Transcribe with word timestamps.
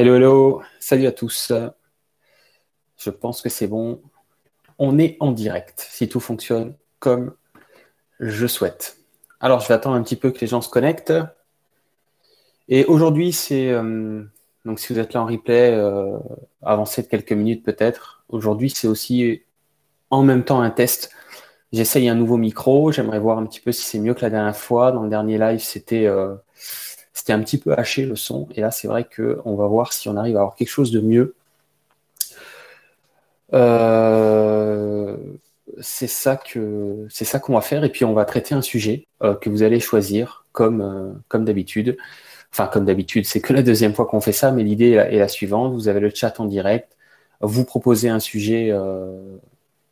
Hello, 0.00 0.14
hello, 0.14 0.62
salut 0.78 1.06
à 1.06 1.12
tous. 1.12 1.52
Je 2.96 3.10
pense 3.10 3.42
que 3.42 3.50
c'est 3.50 3.66
bon. 3.66 4.00
On 4.78 4.98
est 4.98 5.18
en 5.20 5.30
direct, 5.30 5.86
si 5.90 6.08
tout 6.08 6.20
fonctionne 6.20 6.74
comme 7.00 7.34
je 8.18 8.46
souhaite. 8.46 8.96
Alors, 9.40 9.60
je 9.60 9.68
vais 9.68 9.74
attendre 9.74 9.96
un 9.96 10.02
petit 10.02 10.16
peu 10.16 10.30
que 10.30 10.40
les 10.40 10.46
gens 10.46 10.62
se 10.62 10.70
connectent. 10.70 11.12
Et 12.70 12.86
aujourd'hui, 12.86 13.34
c'est. 13.34 13.68
Euh, 13.68 14.22
donc, 14.64 14.78
si 14.78 14.90
vous 14.90 14.98
êtes 14.98 15.12
là 15.12 15.20
en 15.20 15.26
replay, 15.26 15.74
euh, 15.74 16.16
avancez 16.62 17.02
de 17.02 17.06
quelques 17.08 17.32
minutes 17.32 17.62
peut-être. 17.62 18.24
Aujourd'hui, 18.30 18.70
c'est 18.70 18.88
aussi 18.88 19.42
en 20.08 20.22
même 20.22 20.44
temps 20.44 20.62
un 20.62 20.70
test. 20.70 21.10
J'essaye 21.74 22.08
un 22.08 22.14
nouveau 22.14 22.38
micro. 22.38 22.90
J'aimerais 22.90 23.18
voir 23.18 23.36
un 23.36 23.44
petit 23.44 23.60
peu 23.60 23.70
si 23.70 23.82
c'est 23.82 23.98
mieux 23.98 24.14
que 24.14 24.22
la 24.22 24.30
dernière 24.30 24.56
fois. 24.56 24.92
Dans 24.92 25.02
le 25.02 25.10
dernier 25.10 25.36
live, 25.36 25.60
c'était. 25.60 26.06
Euh, 26.06 26.36
c'était 27.12 27.32
un 27.32 27.40
petit 27.40 27.58
peu 27.58 27.72
haché 27.74 28.06
le 28.06 28.16
son. 28.16 28.48
Et 28.54 28.60
là, 28.60 28.70
c'est 28.70 28.88
vrai 28.88 29.04
qu'on 29.04 29.54
va 29.56 29.66
voir 29.66 29.92
si 29.92 30.08
on 30.08 30.16
arrive 30.16 30.36
à 30.36 30.40
avoir 30.40 30.56
quelque 30.56 30.68
chose 30.68 30.90
de 30.90 31.00
mieux. 31.00 31.34
Euh, 33.52 35.16
c'est 35.80 36.06
ça 36.06 36.36
qu'on 36.36 37.08
va 37.54 37.60
faire. 37.60 37.84
Et 37.84 37.90
puis 37.90 38.04
on 38.04 38.14
va 38.14 38.24
traiter 38.24 38.54
un 38.54 38.62
sujet 38.62 39.06
euh, 39.22 39.34
que 39.34 39.50
vous 39.50 39.62
allez 39.62 39.80
choisir 39.80 40.44
comme, 40.52 40.80
euh, 40.80 41.12
comme 41.28 41.44
d'habitude. 41.44 41.96
Enfin, 42.52 42.66
comme 42.66 42.84
d'habitude, 42.84 43.26
c'est 43.26 43.40
que 43.40 43.52
la 43.52 43.62
deuxième 43.62 43.94
fois 43.94 44.06
qu'on 44.06 44.20
fait 44.20 44.32
ça, 44.32 44.50
mais 44.50 44.64
l'idée 44.64 44.90
est 44.92 45.18
la 45.18 45.28
suivante. 45.28 45.72
Vous 45.72 45.88
avez 45.88 46.00
le 46.00 46.10
chat 46.10 46.40
en 46.40 46.46
direct. 46.46 46.96
Vous 47.40 47.64
proposez 47.64 48.08
un 48.08 48.18
sujet, 48.20 48.72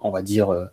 on 0.00 0.10
va 0.10 0.22
dire, 0.22 0.69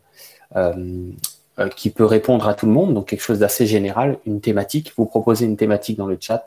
euh, 1.58 1.70
qui 1.70 1.90
peut 1.90 2.04
répondre 2.04 2.50
à 2.50 2.54
tout 2.54 2.66
le 2.66 2.74
monde, 2.74 2.94
donc 2.94 3.08
quelque 3.08 3.22
chose 3.22 3.40
d'assez 3.40 3.66
général, 3.66 4.18
une 4.26 4.42
thématique. 4.42 4.92
Vous 4.98 5.06
proposez 5.06 5.46
une 5.46 5.56
thématique 5.56 5.98
dans 5.98 6.06
le 6.06 6.18
chat. 6.20 6.44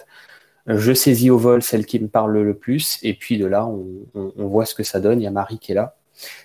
Je 0.67 0.93
saisis 0.93 1.31
au 1.31 1.39
vol 1.39 1.63
celle 1.63 1.87
qui 1.87 1.99
me 1.99 2.09
parle 2.09 2.37
le 2.37 2.53
plus, 2.53 2.99
et 3.03 3.15
puis 3.15 3.39
de 3.39 3.47
là, 3.47 3.67
on, 3.67 3.87
voit 4.37 4.67
ce 4.67 4.75
que 4.75 4.83
ça 4.83 5.01
donne. 5.01 5.19
Il 5.19 5.25
y 5.25 5.27
a 5.27 5.31
Marie 5.31 5.59
qui 5.59 5.73
est 5.73 5.75
là, 5.75 5.97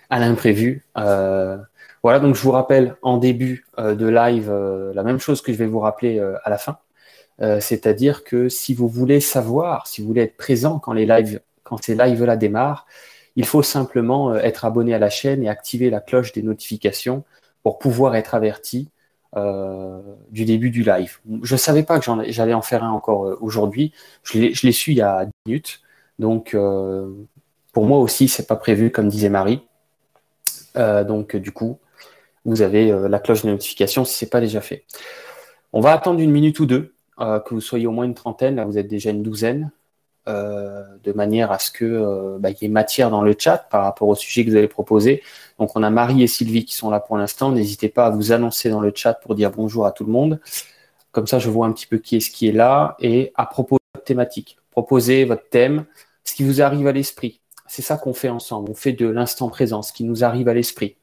à 0.10 0.18
l'imprévu. 0.20 0.86
Euh, 0.98 1.58
voilà, 2.04 2.20
donc 2.22 2.36
je 2.36 2.42
vous 2.42 2.52
rappelle 2.52 2.96
en 3.02 3.18
début 3.18 3.66
euh, 3.80 3.96
de 3.96 4.08
live 4.08 4.50
la 4.96 5.04
même 5.04 5.20
chose 5.20 5.42
que 5.42 5.52
je 5.52 5.58
vais 5.58 5.68
vous 5.68 5.80
rappeler 5.80 6.22
à 6.46 6.50
la 6.50 6.58
fin. 6.58 6.78
C'est-à-dire 7.60 8.24
que 8.24 8.48
si 8.48 8.74
vous 8.74 8.88
voulez 8.88 9.20
savoir, 9.20 9.88
si 9.88 10.02
vous 10.02 10.08
voulez 10.08 10.22
être 10.22 10.38
présent 10.38 10.80
quand 10.80 10.94
les 10.94 11.06
lives, 11.06 11.42
quand 11.64 11.84
ces 11.84 11.96
lives-là 11.96 12.38
démarrent, 12.38 12.88
il 13.36 13.46
faut 13.46 13.64
simplement 13.64 14.34
être 14.36 14.64
abonné 14.64 14.94
à 14.94 15.00
la 15.00 15.10
chaîne 15.10 15.44
et 15.44 15.50
activer 15.50 15.90
la 15.90 16.00
cloche 16.00 16.32
des 16.32 16.44
notifications 16.44 17.26
pour 17.64 17.80
pouvoir 17.80 18.16
être 18.16 18.36
averti 18.36 18.90
euh, 19.36 20.00
du 20.30 20.46
début 20.46 20.70
du 20.70 20.84
live. 20.84 21.18
Je 21.42 21.56
ne 21.56 21.58
savais 21.58 21.82
pas 21.82 22.00
que 22.00 22.06
j'allais 22.28 22.54
en 22.54 22.62
faire 22.62 22.84
un 22.84 22.92
encore 22.92 23.26
euh, 23.26 23.38
aujourd'hui. 23.42 23.92
Je 24.22 24.38
l'ai 24.38 24.72
su 24.72 24.92
il 24.92 24.98
y 24.98 25.02
a 25.02 25.26
10 25.26 25.32
minutes. 25.48 25.82
Donc, 26.20 26.54
euh, 26.54 27.10
pour 27.72 27.86
moi 27.86 27.98
aussi, 27.98 28.28
c'est 28.28 28.46
pas 28.46 28.56
prévu, 28.56 28.92
comme 28.92 29.10
disait 29.10 29.30
Marie. 29.30 29.62
donc, 30.76 31.36
du 31.36 31.52
coup, 31.52 31.80
vous 32.46 32.62
avez 32.62 32.92
la 33.10 33.20
cloche 33.20 33.44
de 33.44 33.50
notification 33.50 34.06
si 34.06 34.14
ce 34.20 34.26
n'est 34.26 34.30
pas 34.30 34.40
déjà 34.40 34.62
fait. 34.62 34.86
On 35.72 35.82
va 35.82 35.94
attendre 35.94 36.20
une 36.20 36.32
minute 36.32 36.60
ou 36.60 36.68
deux, 36.68 36.94
que 37.18 37.54
vous 37.54 37.62
soyez 37.62 37.88
au 37.88 37.92
moins 37.92 38.06
une 38.06 38.14
trentaine. 38.14 38.58
Là, 38.58 38.66
vous 38.66 38.78
êtes 38.78 38.88
déjà 38.88 39.10
une 39.10 39.24
douzaine. 39.24 39.72
Euh, 40.30 40.84
de 41.04 41.12
manière 41.12 41.52
à 41.52 41.60
ce 41.60 41.70
que 41.70 41.84
euh, 41.84 42.38
bah, 42.40 42.50
y 42.52 42.64
ait 42.64 42.70
matière 42.70 43.10
dans 43.10 43.24
le 43.24 43.36
chat 43.38 43.58
par 43.58 43.84
rapport 43.84 44.08
au 44.08 44.16
sujet 44.16 44.46
que 44.46 44.52
vous 44.52 44.56
allez 44.56 44.70
proposer. 44.70 45.22
Donc 45.60 45.76
on 45.76 45.84
a 45.84 45.90
Marie 45.90 46.24
et 46.24 46.28
Sylvie 46.28 46.64
qui 46.64 46.76
sont 46.76 46.90
là 46.90 47.02
pour 47.02 47.18
l'instant. 47.18 47.52
N'hésitez 47.52 47.90
pas 47.90 48.06
à 48.06 48.10
vous 48.10 48.32
annoncer 48.32 48.70
dans 48.70 48.80
le 48.80 48.94
chat 48.96 49.16
pour 49.16 49.36
dire 49.36 49.52
bonjour 49.52 49.86
à 49.86 49.92
tout 49.92 50.06
le 50.06 50.14
monde. 50.14 50.40
Comme 51.12 51.28
ça, 51.28 51.40
je 51.40 51.50
vois 51.50 51.68
un 51.68 51.74
petit 51.74 51.88
peu 51.88 51.98
qui 51.98 52.16
est 52.16 52.20
ce 52.22 52.32
qui 52.32 52.48
est 52.48 52.54
là. 52.54 52.96
Et 53.00 53.34
à 53.36 53.46
propos 53.46 53.76
de 53.76 53.82
votre 53.96 54.06
thématique, 54.06 54.58
proposez 54.72 55.26
votre 55.26 55.50
thème, 55.50 55.84
ce 56.24 56.36
qui 56.36 56.46
vous 56.46 56.62
arrive 56.62 56.88
à 56.88 56.94
l'esprit. 56.94 57.42
C'est 57.68 57.82
ça 57.82 57.98
qu'on 57.98 58.14
fait 58.14 58.30
ensemble. 58.30 58.72
On 58.72 58.76
fait 58.76 58.94
de 58.94 59.08
l'instant 59.08 59.50
présent, 59.50 59.82
ce 59.82 59.92
qui 59.92 60.06
nous 60.06 60.24
arrive 60.24 60.48
à 60.48 60.54
l'esprit. 60.54 60.96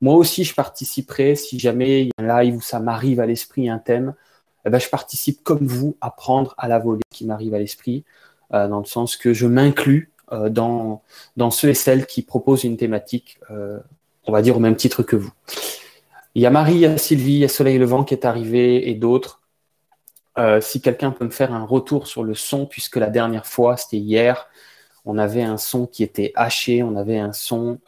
Moi 0.00 0.14
aussi, 0.14 0.44
je 0.44 0.54
participerai 0.54 1.34
si 1.34 1.58
jamais 1.58 2.02
il 2.02 2.06
y 2.06 2.10
a 2.18 2.22
un 2.22 2.42
live 2.42 2.56
où 2.56 2.60
ça 2.60 2.78
m'arrive 2.78 3.18
à 3.18 3.26
l'esprit 3.26 3.68
un 3.68 3.78
thème. 3.78 4.14
Eh 4.64 4.70
ben, 4.70 4.78
je 4.78 4.88
participe 4.88 5.42
comme 5.42 5.66
vous 5.66 5.96
à 6.00 6.10
prendre 6.10 6.54
à 6.58 6.68
la 6.68 6.78
volée 6.78 7.02
ce 7.12 7.18
qui 7.18 7.26
m'arrive 7.26 7.54
à 7.54 7.58
l'esprit. 7.58 8.04
Euh, 8.54 8.66
dans 8.66 8.78
le 8.78 8.86
sens 8.86 9.16
que 9.16 9.34
je 9.34 9.46
m'inclus 9.46 10.10
euh, 10.32 10.48
dans, 10.48 11.02
ceux 11.50 11.68
et 11.68 11.74
celles 11.74 12.06
qui 12.06 12.22
proposent 12.22 12.64
une 12.64 12.78
thématique, 12.78 13.38
euh, 13.50 13.78
on 14.24 14.32
va 14.32 14.40
dire 14.40 14.56
au 14.56 14.60
même 14.60 14.76
titre 14.76 15.02
que 15.02 15.16
vous. 15.16 15.32
Il 16.34 16.40
y 16.40 16.46
a 16.46 16.50
Marie, 16.50 16.74
il 16.74 16.80
y 16.80 16.86
a 16.86 16.96
Sylvie, 16.96 17.34
il 17.34 17.38
y 17.40 17.44
a 17.44 17.48
Soleil 17.48 17.78
Levent 17.78 18.04
qui 18.04 18.14
est 18.14 18.24
arrivé 18.24 18.88
et 18.88 18.94
d'autres. 18.94 19.42
si 20.60 20.80
quelqu'un 20.80 21.10
peut 21.10 21.24
me 21.24 21.30
faire 21.30 21.52
un 21.52 21.64
retour 21.64 22.06
sur 22.06 22.22
le 22.22 22.34
son, 22.34 22.64
puisque 22.66 22.96
la 22.96 23.10
dernière 23.10 23.44
fois, 23.44 23.76
c'était 23.76 23.96
hier, 23.96 24.48
on 25.04 25.18
avait 25.18 25.42
un 25.42 25.56
son 25.56 25.86
qui 25.86 26.04
était 26.04 26.32
haché, 26.36 26.84
on 26.84 26.94
avait 26.94 27.18
un 27.18 27.32
son 27.32 27.80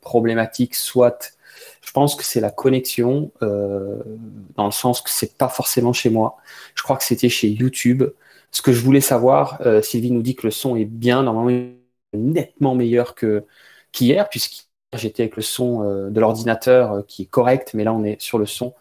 problématique, 0.00 0.76
soit 0.76 1.32
je 1.80 1.90
pense 1.90 2.14
que 2.14 2.22
c'est 2.22 2.40
la 2.40 2.50
connexion, 2.50 3.32
dans 3.40 4.66
le 4.66 4.70
sens 4.70 5.00
que 5.00 5.10
c'est 5.10 5.36
pas 5.36 5.48
forcément 5.48 5.92
chez 5.92 6.10
moi. 6.10 6.36
Je 6.76 6.84
crois 6.84 6.96
que 6.96 7.04
c'était 7.04 7.30
chez 7.30 7.48
YouTube. 7.48 8.04
Ce 8.52 8.62
que 8.62 8.72
je 8.72 8.80
voulais 8.80 9.00
savoir, 9.00 9.60
euh, 9.64 9.80
Sylvie 9.82 10.10
nous 10.10 10.22
dit 10.22 10.34
que 10.34 10.46
le 10.46 10.50
son 10.50 10.76
est 10.76 10.84
bien, 10.84 11.22
normalement 11.22 11.70
nettement 12.12 12.74
meilleur 12.74 13.14
que 13.14 13.44
qu'hier, 13.92 14.28
puisqu'hier 14.28 14.64
j'étais 14.96 15.22
avec 15.22 15.36
le 15.36 15.42
son 15.42 15.84
euh, 15.84 16.10
de 16.10 16.20
l'ordinateur 16.20 16.92
euh, 16.92 17.02
qui 17.02 17.22
est 17.22 17.26
correct, 17.26 17.70
mais 17.74 17.84
là 17.84 17.92
on 17.92 18.04
est 18.04 18.20
sur 18.20 18.38
le 18.38 18.46
son 18.46 18.74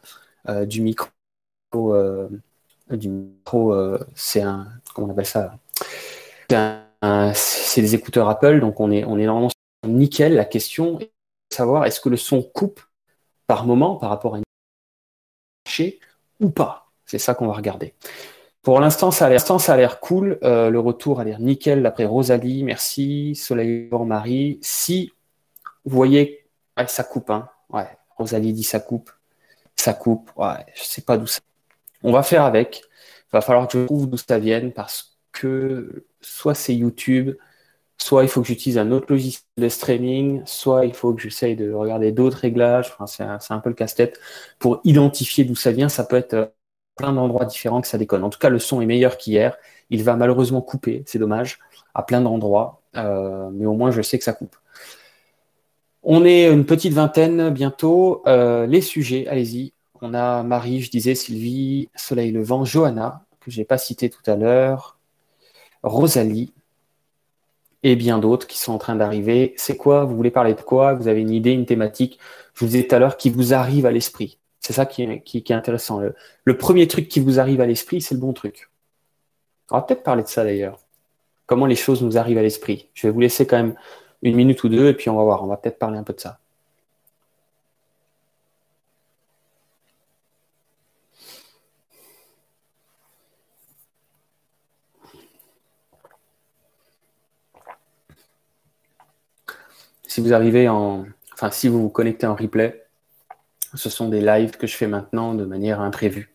du 0.66 0.82
micro. 0.82 1.10
c'est 4.16 4.42
un, 4.42 4.68
comment 4.96 5.08
on 5.08 5.12
appelle 5.12 5.28
ça? 5.28 5.60
C'est 7.36 7.82
des 7.82 7.94
écouteurs 7.94 8.28
Apple, 8.30 8.60
donc 8.60 8.80
on 8.80 8.90
est, 8.90 9.06
on 9.06 9.20
est 9.20 9.26
normalement 9.26 9.52
nickel. 9.88 10.34
La 10.34 10.46
question 10.46 11.00
est 11.00 11.12
de 11.52 11.56
savoir 11.56 11.86
est-ce 11.86 12.00
que 12.02 12.10
le 12.10 12.18
son 12.18 12.42
coupe 12.42 12.82
par 13.46 13.66
moment 13.66 13.96
par 13.98 14.10
rapport 14.10 14.36
à 14.36 14.38
une 14.40 14.44
ou 16.40 16.50
pas? 16.50 16.88
C'est 17.06 17.20
ça 17.20 17.36
qu'on 17.36 17.48
va 17.48 17.54
regarder. 17.54 17.94
Pour 18.70 18.82
l'instant, 18.82 19.10
ça 19.10 19.26
a 19.26 19.78
l'air, 19.78 20.00
cool. 20.00 20.38
Euh, 20.44 20.70
le 20.70 20.80
retour 20.80 21.20
a 21.20 21.24
l'air 21.24 21.40
nickel 21.40 21.82
d'après 21.82 22.06
Rosalie. 22.06 22.64
Merci. 22.64 23.34
Soleil 23.34 23.90
Marie. 24.06 24.60
Si 24.62 25.12
vous 25.86 25.96
voyez, 25.96 26.46
ça 26.86 27.04
coupe. 27.04 27.32
Hein. 27.32 27.50
Ouais, 27.72 27.88
Rosalie 28.16 28.54
dit 28.54 28.62
ça 28.62 28.80
coupe. 28.80 29.10
Ça 29.76 29.96
coupe. 29.96 30.30
Ouais, 30.36 30.68
je 30.76 30.84
sais 30.84 31.02
pas 31.02 31.18
d'où 31.18 31.26
ça. 31.26 31.40
On 32.04 32.12
va 32.12 32.22
faire 32.22 32.44
avec. 32.44 32.84
Il 32.84 33.32
va 33.34 33.42
falloir 33.42 33.68
que 33.68 33.80
je 33.80 33.86
trouve 33.88 34.08
d'où 34.08 34.18
ça 34.18 34.38
vienne 34.38 34.72
parce 34.72 35.18
que 35.32 36.06
soit 36.22 36.54
c'est 36.54 36.76
YouTube, 36.76 37.36
soit 37.98 38.22
il 38.22 38.30
faut 38.30 38.44
que 38.44 38.48
j'utilise 38.48 38.78
un 38.78 38.92
autre 38.92 39.08
logiciel 39.10 39.46
de 39.58 39.68
streaming, 39.68 40.44
soit 40.46 40.86
il 40.86 40.94
faut 40.94 41.12
que 41.16 41.24
j'essaye 41.24 41.56
de 41.56 41.72
regarder 41.74 42.12
d'autres 42.12 42.38
réglages. 42.38 42.96
Enfin, 43.00 43.08
c'est 43.40 43.52
un, 43.52 43.60
peu 43.62 43.70
le 43.70 43.76
casse-tête 43.76 44.20
pour 44.60 44.80
identifier 44.84 45.44
d'où 45.44 45.56
ça 45.56 45.72
vient. 45.72 45.90
Ça 45.90 46.04
peut 46.04 46.18
être 46.18 46.34
euh, 46.36 46.46
plein 47.00 47.14
d'endroits 47.14 47.46
différents 47.46 47.80
que 47.80 47.88
ça 47.88 47.98
déconne. 47.98 48.26
En 48.26 48.30
tout 48.30 48.40
cas, 48.40 48.50
le 48.50 48.60
son 48.60 48.82
est 48.82 48.86
meilleur 48.86 49.18
qu'hier. 49.18 49.58
Il 49.90 50.04
va 50.04 50.18
malheureusement 50.18 50.62
couper, 50.62 51.04
c'est 51.06 51.18
dommage, 51.18 51.60
à 51.94 52.04
plein 52.04 52.20
d'endroits, 52.20 52.82
euh, 52.98 53.50
mais 53.54 53.66
au 53.66 53.74
moins 53.74 53.90
je 53.90 54.02
sais 54.02 54.18
que 54.18 54.24
ça 54.26 54.34
coupe. 54.34 54.58
On 56.04 56.26
est 56.26 56.52
une 56.52 56.66
petite 56.66 56.94
vingtaine 56.94 57.50
bientôt. 57.52 58.22
Euh, 58.28 58.66
les 58.68 58.82
sujets, 58.82 59.28
allez-y. 59.28 59.72
On 60.02 60.14
a 60.14 60.44
Marie, 60.44 60.82
je 60.82 60.92
disais, 60.92 61.16
Sylvie, 61.16 61.90
Soleil 61.96 62.32
Levant, 62.32 62.66
Johanna, 62.66 63.24
que 63.40 63.50
je 63.50 63.60
n'ai 63.60 63.66
pas 63.66 63.78
cité 63.78 64.10
tout 64.10 64.30
à 64.30 64.36
l'heure, 64.36 64.98
Rosalie, 65.84 66.54
et 67.84 67.96
bien 67.96 68.18
d'autres 68.20 68.48
qui 68.48 68.60
sont 68.60 68.74
en 68.74 68.78
train 68.78 68.96
d'arriver. 68.96 69.54
C'est 69.56 69.78
quoi? 69.78 70.04
Vous 70.04 70.16
voulez 70.18 70.32
parler 70.32 70.54
de 70.54 70.62
quoi? 70.62 70.96
Vous 70.96 71.08
avez 71.08 71.22
une 71.22 71.32
idée, 71.32 71.52
une 71.52 71.66
thématique? 71.66 72.20
Je 72.54 72.66
vous 72.66 72.72
disais 72.72 72.86
tout 72.86 72.96
à 72.96 73.00
l'heure 73.00 73.16
qui 73.16 73.30
vous 73.30 73.54
arrive 73.54 73.86
à 73.86 73.92
l'esprit. 73.92 74.39
C'est 74.70 74.74
ça 74.74 74.86
qui 74.86 75.02
est, 75.02 75.52
intéressant. 75.52 76.00
Le, 76.46 76.58
premier 76.58 76.88
truc 76.88 77.10
qui 77.10 77.20
vous 77.20 77.40
arrive 77.40 77.60
à 77.60 77.66
l'esprit, 77.66 78.02
c'est 78.02 78.14
le 78.14 78.22
bon 78.22 78.34
truc. 78.34 78.70
On 79.72 79.78
va 79.78 79.82
peut-être 79.82 80.04
parler 80.04 80.22
de 80.22 80.28
ça 80.28 80.44
d'ailleurs. 80.44 80.78
Comment 81.48 81.66
les 81.66 81.76
choses 81.76 82.04
nous 82.04 82.20
arrivent 82.20 82.38
à 82.38 82.44
l'esprit. 82.44 82.88
Je 82.94 83.08
vais 83.08 83.12
vous 83.12 83.20
laisser 83.20 83.48
quand 83.48 83.58
même 83.58 83.76
une 84.22 84.36
minute 84.36 84.64
ou 84.64 84.70
deux 84.70 84.90
et 84.90 84.94
puis 84.94 85.10
on 85.10 85.16
va 85.16 85.24
voir. 85.24 85.44
On 85.44 85.48
va 85.48 85.58
peut-être 85.58 85.80
parler 85.80 85.98
un 85.98 86.04
peu 86.04 86.14
de 86.14 86.20
ça. 86.20 86.40
Si 100.08 100.22
vous 100.22 100.34
arrivez 100.34 100.70
en. 100.70 101.06
Enfin, 101.34 101.50
si 101.50 101.68
vous 101.68 101.82
vous 101.82 101.90
connectez 101.90 102.28
en 102.28 102.36
replay, 102.36 102.89
ce 103.76 103.90
sont 103.90 104.10
des 104.10 104.22
lives 104.22 104.58
que 104.58 104.68
je 104.68 104.76
fais 104.76 104.88
maintenant 104.88 105.34
de 105.34 105.46
manière 105.46 105.82
imprévue. 105.82 106.34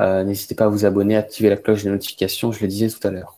Euh, 0.00 0.24
n'hésitez 0.24 0.54
pas 0.54 0.64
à 0.66 0.68
vous 0.68 0.84
abonner, 0.84 1.16
activer 1.16 1.48
la 1.48 1.56
cloche 1.56 1.84
de 1.84 1.90
notification, 1.90 2.52
je 2.52 2.60
le 2.60 2.68
disais 2.68 2.88
tout 2.88 3.06
à 3.06 3.10
l'heure. 3.10 3.36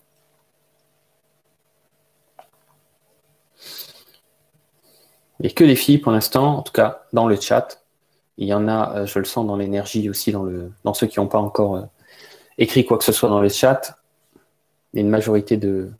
Et 5.41 5.53
que 5.53 5.63
les 5.63 5.77
filles 5.77 5.99
pour 5.99 6.11
l'instant, 6.11 6.59
en 6.59 6.63
tout 6.63 6.73
cas 6.73 7.07
dans 7.13 7.29
le 7.29 7.37
chat. 7.41 7.85
Il 8.41 8.47
y 8.47 8.55
en 8.55 8.69
a, 8.69 8.99
euh, 8.99 9.07
je 9.07 9.19
le 9.19 9.25
sens 9.25 9.47
dans 9.47 9.57
l'énergie 9.57 10.09
aussi, 10.09 10.33
dans, 10.33 10.95
ceux 10.95 11.07
qui 11.09 11.19
n'ont 11.19 11.27
pas 11.27 11.39
encore 11.39 11.77
euh, 11.77 11.83
écrit 12.57 12.85
quoi 12.85 12.99
que 12.99 13.05
ce 13.05 13.13
soit 13.13 13.29
dans 13.29 13.41
le 13.41 13.49
chat. 13.49 13.99
Il 14.93 14.99
y 14.99 15.01
a 15.01 15.03
une 15.03 15.11
majorité 15.11 15.57
de 15.57 15.91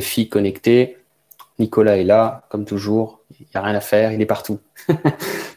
filles 0.00 0.28
connectées. 0.28 0.98
Nicolas 1.58 1.98
est 1.98 2.04
là, 2.04 2.44
comme 2.50 2.64
toujours. 2.64 3.21
Il 3.42 3.48
n'y 3.54 3.60
a 3.60 3.62
rien 3.62 3.74
à 3.74 3.80
faire, 3.80 4.12
il 4.12 4.20
est 4.20 4.26
partout. 4.26 4.60
je 4.88 4.92
ne 4.94 4.98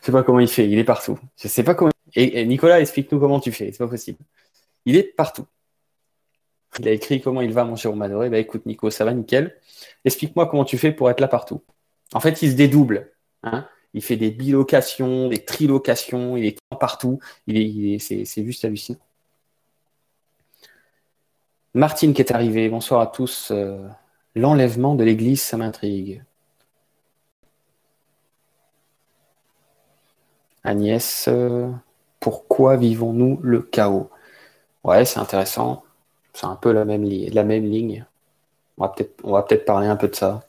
sais 0.02 0.12
pas 0.12 0.24
comment 0.24 0.40
il 0.40 0.48
fait, 0.48 0.68
il 0.68 0.78
est 0.78 0.84
partout. 0.84 1.20
Je 1.38 1.48
sais 1.48 1.64
pas 1.64 1.76
comment. 1.76 1.92
Et, 2.16 2.46
Nicolas, 2.46 2.80
explique-nous 2.80 3.20
comment 3.20 3.40
tu 3.40 3.52
fais, 3.52 3.72
c'est 3.72 3.78
pas 3.78 3.88
possible. 3.88 4.20
Il 4.86 4.96
est 4.96 5.04
partout. 5.04 5.46
Il 6.80 6.88
a 6.88 6.92
écrit 6.92 7.22
comment 7.22 7.42
il 7.42 7.54
va, 7.54 7.64
mon 7.64 7.76
cher 7.76 7.92
Romadoré. 7.92 8.30
Bah 8.30 8.38
écoute, 8.38 8.66
Nico, 8.66 8.90
ça 8.90 9.06
va 9.06 9.14
nickel. 9.14 9.56
Explique-moi 10.04 10.48
comment 10.48 10.66
tu 10.66 10.78
fais 10.78 10.92
pour 10.92 11.10
être 11.10 11.22
là 11.22 11.28
partout. 11.28 11.64
En 12.14 12.20
fait, 12.20 12.42
il 12.42 12.52
se 12.52 12.56
dédouble. 12.56 13.12
Hein 13.44 13.68
il 13.96 14.02
fait 14.02 14.18
des 14.18 14.30
bilocations, 14.30 15.30
des 15.30 15.44
trilocations, 15.44 16.36
il 16.36 16.46
est 16.46 16.58
partout. 16.80 17.20
Il 17.48 17.58
est, 17.58 18.00
c'est, 18.00 18.44
juste 18.44 18.66
hallucinant. 18.66 19.00
Martine 21.74 22.14
qui 22.14 22.22
est 22.22 22.34
arrivée, 22.34 22.68
bonsoir 22.68 23.00
à 23.00 23.08
tous. 23.08 23.52
Euh, 23.52 23.88
l'enlèvement 24.36 24.96
de 24.96 25.06
l'Église, 25.06 25.42
ça 25.42 25.56
m'intrigue. 25.56 26.24
Agnès, 30.66 31.28
euh, 31.28 31.70
pourquoi 32.20 32.76
vivons-nous 32.76 33.40
le 33.44 33.62
chaos? 33.62 34.10
Ouais, 34.84 35.06
c'est 35.06 35.20
intéressant. 35.20 35.84
C'est 36.34 36.48
un 36.48 36.56
peu 36.56 36.72
la 36.72 36.86
même, 36.86 37.04
ligne. 37.04 38.06
On 38.78 38.84
va 38.86 38.90
peut-être 38.90 39.18
peut 39.22 39.58
parler 39.60 39.88
un 39.88 39.96
peu 39.96 40.08
de 40.08 40.16
ça. 40.16 40.44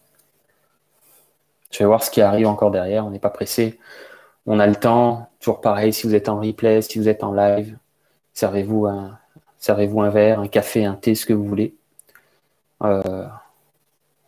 Je 1.70 1.78
vais 1.80 1.84
voir 1.84 2.02
ce 2.02 2.10
qui 2.10 2.22
arrive 2.22 2.46
encore 2.48 2.70
derrière. 2.70 3.06
On 3.06 3.10
n'est 3.10 3.18
pas 3.18 3.30
pressé. 3.30 3.78
On 4.46 4.58
a 4.58 4.66
le 4.66 4.76
temps. 4.76 5.30
Toujours 5.40 5.60
pareil, 5.60 5.92
si 5.92 6.06
vous 6.06 6.14
êtes 6.14 6.28
en 6.28 6.40
replay, 6.40 6.82
si 6.82 6.98
vous 6.98 7.08
êtes 7.08 7.22
en 7.22 7.32
live, 7.32 7.76
servez-vous 8.34 8.86
un, 8.86 9.18
servez-vous 9.58 10.00
un 10.02 10.10
verre, 10.10 10.40
un 10.40 10.48
café, 10.48 10.84
un 10.84 10.94
thé, 10.94 11.14
ce 11.14 11.26
que 11.26 11.34
vous 11.34 11.44
voulez. 11.44 11.74
Euh, 12.82 13.26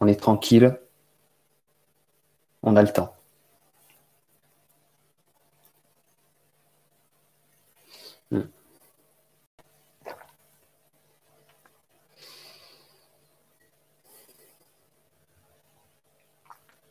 on 0.01 0.07
est 0.07 0.21
tranquille. 0.21 0.79
On 2.63 2.77
a 2.77 2.83
le 2.83 2.93
temps. 2.93 3.18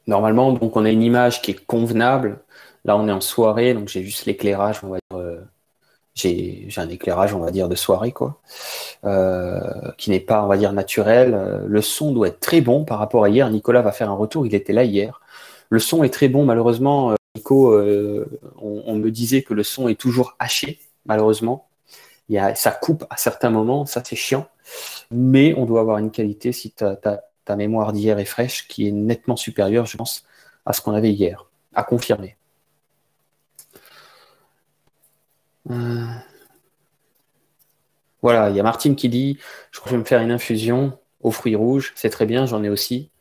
Normalement, 0.07 0.54
donc 0.54 0.75
on 0.75 0.86
a 0.86 0.89
une 0.89 1.04
image 1.04 1.42
qui 1.42 1.51
est 1.51 1.65
convenable. 1.65 2.39
Là, 2.86 2.98
on 2.98 3.07
est 3.07 3.12
en 3.12 3.21
soirée, 3.21 3.74
donc 3.74 3.89
j'ai 3.89 4.04
juste 4.04 4.25
l'éclairage, 4.25 4.80
on 4.83 4.89
va 4.89 4.98
dire. 5.12 5.19
Euh, 5.19 5.42
j'ai 6.15 6.68
un 6.77 6.89
éclairage, 6.89 7.33
on 7.36 7.39
va 7.39 7.51
dire, 7.51 7.69
de 7.69 7.75
soirée, 7.75 8.12
quoi, 8.12 8.42
euh, 9.06 9.62
qui 9.98 10.09
n'est 10.09 10.19
pas, 10.19 10.44
on 10.44 10.48
va 10.48 10.57
dire, 10.57 10.74
naturel. 10.74 11.33
Euh, 11.36 11.65
le 11.68 11.81
son 11.81 12.12
doit 12.12 12.30
être 12.30 12.39
très 12.39 12.62
bon 12.62 12.86
par 12.86 13.00
rapport 13.00 13.24
à 13.25 13.30
hier. 13.30 13.50
Nicolas 13.51 13.81
va 13.83 13.92
faire 13.92 14.09
un 14.09 14.15
retour, 14.15 14.48
il 14.48 14.56
était 14.56 14.74
là 14.74 14.83
hier. 14.83 15.21
Le 15.69 15.80
son 15.80 16.04
est 16.04 16.09
très 16.09 16.30
bon, 16.30 16.45
malheureusement. 16.45 17.13
Nico, 17.36 17.80
on, 18.62 18.95
me 18.95 19.12
disait 19.12 19.44
que 19.44 19.54
le 19.54 19.63
son 19.63 19.88
est 19.89 20.00
toujours 20.00 20.36
haché, 20.39 20.80
malheureusement. 21.06 21.69
Il 22.30 22.36
y 22.36 22.39
a, 22.39 22.56
ça 22.56 22.71
coupe 22.71 23.06
à 23.09 23.18
certains 23.18 23.50
moments, 23.51 23.86
ça 23.86 24.01
c'est 24.04 24.15
chiant. 24.15 24.48
Mais 25.12 25.54
on 25.57 25.65
doit 25.65 25.81
avoir 25.81 25.98
une 26.00 26.12
qualité 26.12 26.51
si 26.51 26.71
tu 26.71 26.83
as, 26.83 27.21
ta 27.47 27.55
mémoire 27.55 27.94
d'hier 27.94 28.19
est 28.19 28.25
fraîche, 28.25 28.67
qui 28.67 28.89
est 28.89 28.91
nettement 28.91 29.38
supérieure, 29.38 29.85
je 29.85 29.95
pense, 29.95 30.25
à 30.65 30.73
ce 30.73 30.81
qu'on 30.81 30.91
avait 30.91 31.13
hier, 31.13 31.49
à 31.73 31.83
confirmer. 31.83 32.35
Euh, 35.71 36.05
voilà, 38.21 38.49
il 38.49 38.55
y 38.57 38.59
a 38.59 38.63
Martine 38.63 38.97
qui 38.97 39.07
dit 39.07 39.39
Je 39.71 39.79
vais 39.89 39.97
me 39.97 40.03
faire 40.03 40.19
une 40.19 40.31
infusion 40.31 40.99
aux 41.21 41.31
fruits 41.31 41.55
rouges. 41.55 41.94
C'est 41.95 42.09
très 42.09 42.25
bien, 42.25 42.45
j'en 42.45 42.63
ai 42.65 42.69
aussi. 42.69 43.11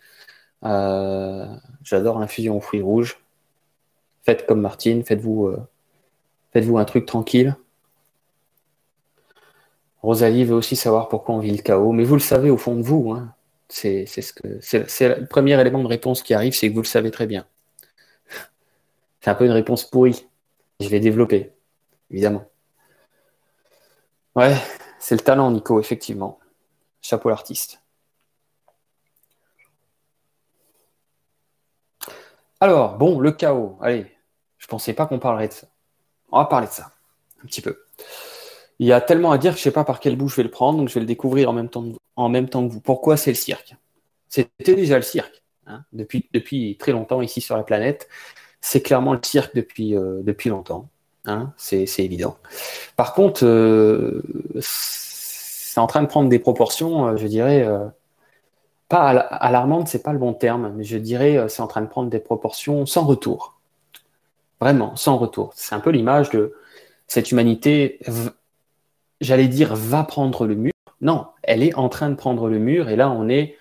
Euh, 0.65 1.47
j'adore 1.85 2.19
l'infusion 2.19 2.57
aux 2.57 2.61
fruits 2.61 2.83
rouges. 2.83 3.21
Faites 4.25 4.45
comme 4.47 4.61
Martine, 4.61 5.05
faites-vous 5.05 5.47
euh, 5.47 5.69
faites-vous 6.53 6.79
un 6.79 6.85
truc 6.85 7.07
tranquille. 7.07 7.55
Rosalie 10.03 10.45
veut 10.45 10.57
aussi 10.57 10.75
savoir 10.75 11.09
pourquoi 11.09 11.37
on 11.37 11.39
vit 11.39 11.57
le 11.57 11.63
chaos, 11.63 11.93
mais 11.93 12.03
vous 12.03 12.15
le 12.15 12.21
savez 12.21 12.51
au 12.51 12.57
fond 12.57 12.75
de 12.75 12.83
vous. 12.83 13.13
Hein. 13.13 13.36
C'est 13.69 14.07
ce 14.07 14.33
que 14.33 14.61
c'est 14.61 15.21
le 15.21 15.27
premier 15.27 15.61
élément 15.61 15.83
de 15.83 15.89
réponse 15.89 16.23
qui 16.23 16.35
arrive, 16.35 16.55
c'est 16.55 16.69
que 16.69 16.75
vous 16.75 16.83
le 16.83 16.87
savez 16.87 17.11
très 17.11 17.27
bien. 17.27 17.47
C'est 19.21 19.31
un 19.31 19.35
peu 19.35 19.45
une 19.45 19.53
réponse 19.53 19.85
pourrie. 19.85 20.27
Je 20.81 20.89
vais 20.89 21.01
développer, 21.01 21.53
évidemment. 22.11 22.47
Ouais, 24.37 24.55
c'est 24.99 25.15
le 25.15 25.23
talent, 25.23 25.51
Nico, 25.51 25.81
effectivement. 25.81 26.39
Chapeau 27.01 27.31
l'artiste. 27.31 27.81
Alors, 32.61 32.99
bon, 32.99 33.19
le 33.19 33.33
chaos. 33.33 33.79
Allez, 33.81 34.07
je 34.59 34.67
pensais 34.67 34.93
pas 34.93 35.07
qu'on 35.07 35.19
parlerait 35.19 35.49
de 35.49 35.53
ça. 35.55 35.67
On 36.33 36.39
va 36.39 36.45
parler 36.45 36.67
de 36.67 36.73
ça, 36.73 36.93
un 37.43 37.47
petit 37.47 37.63
peu. 37.63 37.83
Il 38.79 38.87
y 38.87 38.93
a 38.93 39.01
tellement 39.01 39.33
à 39.33 39.39
dire 39.39 39.53
que 39.53 39.57
je 39.57 39.63
ne 39.63 39.65
sais 39.65 39.73
pas 39.73 39.85
par 39.85 40.01
quel 40.01 40.17
bout 40.17 40.29
je 40.29 40.37
vais 40.37 40.43
le 40.43 40.51
prendre, 40.51 40.79
donc 40.79 40.89
je 40.89 40.95
vais 40.95 41.01
le 41.01 41.07
découvrir 41.07 41.49
en 41.49 41.53
même 41.53 41.71
temps, 41.71 41.85
en 42.17 42.29
même 42.29 42.49
temps 42.49 42.67
que 42.67 42.73
vous. 42.73 42.81
Pourquoi 42.81 43.17
c'est 43.17 43.31
le 43.31 43.37
cirque? 43.37 43.77
C'était 44.29 44.75
déjà 44.75 44.97
le 44.97 45.03
cirque, 45.03 45.43
hein, 45.67 45.85
depuis, 45.93 46.29
depuis 46.33 46.77
très 46.79 46.93
longtemps 46.93 47.23
ici 47.23 47.41
sur 47.41 47.57
la 47.57 47.63
planète. 47.63 48.09
C'est 48.61 48.83
clairement 48.83 49.13
le 49.13 49.21
cirque 49.23 49.55
depuis, 49.55 49.95
euh, 49.97 50.23
depuis 50.23 50.51
longtemps, 50.51 50.89
hein, 51.27 51.53
c'est 51.57 51.87
évident. 51.99 52.37
Par 52.97 53.15
contre, 53.15 53.45
euh, 53.45 54.23
c'est 54.61 55.79
en 55.81 55.87
train 55.87 56.03
de 56.03 56.09
prendre 56.09 56.29
des 56.29 56.39
proportions, 56.39 57.09
euh, 57.09 57.17
je 57.17 57.27
dirais, 57.27 57.69
pas 58.89 59.11
alarmantes, 59.11 59.89
c'est 59.89 60.03
pas 60.03 60.13
le 60.13 60.19
bon 60.19 60.33
terme, 60.33 60.73
mais 60.77 60.85
je 60.85 60.97
dirais 60.99 61.49
c'est 61.49 61.63
en 61.63 61.67
train 61.67 61.83
de 61.83 61.89
prendre 61.89 62.11
des 62.11 62.21
proportions 62.21 62.87
sans 62.87 63.05
retour. 63.05 63.59
Vraiment, 64.61 64.97
sans 64.97 65.19
retour. 65.19 65.53
C'est 65.55 65.75
un 65.75 65.81
peu 65.81 65.91
l'image 65.91 66.31
de 66.31 66.55
cette 67.07 67.31
humanité 67.31 68.01
j'allais 69.21 69.49
dire, 69.49 69.75
va 69.75 70.05
prendre 70.05 70.47
le 70.47 70.55
mur. 70.55 70.73
Non, 71.01 71.29
elle 71.43 71.63
est 71.63 71.75
en 71.75 71.89
train 71.89 72.11
de 72.11 72.15
prendre 72.15 72.49
le 72.49 72.59
mur 72.59 72.89
et 72.89 72.97
là, 72.97 73.11
on 73.11 73.29
est 73.29 73.57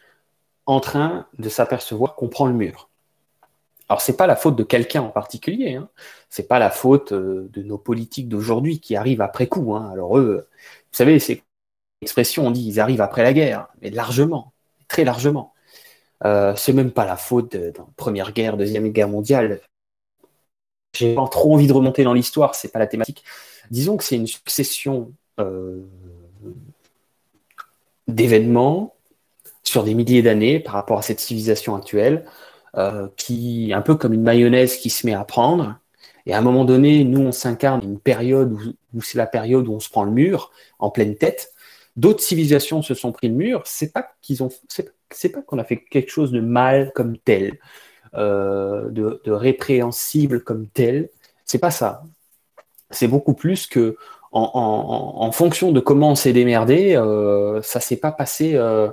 en 0.66 0.80
train 0.80 1.28
de 1.38 1.50
s'apercevoir 1.50 2.16
qu'on 2.16 2.30
prend 2.30 2.48
le 2.48 2.54
mur. 2.54 2.90
Alors, 3.88 4.02
ce 4.02 4.12
n'est 4.12 4.18
pas 4.18 4.28
la 4.28 4.36
faute 4.36 4.56
de 4.56 4.64
quelqu'un 4.64 5.02
en 5.02 5.10
particulier, 5.10 5.76
hein. 5.76 5.90
ce 6.30 6.42
n'est 6.42 6.48
pas 6.48 6.58
la 6.58 6.72
faute 6.72 7.12
euh, 7.12 7.50
de 7.54 7.62
nos 7.62 7.78
politiques 7.78 8.28
d'aujourd'hui 8.28 8.80
qui 8.80 8.96
arrivent 8.96 9.22
après 9.22 9.48
coup. 9.48 9.76
Hein. 9.76 9.90
Alors, 9.92 10.18
eux, 10.18 10.48
vous 10.52 10.98
savez, 10.98 11.20
c'est 11.20 11.44
l'expression, 12.02 12.48
on 12.48 12.52
dit 12.52 12.66
ils 12.68 12.80
arrivent 12.80 13.02
après 13.02 13.22
la 13.22 13.34
guerre, 13.34 13.68
mais 13.82 13.92
largement, 13.92 14.54
très 14.88 15.04
largement. 15.04 15.54
Euh, 16.24 16.56
c'est 16.56 16.74
même 16.74 16.92
pas 16.92 17.06
la 17.06 17.18
faute 17.18 17.52
de, 17.56 17.74
la 17.78 17.86
Première 17.96 18.32
Guerre, 18.32 18.58
Deuxième 18.58 18.90
Guerre 18.90 19.10
mondiale. 19.10 19.62
J'ai 20.94 21.14
pas 21.14 21.28
trop 21.28 21.54
envie 21.54 21.68
de 21.68 21.74
remonter 21.74 22.04
dans 22.04 22.14
l'histoire, 22.14 22.56
c'est 22.56 22.72
pas 22.72 22.80
la 22.80 22.88
thématique. 22.88 23.24
Disons 23.70 23.98
que 23.98 24.04
c'est 24.04 24.16
une 24.16 24.28
succession 24.28 25.12
euh, 25.40 25.84
d'événements 28.16 28.96
sur 29.64 29.84
des 29.84 29.94
milliers 29.94 30.22
d'années 30.22 30.60
par 30.60 30.74
rapport 30.74 31.00
à 31.00 31.02
cette 31.02 31.20
civilisation 31.20 31.76
actuelle, 31.76 32.26
euh, 32.78 33.08
qui 33.18 33.72
un 33.74 33.82
peu 33.82 33.96
comme 33.96 34.14
une 34.14 34.24
mayonnaise 34.24 34.78
qui 34.78 34.90
se 34.90 35.06
met 35.06 35.14
à 35.14 35.26
prendre. 35.26 35.78
Et 36.26 36.34
à 36.34 36.38
un 36.38 36.42
moment 36.42 36.66
donné, 36.66 37.04
nous, 37.04 37.22
on 37.22 37.32
s'incarne 37.32 37.84
une 37.84 38.00
période 38.00 38.54
où, 38.94 39.02
c'est 39.02 39.18
la 39.18 39.28
période 39.28 39.68
où 39.68 39.74
on 39.74 39.80
se 39.80 39.90
prend 39.90 40.04
le 40.04 40.12
mur 40.12 40.52
en 40.80 40.90
pleine 40.90 41.16
tête. 41.16 41.54
D'autres 41.98 42.22
civilisations 42.22 42.82
se 42.82 42.94
sont 42.94 43.12
pris 43.12 43.28
le 43.28 43.36
mur. 43.36 43.64
C'est 43.66 43.92
pas 43.92 44.08
qu'ils 44.22 44.44
ont, 44.44 44.50
c'est 45.12 45.30
pas 45.30 45.42
qu'on 45.42 45.60
a 45.60 45.64
fait 45.64 45.78
quelque 45.78 46.10
chose 46.10 46.32
de 46.32 46.42
mal 46.42 46.92
comme 46.96 47.18
tel, 47.18 47.60
euh, 48.16 48.90
de, 48.90 49.22
de, 49.24 49.32
répréhensible 49.32 50.44
comme 50.44 50.68
tel. 50.68 51.10
C'est 51.46 51.60
pas 51.60 51.72
ça. 51.72 52.04
C'est 52.92 53.08
beaucoup 53.08 53.34
plus 53.34 53.68
que 53.68 53.98
en, 54.36 55.32
fonction 55.32 55.72
de 55.72 55.80
comment 55.80 56.12
on 56.12 56.16
s'est 56.16 56.34
démerdé, 56.34 56.96
euh, 56.96 57.62
ça 57.62 57.80
s'est 57.80 57.98
pas 57.98 58.12
passé 58.12 58.56
euh, 58.56 58.90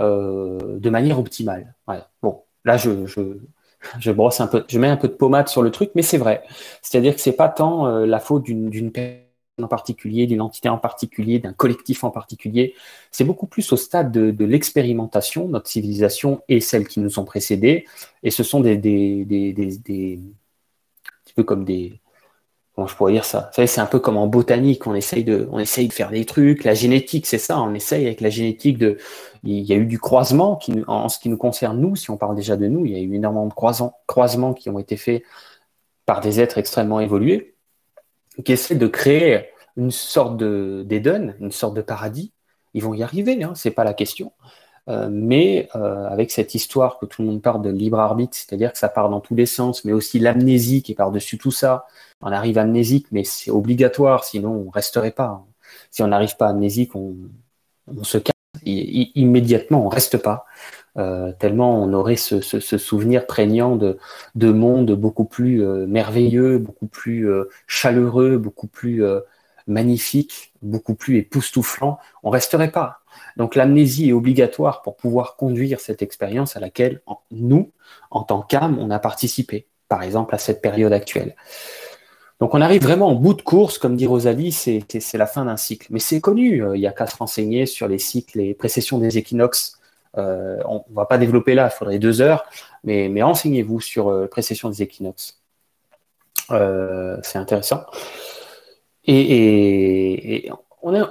euh, 0.00 0.78
de 0.78 0.90
manière 0.90 1.18
optimale. 1.18 1.74
Bon, 2.22 2.42
là, 2.64 2.76
je, 2.76 4.10
brosse 4.10 4.40
un 4.40 4.46
peu, 4.46 4.64
je 4.68 4.78
mets 4.78 4.88
un 4.88 4.96
peu 4.96 5.08
de 5.08 5.14
pommade 5.14 5.48
sur 5.48 5.62
le 5.62 5.70
truc, 5.70 5.90
mais 5.94 6.02
c'est 6.02 6.18
vrai. 6.18 6.42
C'est-à-dire 6.82 7.14
que 7.14 7.20
c'est 7.20 7.32
pas 7.32 7.48
tant 7.48 7.86
euh, 7.86 8.06
la 8.06 8.20
faute 8.20 8.44
d'une 8.44 8.92
personne 8.92 9.24
en 9.60 9.68
particulier, 9.68 10.26
d'une 10.26 10.40
entité 10.40 10.68
en 10.68 10.78
particulier, 10.78 11.38
d'un 11.40 11.52
collectif 11.52 12.04
en 12.04 12.10
particulier. 12.10 12.74
C'est 13.10 13.24
beaucoup 13.24 13.46
plus 13.46 13.72
au 13.72 13.76
stade 13.76 14.12
de, 14.12 14.44
l'expérimentation, 14.44 15.48
notre 15.48 15.68
civilisation 15.68 16.42
et 16.48 16.60
celles 16.60 16.86
qui 16.86 17.00
nous 17.00 17.18
ont 17.18 17.24
précédés. 17.24 17.86
Et 18.22 18.30
ce 18.30 18.44
sont 18.44 18.60
des, 18.60 18.76
des, 18.76 19.24
des, 19.24 20.20
un 21.28 21.32
peu 21.34 21.42
comme 21.42 21.64
des, 21.64 22.00
je 22.86 22.94
pourrais 22.94 23.12
dire 23.12 23.24
ça? 23.24 23.50
C'est 23.52 23.80
un 23.80 23.86
peu 23.86 23.98
comme 23.98 24.16
en 24.16 24.26
botanique, 24.26 24.86
on 24.86 24.94
essaye, 24.94 25.24
de, 25.24 25.48
faire 25.90 26.10
des 26.10 26.24
trucs. 26.24 26.64
La 26.64 26.74
génétique, 26.74 27.26
c'est 27.26 27.38
ça, 27.38 27.60
on 27.60 27.74
essaye 27.74 28.06
avec 28.06 28.20
la 28.20 28.30
génétique 28.30 28.78
de. 28.78 28.98
Il 29.44 29.60
y 29.60 29.72
a 29.72 29.76
eu 29.76 29.86
du 29.86 29.98
croisement 29.98 30.56
qui, 30.56 30.72
en 30.86 31.08
ce 31.08 31.18
qui 31.18 31.28
nous 31.28 31.36
concerne, 31.36 31.80
nous, 31.80 31.96
si 31.96 32.10
on 32.10 32.16
parle 32.16 32.36
déjà 32.36 32.56
de 32.56 32.66
nous, 32.66 32.86
il 32.86 32.92
y 32.92 32.96
a 32.96 33.00
eu 33.00 33.14
énormément 33.14 33.46
de 33.46 33.54
croisements 34.06 34.54
qui 34.54 34.70
ont 34.70 34.78
été 34.78 34.96
faits 34.96 35.22
par 36.06 36.20
des 36.20 36.40
êtres 36.40 36.58
extrêmement 36.58 37.00
évolués 37.00 37.54
qui 38.44 38.52
essaient 38.52 38.76
de 38.76 38.86
créer 38.86 39.46
une 39.76 39.90
sorte 39.90 40.36
d'Eden, 40.36 41.36
une 41.40 41.52
sorte 41.52 41.74
de 41.74 41.82
paradis. 41.82 42.32
Ils 42.74 42.82
vont 42.82 42.94
y 42.94 43.02
arriver, 43.02 43.42
hein, 43.42 43.52
c'est 43.54 43.70
pas 43.70 43.84
la 43.84 43.94
question. 43.94 44.32
Euh, 44.88 45.08
mais 45.10 45.68
euh, 45.76 46.06
avec 46.08 46.30
cette 46.30 46.54
histoire 46.54 46.98
que 46.98 47.04
tout 47.04 47.20
le 47.22 47.28
monde 47.28 47.42
parle 47.42 47.62
de 47.62 47.68
libre 47.70 47.98
arbitre, 48.00 48.34
c'est-à-dire 48.36 48.72
que 48.72 48.78
ça 48.78 48.88
part 48.88 49.10
dans 49.10 49.20
tous 49.20 49.34
les 49.34 49.44
sens, 49.44 49.84
mais 49.84 49.92
aussi 49.92 50.18
l'amnésie 50.18 50.82
qui 50.82 50.92
est 50.92 50.94
par-dessus 50.94 51.36
tout 51.36 51.50
ça. 51.50 51.86
On 52.22 52.32
arrive 52.32 52.56
amnésique, 52.56 53.06
mais 53.12 53.22
c'est 53.24 53.50
obligatoire, 53.50 54.24
sinon 54.24 54.64
on 54.66 54.70
resterait 54.70 55.10
pas. 55.10 55.44
Si 55.90 56.02
on 56.02 56.08
n'arrive 56.08 56.36
pas 56.36 56.48
amnésique, 56.48 56.96
on, 56.96 57.16
se 58.02 58.18
casse 58.18 58.32
immédiatement, 58.64 59.84
on 59.84 59.88
reste 59.88 60.16
pas. 60.18 60.46
Euh, 60.96 61.32
tellement 61.38 61.82
on 61.82 61.92
aurait 61.92 62.16
ce, 62.16 62.40
souvenir 62.40 63.26
prégnant 63.26 63.76
de, 63.76 63.98
de 64.34 64.50
monde 64.50 64.92
beaucoup 64.92 65.26
plus 65.26 65.62
merveilleux, 65.86 66.58
beaucoup 66.58 66.86
plus 66.86 67.28
chaleureux, 67.66 68.38
beaucoup 68.38 68.68
plus 68.68 69.04
magnifique, 69.68 70.52
beaucoup 70.62 70.94
plus 70.94 71.18
époustouflant, 71.18 71.98
on 72.22 72.30
resterait 72.30 72.72
pas. 72.72 73.00
Donc 73.36 73.54
l'amnésie 73.54 74.08
est 74.08 74.12
obligatoire 74.12 74.82
pour 74.82 74.96
pouvoir 74.96 75.36
conduire 75.36 75.80
cette 75.80 76.02
expérience 76.02 76.56
à 76.56 76.60
laquelle 76.60 77.00
nous, 77.30 77.70
en 78.10 78.22
tant 78.22 78.42
qu'âme, 78.42 78.78
on 78.78 78.90
a 78.90 78.98
participé, 78.98 79.66
par 79.88 80.02
exemple 80.02 80.34
à 80.34 80.38
cette 80.38 80.60
période 80.60 80.92
actuelle. 80.92 81.36
Donc 82.40 82.54
on 82.54 82.60
arrive 82.60 82.82
vraiment 82.82 83.08
en 83.08 83.14
bout 83.14 83.34
de 83.34 83.42
course, 83.42 83.78
comme 83.78 83.96
dit 83.96 84.06
Rosalie, 84.06 84.52
c'est 84.52 85.14
la 85.14 85.26
fin 85.26 85.44
d'un 85.44 85.56
cycle. 85.56 85.88
Mais 85.90 85.98
c'est 85.98 86.20
connu, 86.20 86.62
euh, 86.62 86.76
il 86.76 86.80
n'y 86.80 86.86
a 86.86 86.92
qu'à 86.92 87.06
se 87.06 87.16
renseigner 87.16 87.66
sur 87.66 87.88
les 87.88 87.98
cycles 87.98 88.40
et 88.40 88.54
précessions 88.54 88.98
des 88.98 89.18
équinoxes. 89.18 89.78
Euh, 90.16 90.58
on 90.64 90.84
ne 90.88 90.94
va 90.94 91.04
pas 91.04 91.18
développer 91.18 91.54
là, 91.54 91.70
il 91.72 91.76
faudrait 91.76 91.98
deux 91.98 92.20
heures, 92.20 92.44
mais, 92.84 93.22
renseignez-vous 93.22 93.80
sur 93.80 94.08
euh, 94.08 94.26
précession 94.26 94.70
des 94.70 94.82
équinoxes. 94.82 95.40
c'est 96.48 97.36
intéressant. 97.38 97.84
Et, 99.08 100.50
on 100.82 100.94
est 100.94 101.02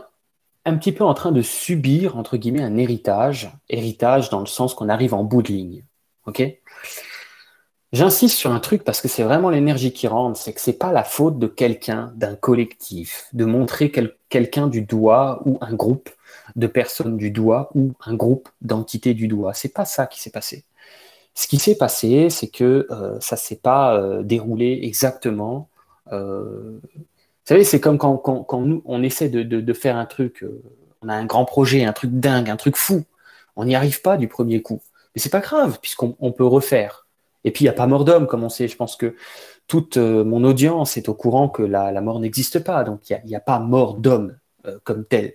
un 0.66 0.78
petit 0.78 0.92
peu 0.92 1.04
en 1.04 1.14
train 1.14 1.32
de 1.32 1.42
subir, 1.42 2.18
entre 2.18 2.38
guillemets, 2.38 2.64
un 2.64 2.78
héritage. 2.78 3.52
Héritage 3.70 4.30
dans 4.30 4.40
le 4.40 4.46
sens 4.46 4.74
qu'on 4.74 4.90
arrive 4.90 5.14
en 5.14 5.24
bout 5.24 5.42
de 5.42 5.50
ligne. 5.50 5.84
J'insiste 7.94 8.38
sur 8.38 8.52
un 8.52 8.60
truc 8.60 8.84
parce 8.84 9.02
que 9.02 9.08
c'est 9.08 9.24
vraiment 9.24 9.50
l'énergie 9.50 9.94
qui 9.94 10.08
rentre, 10.08 10.38
c'est 10.38 10.54
que 10.54 10.60
c'est 10.60 10.78
pas 10.78 10.92
la 10.92 11.04
faute 11.04 11.40
de 11.40 11.48
quelqu'un, 11.48 12.12
d'un 12.16 12.36
collectif, 12.36 13.30
de 13.34 13.46
montrer 13.46 13.92
quelqu'un 14.30 14.68
du 14.68 14.82
doigt 14.82 15.42
ou 15.46 15.58
un 15.62 15.74
groupe 15.74 16.10
de 16.56 16.68
personnes 16.68 17.18
du 17.18 17.32
doigt 17.32 17.70
ou 17.76 17.94
un 18.06 18.14
groupe 18.14 18.50
d'entités 18.62 19.14
du 19.14 19.28
doigt. 19.28 19.54
C'est 19.54 19.74
pas 19.74 19.86
ça 19.86 20.06
qui 20.06 20.20
s'est 20.20 20.32
passé. 20.32 20.66
Ce 21.34 21.48
qui 21.48 21.60
s'est 21.60 21.78
passé, 21.78 22.30
c'est 22.30 22.50
que 22.50 22.88
euh, 22.92 23.18
ça 23.22 23.38
s'est 23.38 23.58
pas 23.58 23.96
euh, 23.96 24.22
déroulé 24.22 24.80
exactement 24.84 25.70
euh, 26.12 26.80
savez, 27.48 27.64
c'est 27.64 27.80
comme 27.80 27.98
quand, 27.98 28.18
quand, 28.18 28.62
nous, 28.62 28.82
on 28.86 29.04
essaie 29.04 29.30
de, 29.30 29.44
de, 29.44 29.74
faire 29.74 29.98
un 29.98 30.06
truc, 30.06 30.44
euh, 30.44 30.62
on 31.02 31.10
a 31.10 31.14
un 31.14 31.26
grand 31.26 31.46
projet, 31.46 31.86
un 31.86 31.94
truc 31.94 32.12
dingue, 32.12 32.50
un 32.50 32.58
truc 32.58 32.76
fou. 32.76 33.04
On 33.56 33.66
n'y 33.66 33.76
arrive 33.76 34.02
pas 34.02 34.18
du 34.18 34.28
premier 34.28 34.62
coup. 34.62 34.82
Mais 35.16 35.22
c'est 35.22 35.30
pas 35.30 35.40
grave, 35.40 35.80
puisqu'on 35.82 36.32
peut 36.32 36.46
refaire. 36.46 37.08
Et 37.44 37.52
puis, 37.52 37.64
il 37.64 37.68
n'y 37.68 37.70
a 37.70 37.74
pas 37.74 37.88
mort 37.88 38.06
d'homme, 38.06 38.28
comme 38.28 38.44
on 38.44 38.50
sait. 38.50 38.68
Je 38.68 38.76
pense 38.76 38.96
que 38.96 39.16
toute 39.68 39.98
euh, 39.98 40.24
mon 40.24 40.44
audience 40.44 40.98
est 40.98 41.10
au 41.10 41.14
courant 41.14 41.50
que 41.50 41.64
la, 41.64 41.92
la 41.92 42.02
mort 42.02 42.20
n'existe 42.20 42.60
pas. 42.60 42.84
Donc, 42.84 43.10
il 43.10 43.20
n'y 43.26 43.36
a, 43.36 43.40
pas 43.40 43.60
mort 43.60 43.96
d'homme 43.96 44.38
euh, 44.66 44.78
comme 44.84 45.06
tel. 45.06 45.34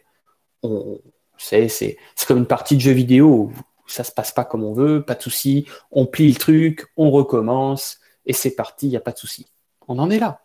C'est 1.39 1.97
comme 2.29 2.39
une 2.39 2.47
partie 2.47 2.77
de 2.77 2.81
jeu 2.81 2.93
vidéo. 2.93 3.27
Où 3.27 3.53
ça 3.93 4.05
se 4.05 4.13
passe 4.13 4.33
pas 4.33 4.45
comme 4.45 4.65
on 4.65 4.73
veut, 4.73 5.03
pas 5.03 5.15
de 5.15 5.23
souci. 5.23 5.67
On 5.91 6.07
plie 6.07 6.29
le 6.29 6.39
truc, 6.39 6.87
on 6.97 7.11
recommence, 7.11 7.99
et 8.27 8.33
c'est 8.33 8.55
parti, 8.55 8.87
il 8.87 8.91
n'y 8.91 8.97
a 8.97 9.01
pas 9.01 9.13
de 9.13 9.19
souci. 9.19 9.47
On 9.89 9.99
en 9.99 10.11
est 10.11 10.19
là. 10.19 10.42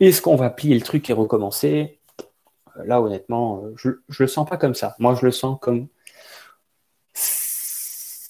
Est-ce 0.00 0.22
qu'on 0.22 0.36
va 0.36 0.50
plier 0.50 0.74
le 0.74 0.82
truc 0.82 1.08
et 1.10 1.12
recommencer? 1.12 1.98
Là, 2.84 3.00
honnêtement, 3.00 3.62
je 3.76 3.88
ne 3.88 3.94
le 4.18 4.26
sens 4.26 4.48
pas 4.48 4.56
comme 4.56 4.74
ça. 4.74 4.96
Moi, 4.98 5.16
je 5.20 5.24
le 5.24 5.30
sens 5.30 5.58
comme 5.60 5.88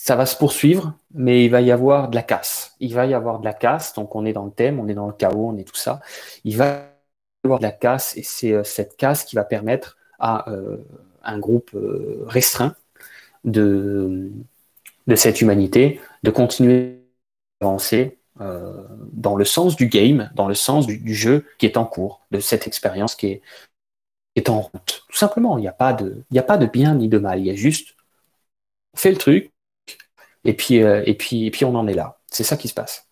ça 0.04 0.16
va 0.16 0.26
se 0.26 0.37
poursuivre, 0.37 0.93
mais 1.14 1.47
il 1.47 1.50
va 1.50 1.62
y 1.62 1.71
avoir 1.73 2.11
de 2.11 2.14
la 2.14 2.23
casse. 2.23 2.76
Il 2.78 2.93
va 2.93 3.07
y 3.07 3.14
avoir 3.14 3.38
de 3.38 3.45
la 3.47 3.54
casse, 3.54 3.95
donc 3.95 4.14
on 4.14 4.26
est 4.26 4.35
dans 4.35 4.45
le 4.45 4.50
thème, 4.50 4.78
on 4.78 4.87
est 4.87 4.93
dans 4.93 5.07
le 5.07 5.14
chaos, 5.14 5.49
on 5.49 5.57
est 5.57 5.64
tout 5.64 5.76
ça. 5.76 6.00
Il 6.45 6.59
va 6.59 6.66
y 6.66 7.47
avoir 7.47 7.59
de 7.59 7.64
la 7.64 7.73
casse, 7.73 8.14
et 8.19 8.23
c'est 8.23 8.52
euh, 8.52 8.64
cette 8.64 8.99
casse 8.99 9.25
qui 9.25 9.35
va 9.35 9.45
permettre 9.45 9.97
à 10.19 10.50
euh, 10.50 10.76
un 11.23 11.38
groupe 11.38 11.71
euh, 11.75 12.23
restreint 12.26 12.76
de, 13.45 14.31
de 15.07 15.16
cette 15.16 15.40
humanité 15.40 16.02
de 16.23 16.31
continuer 16.31 17.00
à 17.62 17.64
avancer 17.64 18.19
euh, 18.40 18.84
dans 19.12 19.36
le 19.36 19.44
sens 19.44 19.76
du 19.76 19.86
game, 19.86 20.30
dans 20.34 20.48
le 20.48 20.54
sens 20.54 20.86
du, 20.86 21.14
jeu 21.14 21.46
qui 21.58 21.66
est 21.66 21.76
en 21.76 21.84
cours, 21.84 22.26
de 22.30 22.40
cette 22.40 22.66
expérience 22.66 23.14
qui 23.14 23.28
est, 23.28 23.42
est 24.34 24.48
en 24.48 24.60
route. 24.60 25.04
Tout 25.08 25.16
simplement, 25.16 25.56
il 25.58 25.62
n'y 25.62 25.68
a, 25.68 25.72
pas 25.72 25.92
de, 25.92 26.24
a 26.36 26.42
pas 26.42 26.58
de 26.58 26.66
bien 26.66 26.96
ni 26.96 27.08
de 27.08 27.18
mal, 27.18 27.38
il 27.40 27.46
y 27.46 27.50
a 27.50 27.54
juste, 27.54 27.94
on 28.94 28.98
fait 28.98 29.12
le 29.12 29.18
truc, 29.18 29.52
et 30.44 30.54
puis, 30.54 30.82
euh, 30.82 31.02
et 31.06 31.14
puis, 31.14 31.46
et 31.46 31.50
puis 31.50 31.64
on 31.64 31.74
en 31.74 31.86
est 31.86 31.94
là. 31.94 32.18
C'est 32.30 32.44
ça 32.44 32.56
qui 32.56 32.68
se 32.68 32.74
passe. 32.74 33.08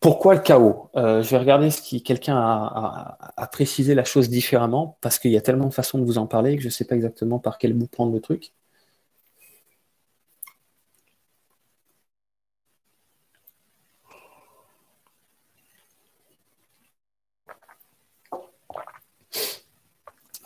Pourquoi 0.00 0.34
le 0.34 0.40
chaos? 0.40 0.90
Euh, 0.96 1.22
Je 1.22 1.30
vais 1.30 1.38
regarder 1.38 1.70
si 1.70 2.02
quelqu'un 2.02 2.36
a, 2.36 3.16
a, 3.36 3.46
précisé 3.46 3.94
la 3.94 4.04
chose 4.04 4.28
différemment, 4.28 4.98
parce 5.00 5.18
qu'il 5.18 5.30
y 5.30 5.36
a 5.38 5.40
tellement 5.40 5.68
de 5.68 5.74
façons 5.74 5.98
de 5.98 6.04
vous 6.04 6.18
en 6.18 6.26
parler 6.26 6.56
que 6.56 6.62
je 6.62 6.68
ne 6.68 6.72
sais 6.72 6.84
pas 6.84 6.94
exactement 6.94 7.38
par 7.38 7.56
quel 7.56 7.72
bout 7.72 7.86
prendre 7.86 8.12
le 8.12 8.20
truc. 8.20 8.52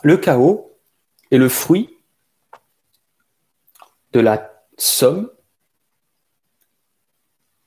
Le 0.01 0.17
chaos 0.17 0.77
est 1.31 1.37
le 1.37 1.49
fruit 1.49 1.97
de 4.13 4.19
la 4.19 4.65
somme 4.77 5.29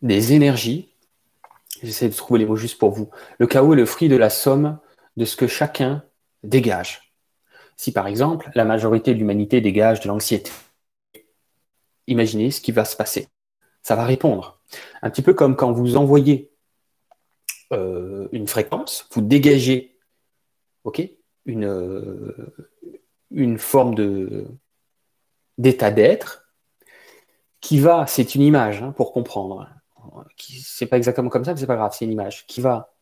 des 0.01 0.33
énergies. 0.33 0.89
J'essaie 1.83 2.09
de 2.09 2.15
trouver 2.15 2.41
les 2.41 2.47
mots 2.47 2.57
juste 2.57 2.79
pour 2.79 2.91
vous. 2.91 3.11
Le 3.39 3.47
chaos 3.47 3.75
est 3.75 3.77
le 3.77 3.87
fruit 3.87 4.09
de 4.09 4.17
la 4.17 4.31
somme 4.31 4.79
de 5.17 5.25
ce 5.25 5.37
que 5.37 5.47
chacun 5.47 6.05
dégage. 6.43 7.13
Si 7.77 7.93
par 7.93 8.07
exemple 8.07 8.51
la 8.55 8.65
majorité 8.65 9.13
de 9.13 9.19
l'humanité 9.19 9.61
dégage 9.61 10.01
de 10.01 10.09
l'anxiété, 10.09 10.51
imaginez 12.07 12.51
ce 12.51 12.61
qui 12.61 12.73
va 12.73 12.85
se 12.85 12.97
passer. 12.97 13.29
Ça 13.83 13.95
va 13.95 14.05
répondre. 14.05 14.61
Un 15.03 15.11
petit 15.11 15.23
peu 15.23 15.35
comme 15.35 15.57
quand 15.57 15.73
vous 15.73 15.97
envoyez 15.97 16.51
euh, 17.73 18.29
une 18.33 18.47
fréquence, 18.49 19.07
vous 19.13 19.21
dégagez, 19.21 19.99
ok, 20.85 21.03
une, 21.47 22.49
forme 23.59 23.95
d'état 25.59 25.91
d'être 25.91 26.47
qui 27.61 27.79
va, 27.79 28.07
c'est 28.07 28.35
une 28.35 28.43
image 28.43 28.83
hein, 28.83 28.93
pour 28.93 29.13
comprendre, 29.13 29.69
c'est 30.39 30.87
pas 30.87 30.97
exactement 30.97 31.29
comme 31.29 31.45
ça, 31.45 31.53
mais 31.53 31.61
c'est 31.61 31.67
pas 31.67 31.77
grave, 31.77 31.95
c'est 31.97 32.05
une 32.05 32.13
image 32.13 32.47
qui 32.47 32.61
va 32.61 32.93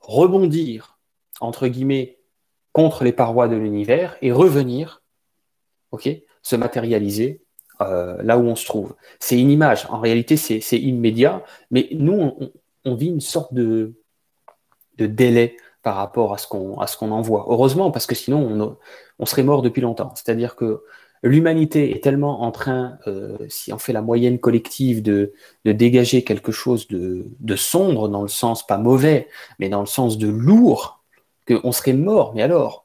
rebondir 0.00 0.98
entre 1.40 1.66
guillemets 1.68 2.18
contre 2.72 3.04
les 3.04 3.12
parois 3.12 3.48
de 3.48 3.56
l'univers 3.56 4.16
et 4.20 4.32
revenir, 4.32 5.02
ok, 5.92 6.10
se 6.42 6.56
matérialiser 6.56 7.42
euh, 7.80 8.22
là 8.22 8.38
où 8.38 8.42
on 8.42 8.54
se 8.54 8.66
trouve. 8.66 8.94
C'est 9.18 9.40
une 9.40 9.50
image. 9.50 9.86
En 9.90 9.98
réalité, 10.00 10.36
c'est, 10.36 10.78
immédiat, 10.78 11.42
mais 11.70 11.88
nous, 11.92 12.36
on, 12.84 12.94
vit 12.94 13.08
une 13.08 13.20
sorte 13.20 13.52
de, 13.54 13.94
de 14.98 15.06
délai 15.06 15.56
par 15.86 15.94
rapport 15.94 16.34
à 16.34 16.38
ce 16.38 16.48
qu'on 16.48 16.80
à 16.80 17.14
envoie. 17.14 17.46
Heureusement, 17.48 17.92
parce 17.92 18.06
que 18.06 18.16
sinon 18.16 18.76
on, 19.20 19.24
serait 19.24 19.44
mort 19.44 19.62
depuis 19.62 19.80
longtemps. 19.80 20.10
C'est-à-dire 20.16 20.56
que 20.56 20.82
l'humanité 21.22 21.94
est 21.94 22.02
tellement 22.02 22.42
en 22.42 22.50
train, 22.50 22.98
euh, 23.06 23.38
si 23.48 23.72
on 23.72 23.78
fait 23.78 23.92
la 23.92 24.02
moyenne 24.02 24.40
collective, 24.40 25.00
de, 25.00 25.32
dégager 25.64 26.24
quelque 26.24 26.50
chose 26.50 26.88
de, 26.88 27.28
de, 27.38 27.54
sombre, 27.54 28.08
dans 28.08 28.22
le 28.22 28.28
sens 28.28 28.66
pas 28.66 28.78
mauvais, 28.78 29.28
mais 29.60 29.68
dans 29.68 29.78
le 29.78 29.86
sens 29.86 30.18
de 30.18 30.26
lourd, 30.26 31.04
qu'on 31.46 31.70
serait 31.70 31.92
mort. 31.92 32.34
Mais 32.34 32.42
alors, 32.42 32.84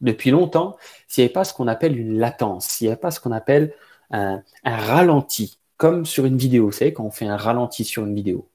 depuis 0.00 0.30
longtemps, 0.30 0.78
s'il 1.08 1.20
n'y 1.20 1.26
avait 1.26 1.34
pas 1.34 1.44
ce 1.44 1.52
qu'on 1.52 1.68
appelle 1.68 1.98
une 1.98 2.18
latence, 2.18 2.68
s'il 2.68 2.86
n'y 2.86 2.92
avait 2.92 3.00
pas 3.02 3.10
ce 3.10 3.20
qu'on 3.20 3.32
appelle 3.32 3.74
un, 4.12 4.42
un 4.64 4.76
ralenti, 4.76 5.58
comme 5.76 6.06
sur 6.06 6.24
une 6.24 6.38
vidéo, 6.38 6.64
vous 6.64 6.72
savez, 6.72 6.94
quand 6.94 7.04
on 7.04 7.10
fait 7.10 7.26
un 7.26 7.36
ralenti 7.36 7.84
sur 7.84 8.06
une 8.06 8.14
vidéo. 8.14 8.49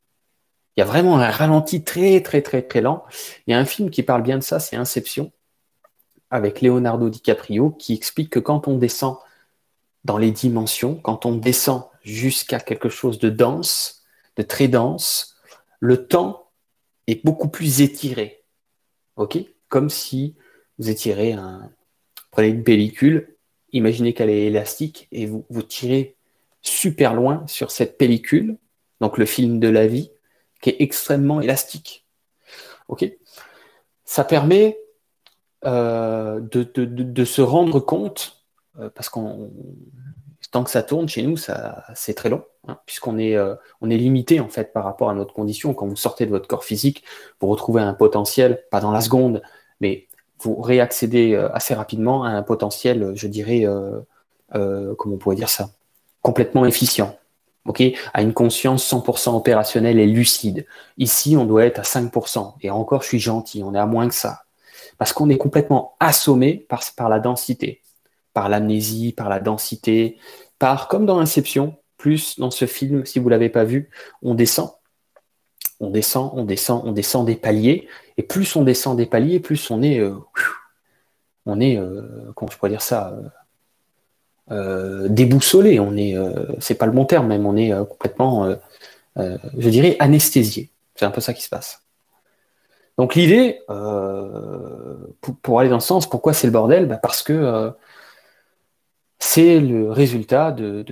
Il 0.76 0.82
y 0.82 0.84
a 0.84 0.86
vraiment 0.86 1.18
un 1.18 1.30
ralenti 1.30 1.84
très, 1.84 2.22
très, 2.22 2.42
très, 2.42 2.62
très 2.62 2.82
lent. 2.82 3.06
Il 3.48 3.52
y 3.52 3.54
a 3.54 3.60
un 3.60 3.66
film 3.66 3.90
qui 3.90 4.04
parle 4.04 4.24
bien 4.24 4.38
de 4.38 4.44
ça, 4.44 4.60
c'est 4.60 4.76
Inception, 4.76 5.32
avec 6.30 6.62
Leonardo 6.62 7.10
DiCaprio, 7.10 7.72
qui 7.72 7.94
explique 7.94 8.30
que 8.30 8.40
quand 8.40 8.68
on 8.68 8.78
descend 8.78 9.18
dans 10.04 10.18
les 10.18 10.32
dimensions, 10.32 10.96
quand 10.96 11.26
on 11.26 11.36
descend 11.36 11.84
jusqu'à 12.04 12.60
quelque 12.60 12.90
chose 12.90 13.20
de 13.20 13.30
dense, 13.30 14.04
de 14.36 14.44
très 14.44 14.68
dense, 14.68 15.38
le 15.80 16.08
temps 16.08 16.52
est 17.08 17.24
beaucoup 17.24 17.48
plus 17.48 17.82
étiré. 17.82 18.44
OK? 19.16 19.38
Comme 19.70 19.90
si 19.90 20.36
vous 20.78 20.90
étirez 20.90 21.34
un. 21.34 21.72
Prenez 22.32 22.50
une 22.50 22.64
pellicule, 22.64 23.38
imaginez 23.72 24.14
qu'elle 24.14 24.30
est 24.30 24.48
élastique 24.48 25.08
et 25.14 25.26
vous, 25.26 25.46
vous 25.50 25.64
tirez 25.64 26.18
super 26.62 27.14
loin 27.14 27.46
sur 27.48 27.72
cette 27.72 27.98
pellicule, 27.98 28.58
donc 29.00 29.18
le 29.18 29.26
film 29.26 29.60
de 29.60 29.70
la 29.70 29.88
vie, 29.88 30.12
qui 30.66 30.72
est 30.72 30.78
extrêmement 30.80 31.42
élastique. 31.42 32.08
Ok 32.88 33.08
Ça 34.04 34.24
permet 34.24 34.80
euh, 35.64 36.42
de, 36.42 37.26
se 37.26 37.42
rendre 37.44 37.80
compte 37.80 38.44
parce 38.96 39.10
qu'on 39.10 39.52
tant 40.52 40.64
que 40.64 40.72
ça 40.72 40.82
tourne 40.82 41.08
chez 41.08 41.22
nous, 41.22 41.38
ça 41.38 41.84
c'est 41.94 42.14
très 42.16 42.30
long, 42.30 42.44
hein, 42.68 42.80
puisqu'on 42.86 43.18
est, 43.20 43.38
on 43.82 43.90
est 43.90 43.98
limité 43.98 44.40
en 44.40 44.48
fait 44.48 44.74
par 44.74 44.86
rapport 44.86 45.10
à 45.10 45.14
notre 45.14 45.34
condition. 45.34 45.74
Quand 45.76 45.86
vous 45.86 45.96
sortez 45.96 46.26
de 46.26 46.32
votre 46.32 46.48
corps 46.48 46.64
physique, 46.64 47.04
vous 47.42 47.48
retrouvez 47.48 47.82
un 47.82 47.94
potentiel, 47.94 48.64
pas 48.72 48.80
dans 48.80 48.92
la 48.92 49.02
seconde, 49.02 49.44
mais 49.82 50.08
vous 50.40 50.60
réaccédez 50.62 51.36
assez 51.54 51.76
rapidement 51.76 52.24
à 52.24 52.30
un 52.30 52.42
potentiel, 52.42 53.12
je 53.16 53.28
dirais, 53.28 53.66
comment 54.52 55.16
on 55.16 55.18
pourrait 55.18 55.36
dire 55.36 55.50
ça, 55.50 55.70
complètement 56.22 56.66
efficient 56.66 57.16
à 58.14 58.22
une 58.22 58.34
conscience 58.34 58.90
100% 58.92 59.36
opérationnelle 59.36 60.00
et 60.00 60.08
lucide. 60.08 60.66
Ici, 60.98 61.36
on 61.38 61.46
doit 61.46 61.66
être 61.66 61.80
à 61.80 61.84
5%. 61.84 62.56
Et 62.62 62.70
encore, 62.70 63.02
je 63.02 63.08
suis 63.08 63.20
gentil, 63.20 63.64
on 63.64 63.74
est 63.74 63.80
à 63.80 63.86
moins 63.86 64.08
que 64.08 64.14
ça. 64.14 64.44
Parce 64.98 65.14
qu'on 65.14 65.30
est 65.30 65.38
complètement 65.38 65.96
assommé 66.00 66.66
par, 66.70 66.84
par 66.96 67.10
la 67.10 67.20
densité, 67.20 67.82
par 68.34 68.50
l'amnésie, 68.50 69.14
par 69.14 69.30
la 69.30 69.40
densité, 69.40 70.18
par, 70.60 70.88
comme 70.88 71.06
dans 71.06 71.20
Inception, 71.20 71.78
plus 71.98 72.40
dans 72.40 72.52
ce 72.52 72.66
film, 72.66 73.06
si 73.06 73.20
vous 73.20 73.26
ne 73.26 73.32
l'avez 73.32 73.50
pas 73.50 73.64
vu, 73.64 73.90
on 74.22 74.36
descend. 74.36 74.72
On 75.80 75.90
descend, 75.90 76.32
on 76.36 76.46
descend, 76.46 76.84
on 76.86 76.92
descend 76.92 77.26
des 77.26 77.36
paliers. 77.36 77.88
Et 78.18 78.24
plus 78.24 78.56
on 78.56 78.64
descend 78.64 78.96
des 78.96 79.06
paliers, 79.06 79.40
plus 79.40 79.70
on 79.72 79.82
est, 79.82 80.00
euh, 80.00 80.16
on 81.46 81.60
est, 81.60 81.78
euh, 81.78 82.32
comment 82.36 82.50
je 82.50 82.58
pourrais 82.58 82.70
dire 82.70 82.82
ça, 82.82 83.10
euh, 83.10 83.28
déboussolé, 84.50 85.80
on 85.80 85.96
est, 85.98 86.16
euh, 86.18 86.46
c'est 86.60 86.76
pas 86.76 86.86
le 86.86 86.92
bon 86.92 87.06
terme 87.06 87.28
même, 87.28 87.46
on 87.46 87.58
est 87.58 87.74
euh, 87.74 87.84
complètement, 87.84 88.48
je 89.18 89.70
dirais, 89.70 89.96
anesthésié. 90.00 90.72
C'est 90.96 91.06
un 91.06 91.12
peu 91.12 91.22
ça 91.22 91.34
qui 91.34 91.42
se 91.42 91.50
passe. 91.50 91.82
Donc 92.98 93.16
l'idée, 93.16 93.60
pour, 95.42 95.60
aller 95.60 95.70
dans 95.70 95.80
ce 95.80 95.88
sens, 95.88 96.10
pourquoi 96.10 96.34
c'est 96.34 96.48
le 96.48 96.54
bordel? 96.54 96.88
Bah, 96.88 96.98
Parce 96.98 97.24
que 97.24 97.74
c'est 99.20 99.60
le 99.60 99.92
résultat 99.92 100.52
de, 100.52 100.86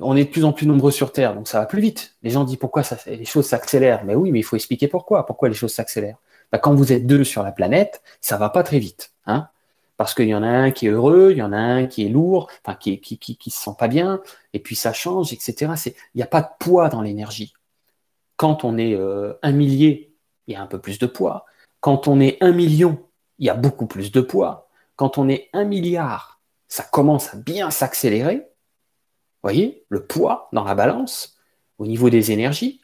On 0.00 0.16
est 0.16 0.24
de 0.24 0.30
plus 0.30 0.44
en 0.44 0.52
plus 0.52 0.66
nombreux 0.66 0.92
sur 0.92 1.12
Terre, 1.12 1.34
donc 1.34 1.48
ça 1.48 1.60
va 1.60 1.66
plus 1.66 1.80
vite. 1.80 2.16
Les 2.22 2.30
gens 2.30 2.44
disent 2.44 2.56
pourquoi 2.56 2.82
les 3.06 3.24
choses 3.24 3.46
s'accélèrent. 3.46 4.04
Mais 4.04 4.14
oui, 4.14 4.30
mais 4.30 4.38
il 4.38 4.44
faut 4.44 4.56
expliquer 4.56 4.88
pourquoi. 4.88 5.26
Pourquoi 5.26 5.48
les 5.48 5.54
choses 5.54 5.72
s'accélèrent? 5.72 6.18
Bah, 6.52 6.58
Quand 6.58 6.74
vous 6.74 6.92
êtes 6.92 7.06
deux 7.06 7.24
sur 7.24 7.42
la 7.42 7.52
planète, 7.52 8.02
ça 8.20 8.36
va 8.38 8.48
pas 8.48 8.62
très 8.62 8.78
vite. 8.78 9.12
Hein 9.26 9.48
parce 9.96 10.14
qu'il 10.14 10.28
y 10.28 10.34
en 10.34 10.42
a 10.42 10.48
un 10.48 10.70
qui 10.70 10.86
est 10.86 10.90
heureux, 10.90 11.30
il 11.32 11.38
y 11.38 11.42
en 11.42 11.52
a 11.52 11.58
un 11.58 11.86
qui 11.86 12.04
est 12.04 12.08
lourd, 12.08 12.50
qui, 12.80 13.00
qui, 13.00 13.50
se 13.50 13.58
sent 13.58 13.70
pas 13.78 13.88
bien, 13.88 14.20
et 14.52 14.60
puis 14.60 14.76
ça 14.76 14.92
change, 14.92 15.32
etc. 15.32 15.72
Il 15.86 16.18
n'y 16.18 16.22
a 16.22 16.26
pas 16.26 16.42
de 16.42 16.48
poids 16.58 16.88
dans 16.88 17.00
l'énergie. 17.00 17.54
Quand 18.36 18.64
on 18.64 18.76
est 18.76 18.94
euh, 18.94 19.34
un 19.42 19.52
millier, 19.52 20.14
il 20.46 20.54
y 20.54 20.56
a 20.56 20.62
un 20.62 20.66
peu 20.66 20.78
plus 20.78 20.98
de 20.98 21.06
poids. 21.06 21.46
Quand 21.80 22.08
on 22.08 22.20
est 22.20 22.36
un 22.42 22.52
million, 22.52 22.98
il 23.38 23.46
y 23.46 23.50
a 23.50 23.54
beaucoup 23.54 23.86
plus 23.86 24.12
de 24.12 24.20
poids. 24.20 24.68
Quand 24.96 25.18
on 25.18 25.28
est 25.28 25.48
un 25.52 25.64
milliard, 25.64 26.40
ça 26.68 26.82
commence 26.82 27.32
à 27.32 27.36
bien 27.36 27.70
s'accélérer. 27.70 28.36
Vous 28.36 29.42
voyez, 29.42 29.84
le 29.88 30.04
poids 30.04 30.48
dans 30.52 30.64
la 30.64 30.74
balance, 30.74 31.38
au 31.78 31.86
niveau 31.86 32.10
des 32.10 32.32
énergies, 32.32 32.80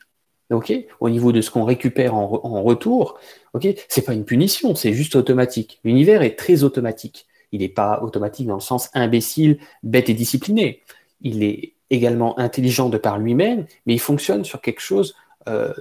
ok, 0.53 0.73
au 1.01 1.11
niveau 1.11 1.33
de 1.33 1.41
ce 1.41 1.51
qu'on 1.51 1.65
récupère 1.65 2.15
en, 2.15 2.63
retour, 2.63 3.19
ok, 3.55 3.69
c'est 3.89 4.05
pas 4.05 4.15
une 4.15 4.25
punition, 4.25 4.75
c'est 4.75 4.93
juste 4.93 5.17
automatique. 5.17 5.81
L'univers 5.85 6.23
est 6.23 6.37
très 6.37 6.65
automatique. 6.65 7.27
Il 7.53 7.61
n'est 7.61 7.69
pas 7.69 8.01
automatique 8.03 8.47
dans 8.47 8.55
le 8.55 8.61
sens 8.61 8.91
imbécile, 8.95 9.59
bête 9.83 10.09
et 10.09 10.15
discipliné. 10.15 10.83
Il 11.21 11.43
est 11.43 11.75
également 11.91 12.39
intelligent 12.39 12.89
de 12.89 12.97
par 12.99 13.19
lui-même, 13.19 13.67
mais 13.87 13.95
il 13.95 14.01
fonctionne 14.01 14.45
sur 14.45 14.61
quelque 14.61 14.81
chose. 14.81 15.15
Euh, 15.49 15.73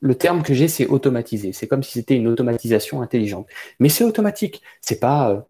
le 0.00 0.14
terme 0.16 0.42
que 0.42 0.52
j'ai, 0.52 0.68
c'est 0.68 0.86
automatisé. 0.86 1.52
C'est 1.52 1.66
comme 1.66 1.82
si 1.82 1.92
c'était 1.92 2.16
une 2.16 2.28
automatisation 2.28 3.00
intelligente. 3.00 3.46
Mais 3.78 3.88
c'est 3.88 4.04
automatique. 4.04 4.60
C'est 4.80 5.00
pas, 5.00 5.30
euh, 5.30 5.40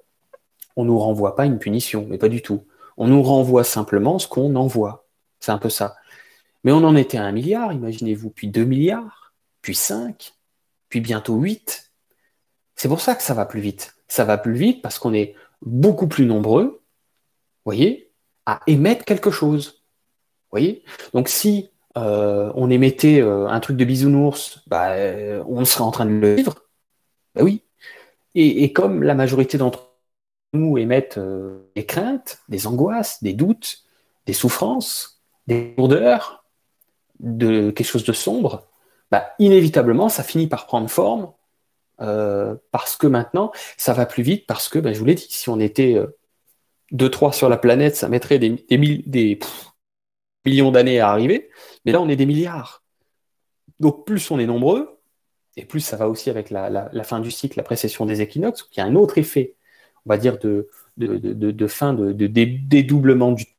on 0.76 0.84
nous 0.84 0.98
renvoie 0.98 1.34
pas 1.34 1.46
une 1.46 1.58
punition, 1.58 2.06
mais 2.08 2.18
pas 2.18 2.28
du 2.28 2.42
tout. 2.42 2.64
On 2.96 3.08
nous 3.08 3.22
renvoie 3.22 3.64
simplement 3.64 4.18
ce 4.18 4.28
qu'on 4.28 4.54
envoie. 4.54 5.06
C'est 5.40 5.52
un 5.52 5.58
peu 5.58 5.70
ça. 5.70 5.96
Mais 6.64 6.72
on 6.72 6.84
en 6.84 6.96
était 6.96 7.18
à 7.18 7.24
un 7.24 7.32
milliard, 7.32 7.72
imaginez-vous, 7.72 8.30
puis 8.30 8.48
2 8.48 8.64
milliards, 8.64 9.34
puis 9.62 9.74
5, 9.74 10.34
puis 10.88 11.00
bientôt 11.00 11.36
8. 11.36 11.92
C'est 12.76 12.88
pour 12.88 13.00
ça 13.00 13.14
que 13.14 13.22
ça 13.22 13.34
va 13.34 13.46
plus 13.46 13.60
vite. 13.60 13.94
Ça 14.08 14.24
va 14.24 14.38
plus 14.38 14.54
vite 14.54 14.82
parce 14.82 14.98
qu'on 14.98 15.14
est 15.14 15.34
beaucoup 15.62 16.08
plus 16.08 16.26
nombreux, 16.26 16.82
voyez, 17.64 18.12
à 18.46 18.60
émettre 18.66 19.04
quelque 19.04 19.30
chose. 19.30 19.84
voyez 20.50 20.84
Donc 21.14 21.28
si 21.28 21.70
euh, 21.96 22.52
on 22.54 22.70
émettait 22.70 23.20
euh, 23.20 23.46
un 23.48 23.60
truc 23.60 23.76
de 23.76 23.84
bisounours, 23.84 24.60
bah, 24.66 24.92
euh, 24.92 25.42
on 25.46 25.64
serait 25.64 25.84
en 25.84 25.90
train 25.90 26.06
de 26.06 26.10
le 26.10 26.34
vivre. 26.34 26.54
Bah 27.34 27.42
oui. 27.42 27.62
Et, 28.34 28.64
et 28.64 28.72
comme 28.72 29.02
la 29.02 29.14
majorité 29.14 29.58
d'entre 29.58 29.90
nous 30.52 30.76
émettent 30.78 31.18
des 31.76 31.86
craintes, 31.86 32.42
des 32.48 32.66
angoisses, 32.66 33.22
des 33.22 33.32
doutes, 33.32 33.84
des 34.26 34.32
souffrances, 34.32 35.22
des 35.46 35.74
lourdeurs, 35.78 36.41
de 37.22 37.70
quelque 37.70 37.86
chose 37.86 38.04
de 38.04 38.12
sombre, 38.12 38.68
bah, 39.10 39.34
inévitablement, 39.38 40.08
ça 40.08 40.22
finit 40.22 40.46
par 40.46 40.66
prendre 40.66 40.88
forme 40.88 41.32
euh, 42.00 42.56
parce 42.72 42.96
que 42.96 43.06
maintenant, 43.06 43.52
ça 43.76 43.92
va 43.92 44.06
plus 44.06 44.22
vite, 44.22 44.46
parce 44.46 44.68
que, 44.68 44.78
bah, 44.78 44.92
je 44.92 44.98
vous 44.98 45.04
l'ai 45.04 45.14
dit, 45.14 45.26
si 45.28 45.48
on 45.48 45.60
était 45.60 45.96
2-3 46.92 47.28
euh, 47.28 47.32
sur 47.32 47.48
la 47.48 47.56
planète, 47.56 47.96
ça 47.96 48.08
mettrait 48.08 48.38
des, 48.38 49.38
millions 50.44 50.70
d'années 50.72 50.98
à 50.98 51.10
arriver, 51.10 51.50
mais 51.84 51.92
là, 51.92 52.00
on 52.00 52.08
est 52.08 52.16
des 52.16 52.26
milliards. 52.26 52.82
Donc, 53.80 54.06
plus 54.06 54.30
on 54.30 54.38
est 54.38 54.46
nombreux, 54.46 54.98
et 55.56 55.64
plus 55.64 55.80
ça 55.80 55.96
va 55.96 56.08
aussi 56.08 56.30
avec 56.30 56.50
la, 56.50 56.90
fin 57.04 57.20
du 57.20 57.30
cycle, 57.30 57.58
la 57.58 57.64
précession 57.64 58.06
des 58.06 58.20
équinoxes, 58.20 58.62
qui 58.64 58.80
a 58.80 58.84
un 58.84 58.94
autre 58.96 59.18
effet, 59.18 59.56
on 60.06 60.10
va 60.10 60.16
dire, 60.16 60.38
de, 60.38 60.68
fin, 61.68 61.92
de, 61.94 62.12
dédoublement 62.12 63.32
du 63.32 63.44
temps. 63.44 63.50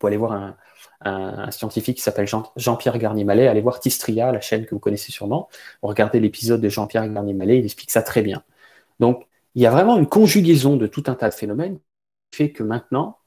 Vous 0.00 0.06
aller 0.06 0.16
voir 0.16 0.32
un, 0.32 0.56
un, 1.00 1.50
scientifique 1.50 1.96
qui 1.96 2.02
s'appelle 2.02 2.26
Jean-Pierre 2.56 2.98
Garnier-Mallet. 2.98 3.46
Allez 3.46 3.60
voir 3.60 3.80
Tistria, 3.80 4.32
la 4.32 4.40
chaîne 4.40 4.66
que 4.66 4.74
vous 4.74 4.80
connaissez 4.80 5.12
sûrement. 5.12 5.48
Regardez 5.82 6.20
l'épisode 6.20 6.60
de 6.60 6.68
Jean-Pierre 6.68 7.08
Garnier-Mallet, 7.08 7.58
il 7.58 7.64
explique 7.64 7.90
ça 7.90 8.02
très 8.02 8.22
bien. 8.22 8.42
Donc, 9.00 9.26
il 9.54 9.62
y 9.62 9.66
a 9.66 9.70
vraiment 9.70 9.96
une 9.96 10.06
conjugaison 10.06 10.76
de 10.76 10.86
tout 10.86 11.04
un 11.06 11.14
tas 11.14 11.28
de 11.28 11.34
phénomènes 11.34 11.78
qui 12.30 12.36
fait 12.36 12.52
que 12.52 12.62
maintenant, 12.62 13.18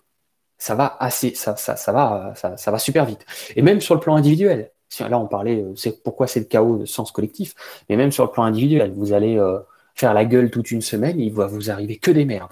ça 0.58 0.76
va 0.76 0.96
assez, 1.00 1.34
ça, 1.34 1.56
va, 1.88 2.34
ça, 2.36 2.72
va 2.72 2.78
super 2.78 3.06
vite. 3.06 3.26
Et 3.56 3.62
même 3.62 3.82
sur 3.82 3.96
le 3.96 4.00
plan 4.00 4.16
individuel. 4.16 4.72
Là, 5.00 5.18
on 5.18 5.28
parlait, 5.28 5.62
euh, 5.62 5.74
c'est 5.78 6.04
pourquoi 6.04 6.28
c'est 6.28 6.42
le 6.42 6.46
chaos 6.46 6.78
de 6.78 6.86
sens 6.86 7.14
collectif, 7.14 7.56
mais 7.90 7.96
même 7.96 8.12
sur 8.12 8.26
le 8.26 8.32
plan 8.32 8.44
individuel, 8.44 8.92
vous 8.94 9.14
allez 9.14 9.38
euh, 9.38 9.60
faire 9.96 10.14
la 10.14 10.26
gueule 10.26 10.52
toute 10.52 10.70
une 10.70 10.82
semaine, 10.82 11.18
il 11.18 11.32
va 11.32 11.48
vous 11.48 11.72
arriver 11.72 11.98
que 11.98 12.12
des 12.12 12.26
merdes. 12.26 12.52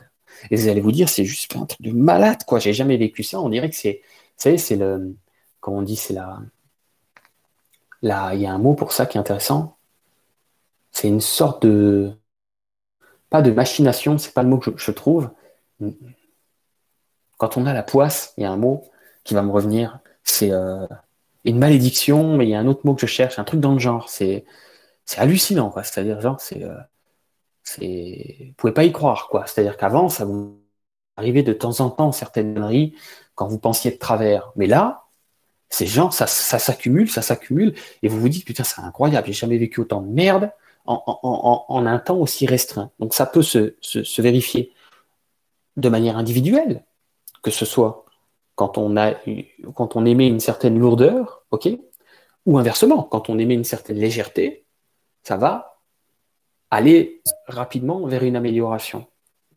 Et 0.49 0.55
vous 0.55 0.69
allez 0.69 0.79
vous 0.79 0.93
dire, 0.93 1.09
c'est 1.09 1.25
juste 1.25 1.55
un 1.57 1.65
truc 1.65 1.81
de 1.81 1.91
malade, 1.91 2.43
quoi. 2.45 2.59
J'ai 2.59 2.73
jamais 2.73 2.97
vécu 2.97 3.23
ça. 3.23 3.41
On 3.41 3.49
dirait 3.49 3.69
que 3.69 3.75
c'est, 3.75 4.01
c'est 4.39 4.75
le, 4.75 5.15
comme 5.59 5.75
on 5.75 5.81
dit, 5.81 5.95
c'est 5.95 6.13
la, 6.13 6.39
il 8.01 8.41
y 8.41 8.45
a 8.45 8.53
un 8.53 8.57
mot 8.57 8.73
pour 8.73 8.91
ça 8.91 9.05
qui 9.05 9.17
est 9.17 9.21
intéressant. 9.21 9.77
C'est 10.91 11.07
une 11.07 11.21
sorte 11.21 11.65
de, 11.65 12.13
pas 13.29 13.41
de 13.41 13.51
machination, 13.51 14.17
c'est 14.17 14.33
pas 14.33 14.43
le 14.43 14.49
mot 14.49 14.57
que 14.57 14.71
je, 14.75 14.91
trouve. 14.91 15.29
Quand 17.37 17.57
on 17.57 17.65
a 17.65 17.73
la 17.73 17.83
poisse, 17.83 18.33
il 18.37 18.43
y 18.43 18.45
a 18.45 18.51
un 18.51 18.57
mot 18.57 18.89
qui 19.23 19.33
va 19.33 19.41
me 19.43 19.51
revenir. 19.51 19.99
C'est 20.23 20.51
euh, 20.51 20.87
une 21.45 21.59
malédiction, 21.59 22.35
mais 22.37 22.45
il 22.47 22.49
y 22.49 22.55
a 22.55 22.59
un 22.59 22.67
autre 22.67 22.81
mot 22.85 22.95
que 22.95 23.01
je 23.01 23.07
cherche, 23.07 23.39
un 23.39 23.43
truc 23.43 23.59
dans 23.59 23.73
le 23.73 23.79
genre. 23.79 24.09
C'est, 24.09 24.45
hallucinant, 25.17 25.69
quoi. 25.69 25.83
C'est-à-dire, 25.83 26.21
genre, 26.21 26.39
c'est, 26.39 26.63
euh, 26.63 26.77
vous 27.79 28.53
pouvez 28.57 28.73
pas 28.73 28.83
y 28.83 28.91
croire, 28.91 29.27
quoi. 29.29 29.45
C'est-à-dire 29.45 29.77
qu'avant, 29.77 30.09
ça 30.09 30.25
vous 30.25 30.59
arrivait 31.17 31.43
de 31.43 31.53
temps 31.53 31.81
en 31.81 31.89
temps 31.89 32.11
certaines 32.11 32.53
conneries 32.53 32.95
quand 33.39 33.47
vous 33.47 33.57
pensiez 33.57 33.89
de 33.89 33.95
travers. 33.95 34.51
Mais 34.57 34.67
là, 34.67 35.05
ces 35.69 35.87
gens, 35.87 36.11
ça, 36.11 36.27
s'accumule, 36.27 37.09
ça 37.09 37.21
s'accumule, 37.21 37.73
et 38.03 38.09
vous 38.09 38.19
vous 38.19 38.27
dites, 38.27 38.43
putain, 38.43 38.65
c'est 38.65 38.81
incroyable, 38.81 39.27
j'ai 39.27 39.33
jamais 39.33 39.57
vécu 39.57 39.79
autant 39.79 40.01
de 40.01 40.09
merde 40.09 40.51
en, 40.85 41.85
un 41.85 41.99
temps 41.99 42.17
aussi 42.17 42.45
restreint. 42.45 42.91
Donc 42.99 43.13
ça 43.13 43.25
peut 43.25 43.41
se, 43.41 43.75
vérifier 44.21 44.73
de 45.77 45.87
manière 45.87 46.17
individuelle, 46.17 46.83
que 47.41 47.49
ce 47.49 47.63
soit 47.63 48.03
quand 48.55 48.77
on, 48.77 48.97
a, 48.97 49.13
quand 49.73 49.95
on 49.95 50.05
émet 50.05 50.27
une 50.27 50.41
certaine 50.41 50.77
lourdeur, 50.77 51.45
ou 52.45 52.57
inversement, 52.57 53.03
quand 53.03 53.29
on 53.29 53.39
émet 53.39 53.53
une 53.53 53.63
certaine 53.63 53.99
légèreté, 53.99 54.65
ça 55.23 55.37
va 55.37 55.79
aller 56.71 57.21
rapidement 57.47 58.05
vers 58.05 58.23
une 58.23 58.35
amélioration. 58.35 59.07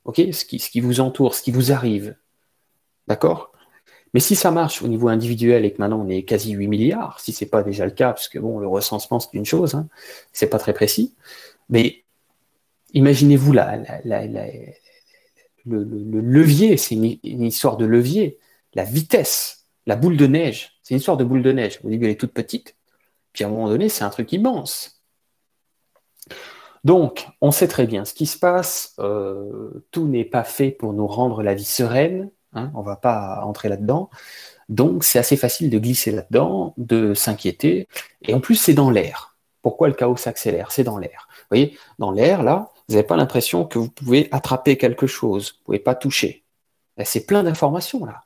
Ce 0.07 0.45
qui 0.45 0.81
vous 0.81 1.01
entoure, 1.01 1.35
ce 1.35 1.43
qui 1.43 1.51
vous 1.51 1.73
arrive, 1.73 2.17
d'accord? 3.09 3.52
Mais 4.15 4.21
si 4.21 4.37
ça 4.37 4.51
marche 4.51 4.83
au 4.83 4.89
niveau 4.89 5.09
individuel 5.09 5.65
et 5.65 5.73
que 5.73 5.79
maintenant 5.79 6.01
on 6.05 6.09
est 6.09 6.25
quasi 6.25 6.53
8 6.53 6.69
milliards, 6.69 7.19
si 7.21 7.33
ce 7.33 7.45
n'est 7.45 7.51
pas 7.51 7.63
déjà 7.63 7.85
le 7.85 7.93
cas, 7.93 8.13
parce 8.13 8.29
que 8.29 8.39
bon, 8.39 8.59
le 8.59 8.69
recensement 8.69 9.21
c'est 9.21 9.33
une 9.33 9.45
chose, 9.45 9.75
hein, 9.75 9.89
c'est 10.33 10.49
pas 10.49 10.59
très 10.59 10.75
précis, 10.75 11.15
mais 11.69 12.05
imaginez-vous 12.93 13.53
le, 13.53 13.61
levier, 16.21 16.77
c'est 16.77 16.95
une, 16.95 17.45
histoire 17.45 17.77
de 17.77 17.87
levier, 17.87 18.39
la 18.75 18.85
vitesse, 18.85 19.67
la 19.87 19.97
boule 19.97 20.17
de 20.17 20.27
neige, 20.27 20.79
c'est 20.83 20.95
une 20.95 20.99
histoire 20.99 21.17
de 21.17 21.25
boule 21.25 21.43
de 21.43 21.53
neige. 21.53 21.81
Au 21.85 21.89
début 21.89 22.07
elle 22.07 22.13
est 22.13 22.21
toute 22.21 22.33
petite, 22.33 22.77
puis 23.33 23.45
à 23.45 23.47
un 23.47 23.51
moment 23.51 23.69
donné 23.69 23.89
c'est 23.89 24.05
un 24.05 24.11
truc 24.11 24.33
immense. 24.33 25.03
Donc, 26.85 27.29
on 27.41 27.53
sait 27.53 27.69
très 27.69 27.87
bien 27.87 28.05
ce 28.05 28.13
qui 28.13 28.27
se 28.27 28.39
passe. 28.39 28.97
tout 29.91 30.09
n'est 30.09 30.25
pas 30.25 30.45
fait 30.45 30.71
pour 30.71 30.93
nous 30.93 31.07
rendre 31.07 31.43
la 31.43 31.55
vie 31.55 31.65
sereine. 31.65 32.31
Hein, 32.53 32.71
on 32.75 32.81
ne 32.81 32.85
va 32.85 32.97
pas 32.97 33.43
entrer 33.45 33.69
là-dedans. 33.69 34.11
Donc, 34.69 35.05
c'est 35.05 35.19
assez 35.19 35.37
facile 35.37 35.71
de 35.71 35.79
glisser 35.79 36.11
là-dedans, 36.11 36.75
de 36.77 37.15
s'inquiéter. 37.15 37.89
Et 38.23 38.35
en 38.35 38.41
plus, 38.41 38.57
c'est 38.57 38.75
dans 38.75 38.91
l'air. 38.91 39.37
Pourquoi 39.63 39.89
le 39.89 39.95
chaos 39.95 40.17
s'accélère? 40.17 40.73
C'est 40.73 40.85
dans 40.85 40.99
l'air. 40.99 41.29
Vous 41.31 41.47
voyez, 41.51 41.79
dans 41.99 42.11
l'air, 42.11 42.43
là, 42.43 42.71
vous 42.89 42.95
n'avez 42.95 43.07
pas 43.07 43.17
l'impression 43.17 43.65
que 43.65 43.79
vous 43.79 43.91
pouvez 43.91 44.29
attraper 44.33 44.77
quelque 44.77 45.07
chose. 45.07 45.53
Vous 45.53 45.59
ne 45.59 45.65
pouvez 45.65 45.79
pas 45.79 45.95
toucher. 45.95 46.45
C'est 47.05 47.27
plein 47.27 47.43
d'informations, 47.43 48.05
là. 48.05 48.25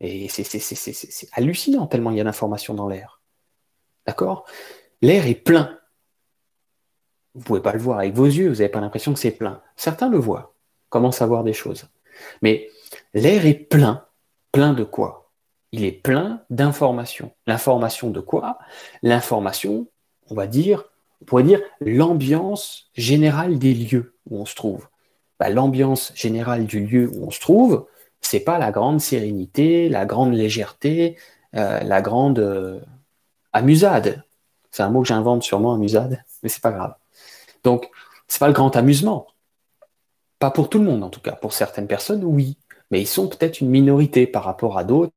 Et 0.00 0.28
c'est 0.28 1.28
hallucinant 1.32 1.86
tellement 1.86 2.10
il 2.10 2.16
y 2.16 2.20
a 2.20 2.24
d'informations 2.24 2.74
dans 2.74 2.88
l'air. 2.88 3.20
D'accord? 4.06 4.46
L'air 5.00 5.26
est 5.26 5.36
plein. 5.36 5.78
Vous 7.34 7.40
ne 7.40 7.44
pouvez 7.44 7.62
pas 7.62 7.72
le 7.72 7.78
voir 7.78 8.00
avec 8.00 8.12
vos 8.12 8.26
yeux, 8.26 8.48
vous 8.48 8.56
n'avez 8.56 8.68
pas 8.68 8.80
l'impression 8.80 9.14
que 9.14 9.20
c'est 9.20 9.30
plein. 9.30 9.62
Certains 9.76 10.10
le 10.10 10.18
voient, 10.18 10.54
commencent 10.90 11.22
à 11.22 11.26
voir 11.26 11.44
des 11.44 11.52
choses. 11.52 11.88
Mais 12.42 12.68
l'air 13.14 13.46
est 13.46 13.54
plein. 13.54 14.06
Plein 14.52 14.72
de 14.72 14.84
quoi? 14.84 15.30
Il 15.72 15.84
est 15.84 15.92
plein 15.92 16.42
d'informations. 16.50 17.32
L'information 17.46 18.10
de 18.10 18.20
quoi? 18.20 18.58
L'information, 19.02 19.86
on 20.28 20.34
va 20.34 20.46
dire, 20.46 20.84
on 21.22 21.24
pourrait 21.24 21.42
dire 21.44 21.60
l'ambiance 21.80 22.90
générale 22.94 23.58
des 23.58 23.74
lieux 23.74 24.14
où 24.28 24.40
on 24.40 24.44
se 24.44 24.54
trouve. 24.54 24.88
Bah, 25.38 25.48
l'ambiance 25.48 26.12
générale 26.14 26.66
du 26.66 26.84
lieu 26.84 27.10
où 27.14 27.26
on 27.26 27.30
se 27.30 27.40
trouve, 27.40 27.86
c'est 28.20 28.40
pas 28.40 28.58
la 28.58 28.70
grande 28.70 29.00
sérénité, 29.00 29.88
la 29.88 30.04
grande 30.04 30.34
légèreté, 30.34 31.16
euh, 31.54 31.80
la 31.80 32.02
grande 32.02 32.38
euh, 32.38 32.80
amusade. 33.52 34.24
C'est 34.70 34.82
un 34.82 34.90
mot 34.90 35.02
que 35.02 35.08
j'invente 35.08 35.42
sûrement, 35.42 35.74
amusade, 35.74 36.22
mais 36.42 36.48
c'est 36.48 36.62
pas 36.62 36.72
grave. 36.72 36.94
Donc, 37.64 37.90
c'est 38.28 38.38
pas 38.38 38.46
le 38.46 38.52
grand 38.52 38.74
amusement. 38.76 39.26
Pas 40.38 40.50
pour 40.50 40.68
tout 40.68 40.78
le 40.78 40.84
monde, 40.84 41.04
en 41.04 41.10
tout 41.10 41.20
cas. 41.20 41.32
Pour 41.32 41.52
certaines 41.52 41.86
personnes, 41.86 42.24
oui. 42.24 42.56
Mais 42.92 43.00
ils 43.00 43.06
sont 43.08 43.26
peut-être 43.28 43.60
une 43.60 43.70
minorité 43.70 44.26
par 44.28 44.44
rapport 44.44 44.78
à 44.78 44.84
d'autres. 44.84 45.12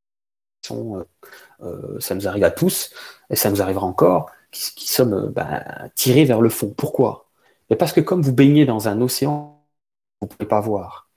Euh, 0.71 1.99
ça 1.99 2.15
nous 2.15 2.27
arrive 2.27 2.43
à 2.43 2.51
tous, 2.51 2.91
et 3.29 3.35
ça 3.35 3.51
nous 3.51 3.61
arrivera 3.61 3.85
encore, 3.85 4.31
qui, 4.51 4.87
sommes 4.87 5.31
ben, 5.31 5.63
tirés 5.95 6.25
vers 6.25 6.41
le 6.41 6.49
fond. 6.49 6.73
Pourquoi? 6.75 7.29
Parce 7.77 7.93
que 7.93 8.01
comme 8.01 8.21
vous 8.21 8.33
baignez 8.33 8.65
dans 8.65 8.87
un 8.87 9.01
océan, 9.01 9.63
vous 10.21 10.27
ne 10.27 10.31
pouvez 10.31 10.47
pas 10.47 10.61
voir. 10.61 11.09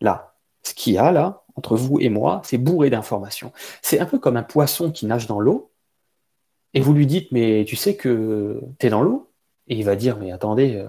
Là, 0.00 0.34
ce 0.62 0.74
qu'il 0.74 0.94
y 0.94 0.98
a 0.98 1.12
là, 1.12 1.44
entre 1.56 1.76
vous 1.76 2.00
et 2.00 2.08
moi, 2.08 2.42
c'est 2.44 2.58
bourré 2.58 2.90
d'informations. 2.90 3.52
C'est 3.82 4.00
un 4.00 4.06
peu 4.06 4.18
comme 4.18 4.36
un 4.36 4.42
poisson 4.42 4.90
qui 4.92 5.06
nage 5.06 5.26
dans 5.26 5.40
l'eau, 5.40 5.72
et 6.74 6.80
vous 6.80 6.92
lui 6.92 7.06
dites, 7.06 7.30
mais 7.32 7.64
tu 7.66 7.76
sais 7.76 7.96
que 7.96 8.60
tu 8.78 8.86
es 8.86 8.90
dans 8.90 9.02
l'eau? 9.02 9.30
Et 9.68 9.76
il 9.76 9.84
va 9.84 9.96
dire, 9.96 10.18
mais 10.18 10.32
attendez, 10.32 10.76
euh, 10.76 10.88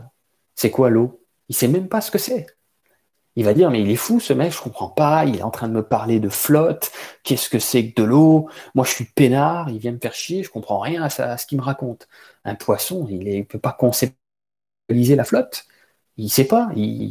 c'est 0.55 0.71
quoi 0.71 0.89
l'eau? 0.89 1.21
Il 1.49 1.53
ne 1.53 1.57
sait 1.57 1.67
même 1.67 1.88
pas 1.88 2.01
ce 2.01 2.11
que 2.11 2.17
c'est. 2.17 2.47
Il 3.36 3.43
va 3.43 3.54
dire, 3.54 3.69
mais 3.69 3.82
il 3.82 3.89
est 3.91 3.95
fou 3.98 4.19
ce 4.19 4.32
mec, 4.34 4.54
je 4.54 4.62
comprends 4.62 4.89
pas, 4.89 5.26
il 5.26 5.38
est 5.38 5.43
en 5.43 5.52
train 5.52 5.67
de 5.67 5.74
me 5.74 5.84
parler 5.84 6.19
de 6.19 6.30
flotte, 6.30 6.91
qu'est-ce 7.24 7.50
que 7.50 7.60
c'est 7.60 7.91
que 7.91 8.02
de 8.02 8.08
l'eau? 8.08 8.50
Moi 8.76 8.86
je 8.86 8.91
suis 8.91 9.06
peinard, 9.06 9.69
il 9.69 9.78
vient 9.80 9.91
me 9.91 10.00
faire 10.00 10.13
chier, 10.13 10.43
je 10.43 10.50
comprends 10.50 10.80
rien 10.80 11.04
à, 11.04 11.10
ce 11.38 11.45
qu'il 11.45 11.58
me 11.58 11.63
raconte. 11.63 12.08
Un 12.45 12.56
poisson, 12.56 13.08
il 13.10 13.26
ne 13.26 13.43
peut 13.43 13.60
pas 13.60 13.74
conceptualiser 13.74 15.15
la 15.15 15.26
flotte, 15.26 15.65
il 16.17 16.26
ne 16.26 16.30
sait 16.30 16.48
pas, 16.48 16.69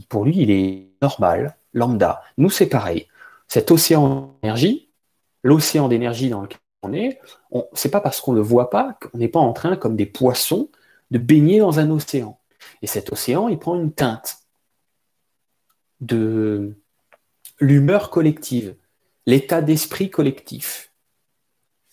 pour 0.09 0.25
lui 0.25 0.39
il 0.39 0.51
est 0.51 0.93
normal, 1.03 1.57
lambda. 1.75 2.23
Nous 2.39 2.51
c'est 2.51 2.67
pareil. 2.67 3.09
Cet 3.49 3.71
océan 3.71 4.37
d'énergie, 4.43 4.91
l'océan 5.43 5.89
d'énergie 5.89 6.31
dans 6.31 6.43
lequel 6.43 6.59
on 6.83 6.93
est, 6.95 7.21
c'est 7.75 7.91
pas 7.91 8.01
parce 8.01 8.21
qu'on 8.21 8.33
ne 8.33 8.39
le 8.39 8.43
voit 8.43 8.71
pas 8.71 8.99
qu'on 9.01 9.19
n'est 9.19 9.29
pas 9.29 9.41
en 9.41 9.53
train, 9.53 9.77
comme 9.77 9.97
des 9.97 10.07
poissons, 10.07 10.71
de 11.11 11.19
baigner 11.19 11.61
dans 11.61 11.81
un 11.81 11.91
océan. 11.91 12.41
Et 12.83 12.87
cet 12.87 13.13
océan, 13.13 13.49
il 13.49 13.59
prend 13.59 13.77
une 13.77 13.93
teinte 13.93 14.44
de 16.01 16.75
l'humeur 17.61 18.11
collective, 18.11 18.75
l'état 19.27 19.63
d'esprit 19.63 20.11
collectif, 20.11 20.93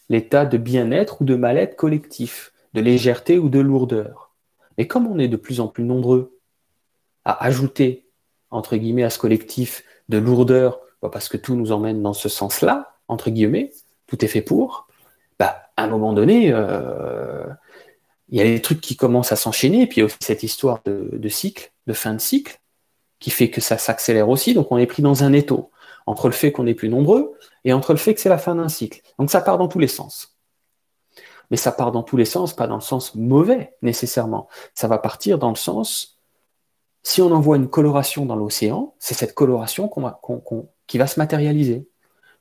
l'état 0.09 0.45
de 0.45 0.57
bien-être 0.57 1.21
ou 1.21 1.25
de 1.25 1.35
mal-être 1.35 1.75
collectif, 1.75 2.51
de 2.73 2.81
légèreté 2.81 3.39
ou 3.39 3.49
de 3.49 3.59
lourdeur. 3.59 4.31
Mais 4.77 4.87
comme 4.87 5.07
on 5.07 5.19
est 5.19 5.27
de 5.27 5.37
plus 5.37 5.59
en 5.59 5.67
plus 5.67 5.83
nombreux 5.83 6.37
à 7.25 7.43
ajouter, 7.45 8.05
entre 8.49 8.75
guillemets, 8.75 9.03
à 9.03 9.09
ce 9.09 9.19
collectif 9.19 9.83
de 10.09 10.17
lourdeur, 10.17 10.79
bah, 11.01 11.09
parce 11.11 11.29
que 11.29 11.37
tout 11.37 11.55
nous 11.55 11.71
emmène 11.71 12.01
dans 12.01 12.13
ce 12.13 12.29
sens-là, 12.29 12.97
entre 13.07 13.29
guillemets, 13.29 13.71
tout 14.07 14.23
est 14.23 14.27
fait 14.27 14.41
pour, 14.41 14.87
bah, 15.39 15.69
à 15.77 15.83
un 15.83 15.87
moment 15.87 16.13
donné, 16.13 16.51
euh, 16.51 17.45
il 18.29 18.37
y 18.37 18.41
a 18.41 18.45
des 18.45 18.61
trucs 18.61 18.81
qui 18.81 18.95
commencent 18.95 19.31
à 19.31 19.35
s'enchaîner, 19.35 19.83
et 19.83 19.87
puis 19.87 19.97
il 19.97 19.99
y 19.99 20.03
a 20.03 20.05
aussi 20.05 20.17
cette 20.21 20.43
histoire 20.43 20.81
de 20.85 21.29
cycle, 21.29 21.71
de 21.87 21.93
fin 21.93 22.13
de 22.13 22.19
cycle, 22.19 22.61
qui 23.21 23.29
fait 23.29 23.49
que 23.49 23.61
ça 23.61 23.77
s'accélère 23.77 24.27
aussi. 24.27 24.53
Donc 24.53 24.69
on 24.71 24.77
est 24.77 24.87
pris 24.87 25.01
dans 25.01 25.23
un 25.23 25.31
étau 25.31 25.71
entre 26.05 26.27
le 26.27 26.33
fait 26.33 26.51
qu'on 26.51 26.67
est 26.67 26.73
plus 26.73 26.89
nombreux 26.89 27.37
et 27.63 27.71
entre 27.71 27.93
le 27.93 27.97
fait 27.97 28.13
que 28.13 28.19
c'est 28.19 28.27
la 28.27 28.39
fin 28.39 28.55
d'un 28.55 28.67
cycle. 28.67 29.01
Donc 29.17 29.31
ça 29.31 29.39
part 29.39 29.57
dans 29.57 29.69
tous 29.69 29.79
les 29.79 29.87
sens. 29.87 30.35
Mais 31.51 31.57
ça 31.57 31.71
part 31.71 31.91
dans 31.91 32.03
tous 32.03 32.17
les 32.17 32.25
sens, 32.25 32.53
pas 32.53 32.67
dans 32.67 32.75
le 32.75 32.81
sens 32.81 33.15
mauvais 33.15 33.75
nécessairement. 33.81 34.49
Ça 34.73 34.87
va 34.87 34.97
partir 34.97 35.37
dans 35.37 35.49
le 35.49 35.55
sens, 35.55 36.17
si 37.03 37.21
on 37.21 37.31
envoie 37.31 37.57
une 37.57 37.69
coloration 37.69 38.25
dans 38.25 38.35
l'océan, 38.35 38.95
c'est 38.99 39.13
cette 39.13 39.35
coloration 39.35 39.89
qui 40.87 40.97
va 40.97 41.07
se 41.07 41.19
matérialiser. 41.19 41.87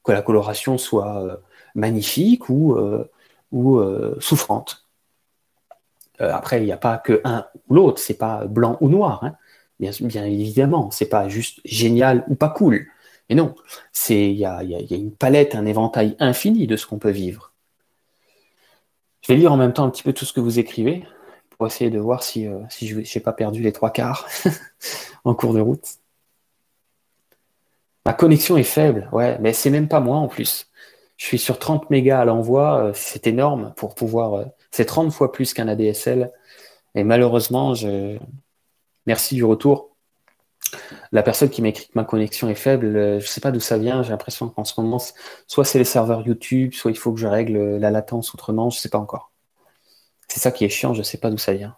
Que 0.02 0.12
la 0.12 0.22
coloration 0.22 0.78
soit 0.78 1.22
euh, 1.22 1.36
magnifique 1.74 2.48
ou, 2.48 2.74
euh, 2.74 3.10
euh, 3.52 4.16
souffrante. 4.20 4.86
après, 6.18 6.62
il 6.62 6.64
n'y 6.64 6.72
a 6.72 6.78
pas 6.78 6.96
que 6.96 7.20
un 7.24 7.46
ou 7.68 7.74
l'autre, 7.74 8.00
c'est 8.00 8.14
pas 8.14 8.46
blanc 8.46 8.78
ou 8.80 8.88
noir. 8.88 9.24
Hein. 9.24 9.34
Bien, 9.80 9.90
bien 10.02 10.24
évidemment, 10.26 10.90
c'est 10.90 11.08
pas 11.08 11.28
juste 11.28 11.60
génial 11.64 12.24
ou 12.28 12.34
pas 12.34 12.50
cool. 12.50 12.86
Mais 13.28 13.34
non, 13.34 13.54
il 14.10 14.32
y 14.32 14.44
a, 14.44 14.62
une 14.62 15.12
palette, 15.12 15.54
un 15.54 15.64
éventail 15.64 16.16
infini 16.18 16.66
de 16.66 16.76
ce 16.76 16.86
qu'on 16.86 16.98
peut 16.98 17.10
vivre. 17.10 17.54
Je 19.22 19.32
vais 19.32 19.38
lire 19.38 19.52
en 19.52 19.56
même 19.56 19.72
temps 19.72 19.84
un 19.84 19.90
petit 19.90 20.02
peu 20.02 20.12
tout 20.12 20.26
ce 20.26 20.34
que 20.34 20.40
vous 20.40 20.58
écrivez 20.58 21.04
pour 21.50 21.66
essayer 21.66 21.90
de 21.90 21.98
voir 21.98 22.22
si, 22.22 22.46
euh, 22.46 22.58
si 22.68 22.88
je 22.88 22.98
n'ai 22.98 23.22
pas 23.22 23.32
perdu 23.32 23.62
les 23.62 23.72
trois 23.72 23.90
quarts 23.90 24.28
en 25.24 25.34
cours 25.34 25.54
de 25.54 25.60
route. 25.60 25.86
Ma 28.04 28.12
connexion 28.12 28.56
est 28.58 28.62
faible, 28.64 29.08
ouais, 29.12 29.38
mais 29.40 29.52
c'est 29.54 29.70
même 29.70 29.88
pas 29.88 30.00
moi 30.00 30.16
en 30.16 30.28
plus. 30.28 30.70
Je 31.16 31.24
suis 31.26 31.38
sur 31.38 31.58
30 31.58 31.88
mégas 31.90 32.20
à 32.20 32.24
l'envoi, 32.26 32.84
euh, 32.84 32.92
c'est 32.94 33.26
énorme 33.26 33.72
pour 33.76 33.94
pouvoir. 33.94 34.34
Euh, 34.34 34.44
c'est 34.70 34.84
30 34.84 35.12
fois 35.12 35.32
plus 35.32 35.54
qu'un 35.54 35.68
ADSL. 35.68 36.32
Et 36.94 37.04
malheureusement, 37.04 37.74
je, 37.74 38.18
Merci 39.06 39.34
du 39.34 39.44
retour. 39.44 39.96
La 41.12 41.22
personne 41.22 41.50
qui 41.50 41.62
m'a 41.62 41.68
écrit 41.68 41.86
que 41.86 41.92
ma 41.94 42.04
connexion 42.04 42.48
est 42.48 42.54
faible, 42.54 42.86
euh, 42.96 43.20
je 43.20 43.24
ne 43.24 43.28
sais 43.28 43.40
pas 43.40 43.50
d'où 43.50 43.60
ça 43.60 43.78
vient. 43.78 44.02
J'ai 44.02 44.10
l'impression 44.10 44.48
qu'en 44.48 44.64
ce 44.64 44.80
moment, 44.80 45.02
soit 45.46 45.64
c'est 45.64 45.78
les 45.78 45.84
serveurs 45.84 46.26
YouTube, 46.26 46.74
soit 46.74 46.90
il 46.90 46.98
faut 46.98 47.12
que 47.12 47.20
je 47.20 47.26
règle 47.26 47.76
la 47.78 47.90
latence 47.90 48.34
autrement. 48.34 48.70
Je 48.70 48.76
ne 48.78 48.80
sais 48.80 48.88
pas 48.88 48.98
encore. 48.98 49.32
C'est 50.28 50.40
ça 50.40 50.52
qui 50.52 50.64
est 50.64 50.68
chiant, 50.68 50.94
je 50.94 51.00
ne 51.00 51.04
sais 51.04 51.18
pas 51.18 51.30
d'où 51.30 51.38
ça 51.38 51.54
vient. 51.54 51.76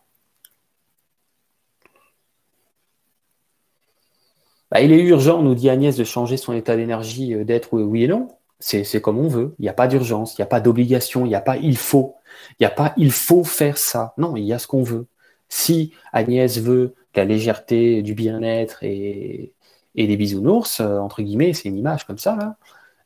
Bah, 4.71 4.81
il 4.81 4.93
est 4.93 5.03
urgent, 5.03 5.43
nous 5.43 5.55
dit 5.55 5.69
Agnès, 5.69 5.97
de 5.97 6.05
changer 6.05 6.37
son 6.39 6.55
état 6.55 6.77
d'énergie, 6.77 7.35
euh, 7.35 7.45
d'être 7.45 7.75
oui 7.75 8.05
et 8.05 8.09
non. 8.09 8.29
C'est 8.59 9.01
comme 9.01 9.19
on 9.19 9.29
veut. 9.29 9.55
Il 9.59 9.63
n'y 9.63 9.69
a 9.69 9.73
pas 9.73 9.89
d'urgence, 9.89 10.35
il 10.35 10.41
n'y 10.41 10.45
a 10.45 10.47
pas 10.47 10.61
d'obligation, 10.61 11.27
il 11.27 11.29
n'y 11.29 11.35
a 11.35 11.41
pas 11.41 11.57
il 11.57 11.77
faut. 11.77 12.15
Il 12.53 12.63
n'y 12.63 12.67
a 12.67 12.71
pas 12.71 12.95
il 12.97 13.11
faut 13.11 13.45
faire 13.45 13.77
ça. 13.77 14.15
Non, 14.19 14.37
il 14.37 14.45
y 14.45 14.53
a 14.53 14.59
ce 14.59 14.67
qu'on 14.67 14.83
veut. 14.83 15.09
Si 15.49 15.93
Agnès 16.13 16.59
veut 16.59 16.95
la 17.17 17.25
légèreté, 17.25 18.03
du 18.03 18.15
bien-être 18.15 18.83
et, 18.83 19.55
des 19.95 20.17
bisounours, 20.17 20.81
euh, 20.81 20.99
entre 20.99 21.23
guillemets, 21.23 21.53
c'est 21.53 21.69
une 21.69 21.77
image 21.77 22.07
comme 22.07 22.19
ça. 22.19 22.57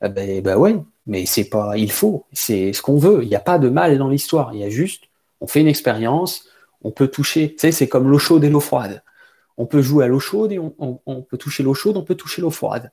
Eh 0.03 0.09
ben, 0.09 0.43
ben 0.43 0.57
ouais, 0.57 0.77
mais 1.07 1.27
c'est 1.27 1.49
pas 1.49 1.77
il 1.77 1.91
faut, 1.91 2.27
c'est 2.33 2.73
ce 2.73 2.83
qu'on 2.83 2.99
veut. 2.99 3.23
Il 3.23 3.29
n'y 3.29 3.35
a 3.37 3.41
pas 3.41 3.59
de 3.59 3.69
mal 3.69 3.99
dans 3.99 4.09
l'histoire. 4.09 4.55
Il 4.55 4.61
y 4.61 4.65
a 4.65 4.71
juste, 4.71 5.05
on 5.41 5.47
fait 5.47 5.61
une 5.61 5.69
expérience, 5.69 6.49
on 6.83 6.91
peut 6.93 7.09
toucher. 7.09 7.53
Tu 7.53 7.61
sais, 7.61 7.73
c'est 7.73 7.89
comme 7.89 8.09
l'eau 8.09 8.19
chaude 8.19 8.45
et 8.45 8.51
l'eau 8.51 8.61
froide. 8.61 9.03
On 9.57 9.67
peut 9.67 9.83
jouer 9.83 10.05
à 10.05 10.09
l'eau 10.09 10.21
chaude 10.21 10.53
et 10.53 10.59
on, 10.59 11.23
peut 11.23 11.39
toucher 11.39 11.63
l'eau 11.63 11.75
chaude, 11.75 11.97
on 11.97 12.05
peut 12.05 12.15
toucher 12.15 12.43
l'eau 12.43 12.51
froide. 12.51 12.93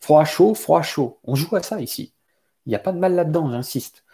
Froid, 0.00 0.24
chaud, 0.24 0.54
froid, 0.54 0.82
chaud. 0.82 1.18
On 1.24 1.34
joue 1.34 1.54
à 1.56 1.62
ça 1.62 1.80
ici. 1.80 2.14
Il 2.66 2.70
n'y 2.70 2.76
a 2.76 2.78
pas 2.78 2.92
de 2.92 2.98
mal 2.98 3.14
là-dedans, 3.14 3.50
j'insiste. 3.50 4.04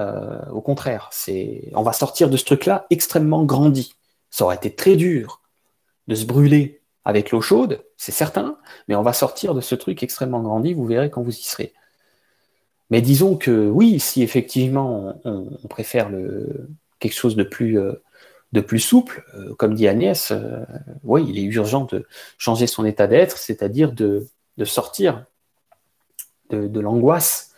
Euh, 0.00 0.44
au 0.50 0.60
contraire, 0.60 1.08
c'est, 1.12 1.70
on 1.74 1.82
va 1.82 1.92
sortir 1.92 2.30
de 2.30 2.36
ce 2.36 2.44
truc-là 2.44 2.86
extrêmement 2.90 3.44
grandi. 3.44 3.94
Ça 4.30 4.44
aurait 4.44 4.56
été 4.56 4.74
très 4.74 4.96
dur 4.96 5.41
de 6.08 6.14
se 6.14 6.24
brûler 6.24 6.82
avec 7.04 7.30
l'eau 7.30 7.40
chaude, 7.40 7.84
c'est 7.96 8.12
certain, 8.12 8.58
mais 8.88 8.94
on 8.94 9.02
va 9.02 9.12
sortir 9.12 9.54
de 9.54 9.60
ce 9.60 9.74
truc 9.74 10.02
extrêmement 10.02 10.40
grandi, 10.40 10.72
vous 10.72 10.86
verrez 10.86 11.10
quand 11.10 11.22
vous 11.22 11.36
y 11.36 11.42
serez. 11.42 11.72
Mais 12.90 13.00
disons 13.00 13.36
que 13.36 13.68
oui, 13.68 13.98
si 14.00 14.22
effectivement 14.22 15.14
on, 15.24 15.68
préfère 15.68 16.10
quelque 17.00 17.14
chose 17.14 17.36
de 17.36 17.42
plus, 17.42 17.78
euh, 17.78 17.94
de 18.52 18.60
plus 18.60 18.80
souple, 18.80 19.24
euh, 19.34 19.54
comme 19.54 19.74
dit 19.74 19.88
Agnès, 19.88 20.30
euh, 20.30 20.60
oui, 21.02 21.24
il 21.26 21.38
est 21.38 21.42
urgent 21.42 21.86
de 21.86 22.06
changer 22.38 22.66
son 22.66 22.84
état 22.84 23.06
d'être, 23.06 23.38
c'est-à-dire 23.38 23.92
de, 23.92 24.28
sortir 24.64 25.24
de, 26.50 26.80
l'angoisse 26.80 27.54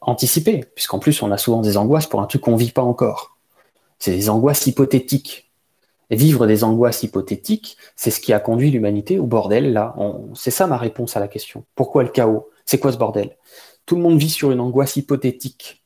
anticipée, 0.00 0.64
puisqu'en 0.74 0.98
plus 0.98 1.22
on 1.22 1.30
a 1.30 1.38
souvent 1.38 1.60
des 1.60 1.76
angoisses 1.76 2.08
pour 2.08 2.20
un 2.20 2.26
truc 2.26 2.42
qu'on 2.42 2.54
ne 2.54 2.58
vit 2.58 2.72
pas 2.72 2.82
encore. 2.82 3.36
C'est 4.00 4.10
des 4.10 4.28
angoisses 4.28 4.66
hypothétiques 4.66 5.49
vivre 6.16 6.46
des 6.46 6.64
angoisses 6.64 7.02
hypothétiques, 7.02 7.76
c'est 7.96 8.10
ce 8.10 8.20
qui 8.20 8.32
a 8.32 8.40
conduit 8.40 8.70
l'humanité 8.70 9.18
au 9.18 9.26
bordel. 9.26 9.72
Là, 9.72 9.94
c'est 10.34 10.50
ça 10.50 10.66
ma 10.66 10.76
réponse 10.76 11.16
à 11.16 11.20
la 11.20 11.28
question. 11.28 11.64
Pourquoi 11.74 12.02
le 12.02 12.08
chaos? 12.08 12.50
C'est 12.64 12.78
quoi 12.78 12.92
ce 12.92 12.98
bordel? 12.98 13.36
Tout 13.86 13.96
le 13.96 14.02
monde 14.02 14.18
vit 14.18 14.30
sur 14.30 14.50
une 14.50 14.60
angoisse 14.60 14.96
hypothétique 14.96 15.84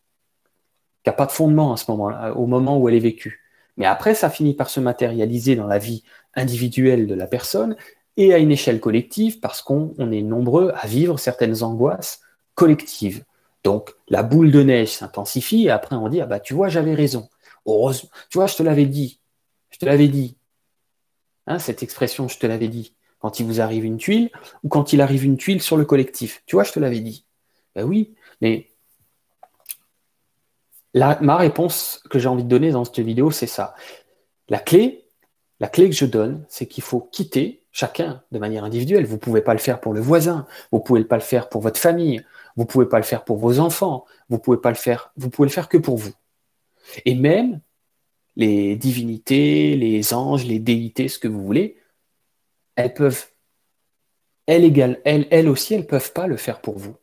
qui 1.02 1.10
n'a 1.10 1.12
pas 1.12 1.26
de 1.26 1.32
fondement 1.32 1.72
à 1.72 1.76
ce 1.76 1.90
moment-là, 1.90 2.34
au 2.34 2.46
moment 2.46 2.78
où 2.78 2.88
elle 2.88 2.94
est 2.94 3.00
vécue. 3.00 3.42
Mais 3.76 3.86
après, 3.86 4.14
ça 4.14 4.30
finit 4.30 4.54
par 4.54 4.70
se 4.70 4.80
matérialiser 4.80 5.56
dans 5.56 5.66
la 5.66 5.78
vie 5.78 6.02
individuelle 6.34 7.06
de 7.06 7.14
la 7.14 7.26
personne 7.26 7.76
et 8.16 8.32
à 8.32 8.38
une 8.38 8.52
échelle 8.52 8.80
collective 8.80 9.40
parce 9.40 9.62
qu'on 9.62 9.94
est 9.98 10.22
nombreux 10.22 10.72
à 10.76 10.86
vivre 10.86 11.18
certaines 11.18 11.62
angoisses 11.62 12.20
collectives. 12.54 13.24
Donc 13.64 13.94
la 14.08 14.22
boule 14.22 14.50
de 14.50 14.62
neige 14.62 14.92
s'intensifie 14.92 15.64
et 15.64 15.70
après 15.70 15.96
on 15.96 16.08
dit 16.08 16.20
ah 16.20 16.26
bah 16.26 16.38
tu 16.38 16.54
vois 16.54 16.68
j'avais 16.68 16.94
raison. 16.94 17.28
Heureusement, 17.66 18.10
tu 18.30 18.38
vois 18.38 18.46
je 18.46 18.56
te 18.56 18.62
l'avais 18.62 18.86
dit, 18.86 19.20
je 19.74 19.78
te 19.80 19.86
l'avais 19.86 20.06
dit. 20.06 20.36
Hein, 21.48 21.58
cette 21.58 21.82
expression 21.82 22.28
je 22.28 22.38
te 22.38 22.46
l'avais 22.46 22.68
dit 22.68 22.94
quand 23.18 23.40
il 23.40 23.46
vous 23.46 23.60
arrive 23.60 23.84
une 23.84 23.96
tuile 23.96 24.30
ou 24.62 24.68
quand 24.68 24.92
il 24.92 25.00
arrive 25.00 25.24
une 25.24 25.36
tuile 25.36 25.60
sur 25.60 25.76
le 25.76 25.84
collectif. 25.84 26.44
Tu 26.46 26.54
vois 26.54 26.62
je 26.62 26.70
te 26.70 26.78
l'avais 26.78 27.00
dit. 27.00 27.26
Ben 27.74 27.84
oui, 27.84 28.14
mais 28.40 28.70
ma 30.94 31.36
réponse 31.36 32.04
que 32.08 32.20
j'ai 32.20 32.28
envie 32.28 32.44
de 32.44 32.48
donner 32.48 32.70
dans 32.70 32.84
cette 32.84 33.00
vidéo 33.00 33.32
c'est 33.32 33.48
ça. 33.48 33.74
La 34.48 34.60
clé, 34.60 35.08
la 35.58 35.66
clé 35.66 35.90
que 35.90 35.96
je 35.96 36.06
donne, 36.06 36.44
c'est 36.48 36.66
qu'il 36.66 36.84
faut 36.84 37.00
quitter 37.00 37.64
chacun 37.72 38.22
de 38.30 38.38
manière 38.38 38.62
individuelle. 38.62 39.06
Vous 39.06 39.14
ne 39.14 39.20
pouvez 39.20 39.40
pas 39.40 39.54
le 39.54 39.58
faire 39.58 39.80
pour 39.80 39.92
le 39.92 40.00
voisin, 40.00 40.46
vous 40.70 40.78
ne 40.78 40.84
pouvez 40.84 41.04
pas 41.04 41.16
le 41.16 41.22
faire 41.22 41.48
pour 41.48 41.62
votre 41.62 41.80
famille, 41.80 42.24
vous 42.54 42.62
ne 42.62 42.68
pouvez 42.68 42.86
pas 42.86 42.98
le 42.98 43.04
faire 43.04 43.24
pour 43.24 43.38
vos 43.38 43.58
enfants, 43.58 44.04
vous 44.28 44.38
pouvez 44.38 44.58
pas 44.58 44.72
pouvez 44.72 45.48
le 45.48 45.52
faire 45.52 45.68
que 45.68 45.78
pour 45.78 45.98
vous. 45.98 46.12
Et 47.04 47.16
même 47.16 47.60
les 48.36 48.76
divinités, 48.76 49.76
les 49.76 50.14
anges, 50.14 50.44
les 50.44 50.58
déités, 50.58 51.08
ce 51.08 51.18
que 51.18 51.28
vous 51.28 51.44
voulez, 51.44 51.76
elles 52.76 52.94
peuvent, 52.94 53.26
elles, 54.46 54.64
égales, 54.64 55.00
elles, 55.04 55.26
elles 55.30 55.48
aussi, 55.48 55.74
elles 55.74 55.80
ne 55.80 55.86
peuvent 55.86 56.12
pas 56.12 56.26
le 56.26 56.36
faire 56.36 56.60
pour 56.60 56.78
vous. 56.78 56.96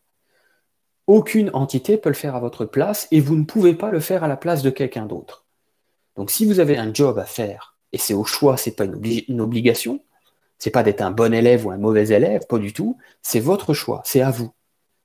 Aucune 1.07 1.49
entité 1.53 1.97
peut 1.97 2.09
le 2.09 2.15
faire 2.15 2.35
à 2.35 2.39
votre 2.39 2.65
place 2.65 3.07
et 3.11 3.19
vous 3.19 3.35
ne 3.35 3.43
pouvez 3.43 3.73
pas 3.73 3.91
le 3.91 3.99
faire 3.99 4.23
à 4.23 4.27
la 4.27 4.37
place 4.37 4.61
de 4.61 4.69
quelqu'un 4.69 5.05
d'autre. 5.05 5.45
Donc 6.15 6.31
si 6.31 6.45
vous 6.45 6.59
avez 6.59 6.77
un 6.77 6.93
job 6.93 7.17
à 7.17 7.25
faire, 7.25 7.77
et 7.93 7.97
c'est 7.97 8.13
au 8.13 8.23
choix, 8.23 8.57
ce 8.57 8.69
n'est 8.69 8.75
pas 8.75 8.85
une, 8.85 9.01
une 9.27 9.41
obligation, 9.41 10.03
c'est 10.59 10.69
pas 10.69 10.83
d'être 10.83 11.01
un 11.01 11.11
bon 11.11 11.33
élève 11.33 11.65
ou 11.65 11.71
un 11.71 11.77
mauvais 11.77 12.09
élève, 12.09 12.45
pas 12.47 12.59
du 12.59 12.71
tout, 12.71 12.97
c'est 13.21 13.39
votre 13.39 13.73
choix, 13.73 14.01
c'est 14.05 14.21
à 14.21 14.31
vous. 14.31 14.51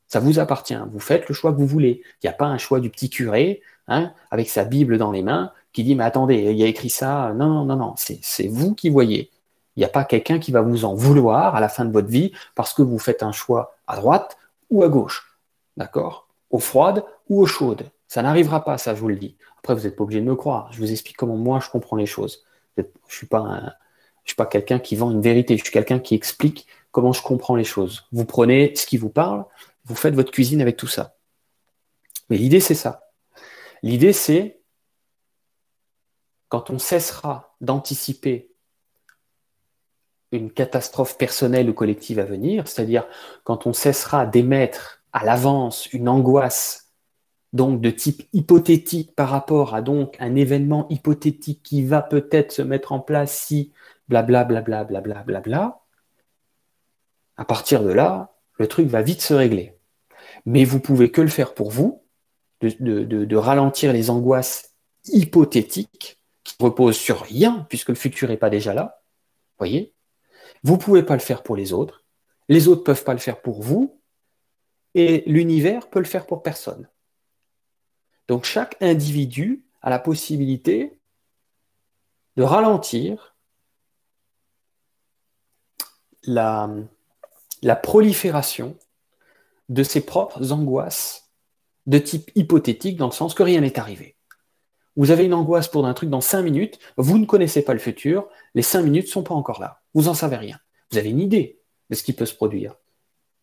Ça 0.08 0.20
vous 0.20 0.38
appartient. 0.38 0.78
Vous 0.92 1.00
faites 1.00 1.28
le 1.28 1.34
choix 1.34 1.52
que 1.52 1.58
vous 1.58 1.66
voulez. 1.66 2.02
Il 2.22 2.26
n'y 2.26 2.30
a 2.30 2.34
pas 2.34 2.46
un 2.46 2.58
choix 2.58 2.78
du 2.78 2.90
petit 2.90 3.10
curé, 3.10 3.60
hein, 3.88 4.12
avec 4.30 4.48
sa 4.48 4.64
Bible 4.64 4.98
dans 4.98 5.10
les 5.10 5.22
mains, 5.22 5.52
qui 5.76 5.84
dit, 5.84 5.94
mais 5.94 6.04
attendez, 6.04 6.36
il 6.36 6.56
y 6.56 6.62
a 6.62 6.66
écrit 6.66 6.88
ça. 6.88 7.32
Non, 7.34 7.48
non, 7.48 7.64
non, 7.66 7.76
non. 7.76 7.94
C'est 7.96 8.48
vous 8.48 8.74
qui 8.74 8.88
voyez. 8.88 9.30
Il 9.76 9.80
n'y 9.80 9.84
a 9.84 9.88
pas 9.88 10.04
quelqu'un 10.04 10.38
qui 10.38 10.50
va 10.50 10.62
vous 10.62 10.86
en 10.86 10.94
vouloir 10.94 11.54
à 11.54 11.60
la 11.60 11.68
fin 11.68 11.84
de 11.84 11.92
votre 11.92 12.08
vie 12.08 12.32
parce 12.54 12.72
que 12.72 12.80
vous 12.80 12.98
faites 12.98 13.22
un 13.22 13.30
choix 13.30 13.76
à 13.86 13.96
droite 13.96 14.38
ou 14.70 14.82
à 14.82 14.88
gauche. 14.88 15.38
D'accord? 15.76 16.28
Eau 16.50 16.58
froide 16.58 17.04
ou 17.28 17.42
eau 17.42 17.46
chaude. 17.46 17.90
Ça 18.08 18.22
n'arrivera 18.22 18.64
pas, 18.64 18.78
ça, 18.78 18.94
je 18.94 19.00
vous 19.00 19.08
le 19.08 19.16
dis. 19.16 19.36
Après, 19.58 19.74
vous 19.74 19.82
n'êtes 19.82 19.96
pas 19.96 20.04
obligé 20.04 20.20
de 20.20 20.26
me 20.26 20.34
croire. 20.34 20.72
Je 20.72 20.78
vous 20.78 20.90
explique 20.90 21.18
comment 21.18 21.36
moi 21.36 21.60
je 21.62 21.68
comprends 21.68 21.96
les 21.96 22.06
choses. 22.06 22.44
Je 22.78 22.82
ne 22.82 22.88
suis 23.08 23.26
pas, 23.26 23.74
suis 24.24 24.36
pas 24.36 24.46
quelqu'un 24.46 24.78
qui 24.78 24.96
vend 24.96 25.10
une 25.10 25.20
vérité. 25.20 25.58
Je 25.58 25.62
suis 25.62 25.72
quelqu'un 25.72 25.98
qui 25.98 26.14
explique 26.14 26.66
comment 26.90 27.12
je 27.12 27.22
comprends 27.22 27.54
les 27.54 27.64
choses. 27.64 28.06
Vous 28.12 28.24
prenez 28.24 28.74
ce 28.76 28.86
qui 28.86 28.96
vous 28.96 29.10
parle 29.10 29.44
vous 29.86 29.94
faites 29.94 30.14
votre 30.14 30.32
cuisine 30.32 30.60
avec 30.60 30.76
tout 30.76 30.88
ça. 30.88 31.16
Mais 32.28 32.36
l'idée, 32.36 32.60
c'est 32.60 32.74
ça. 32.74 33.08
L'idée, 33.82 34.12
c'est 34.12 34.55
quand 36.48 36.70
on 36.70 36.78
cessera 36.78 37.56
d'anticiper 37.60 38.50
une 40.32 40.50
catastrophe 40.50 41.16
personnelle 41.18 41.70
ou 41.70 41.74
collective 41.74 42.18
à 42.18 42.24
venir, 42.24 42.68
c'est-à-dire 42.68 43.06
quand 43.44 43.66
on 43.66 43.72
cessera 43.72 44.26
d'émettre 44.26 45.02
à 45.12 45.24
l'avance 45.24 45.86
une 45.92 46.08
angoisse 46.08 46.92
donc 47.52 47.80
de 47.80 47.90
type 47.90 48.28
hypothétique 48.32 49.14
par 49.14 49.30
rapport 49.30 49.74
à 49.74 49.82
donc 49.82 50.16
un 50.20 50.34
événement 50.34 50.86
hypothétique 50.90 51.62
qui 51.62 51.84
va 51.84 52.02
peut-être 52.02 52.52
se 52.52 52.62
mettre 52.62 52.92
en 52.92 53.00
place 53.00 53.32
si 53.32 53.72
blablabla 54.08 54.62
blablabla 54.62 55.22
bla, 55.22 55.40
bla, 55.40 55.80
à 57.36 57.44
partir 57.44 57.82
de 57.82 57.90
là, 57.90 58.34
le 58.58 58.66
truc 58.66 58.88
va 58.88 59.02
vite 59.02 59.22
se 59.22 59.34
régler. 59.34 59.74
Mais 60.44 60.64
vous 60.64 60.80
pouvez 60.80 61.10
que 61.10 61.20
le 61.20 61.28
faire 61.28 61.54
pour 61.54 61.70
vous, 61.70 62.02
de, 62.60 63.36
ralentir 63.36 63.92
les 63.92 64.10
angoisses 64.10 64.74
hypothétiques 65.06 66.18
qui 66.46 66.56
reposent 66.62 66.96
sur 66.96 67.22
rien, 67.22 67.66
puisque 67.68 67.88
le 67.88 67.94
futur 67.96 68.28
n'est 68.28 68.36
pas 68.36 68.50
déjà 68.50 68.72
là. 68.72 69.02
Voyez? 69.58 69.92
Vous 70.62 70.74
ne 70.74 70.80
pouvez 70.80 71.02
pas 71.02 71.14
le 71.14 71.20
faire 71.20 71.42
pour 71.42 71.56
les 71.56 71.72
autres, 71.72 72.04
les 72.48 72.68
autres 72.68 72.80
ne 72.80 72.84
peuvent 72.86 73.04
pas 73.04 73.12
le 73.12 73.18
faire 73.18 73.42
pour 73.42 73.62
vous, 73.62 74.00
et 74.94 75.24
l'univers 75.26 75.90
peut 75.90 75.98
le 75.98 76.04
faire 76.04 76.26
pour 76.26 76.42
personne. 76.42 76.88
Donc 78.28 78.44
chaque 78.44 78.76
individu 78.80 79.64
a 79.82 79.90
la 79.90 79.98
possibilité 79.98 80.98
de 82.36 82.42
ralentir 82.42 83.36
la 86.22 87.76
prolifération 87.82 88.78
de 89.68 89.82
ses 89.82 90.04
propres 90.04 90.52
angoisses 90.52 91.30
de 91.86 91.98
type 91.98 92.30
hypothétique, 92.34 92.96
dans 92.96 93.06
le 93.06 93.12
sens 93.12 93.34
que 93.34 93.42
rien 93.42 93.60
n'est 93.60 93.78
arrivé. 93.78 94.15
Vous 94.96 95.10
avez 95.10 95.24
une 95.24 95.34
angoisse 95.34 95.68
pour 95.68 95.86
un 95.86 95.94
truc 95.94 96.10
dans 96.10 96.20
cinq 96.20 96.42
minutes, 96.42 96.78
vous 96.96 97.18
ne 97.18 97.26
connaissez 97.26 97.62
pas 97.62 97.74
le 97.74 97.78
futur, 97.78 98.28
les 98.54 98.62
cinq 98.62 98.82
minutes 98.82 99.06
ne 99.06 99.10
sont 99.10 99.22
pas 99.22 99.34
encore 99.34 99.60
là, 99.60 99.82
vous 99.94 100.04
n'en 100.04 100.14
savez 100.14 100.36
rien. 100.36 100.58
Vous 100.90 100.98
avez 100.98 101.10
une 101.10 101.20
idée 101.20 101.60
de 101.90 101.94
ce 101.94 102.02
qui 102.02 102.12
peut 102.12 102.26
se 102.26 102.34
produire. 102.34 102.76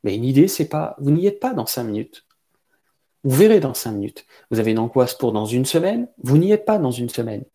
Mais 0.04 0.16
une 0.16 0.26
idée, 0.26 0.48
c'est 0.48 0.68
pas, 0.68 0.96
vous 1.00 1.12
n'y 1.12 1.28
êtes 1.28 1.40
pas 1.40 1.54
dans 1.54 1.66
cinq 1.66 1.84
minutes. 1.84 2.26
Vous 3.24 3.36
verrez 3.36 3.60
dans 3.60 3.74
cinq 3.74 3.94
minutes. 3.94 4.26
Vous 4.52 4.60
avez 4.60 4.72
une 4.72 4.80
angoisse 4.80 5.14
pour 5.14 5.32
dans 5.32 5.46
une 5.46 5.66
semaine, 5.66 6.08
vous 6.24 6.38
n'y 6.38 6.52
êtes 6.52 6.66
pas 6.66 6.78
dans 6.78 6.92
une 6.92 7.10
semaine. 7.10 7.46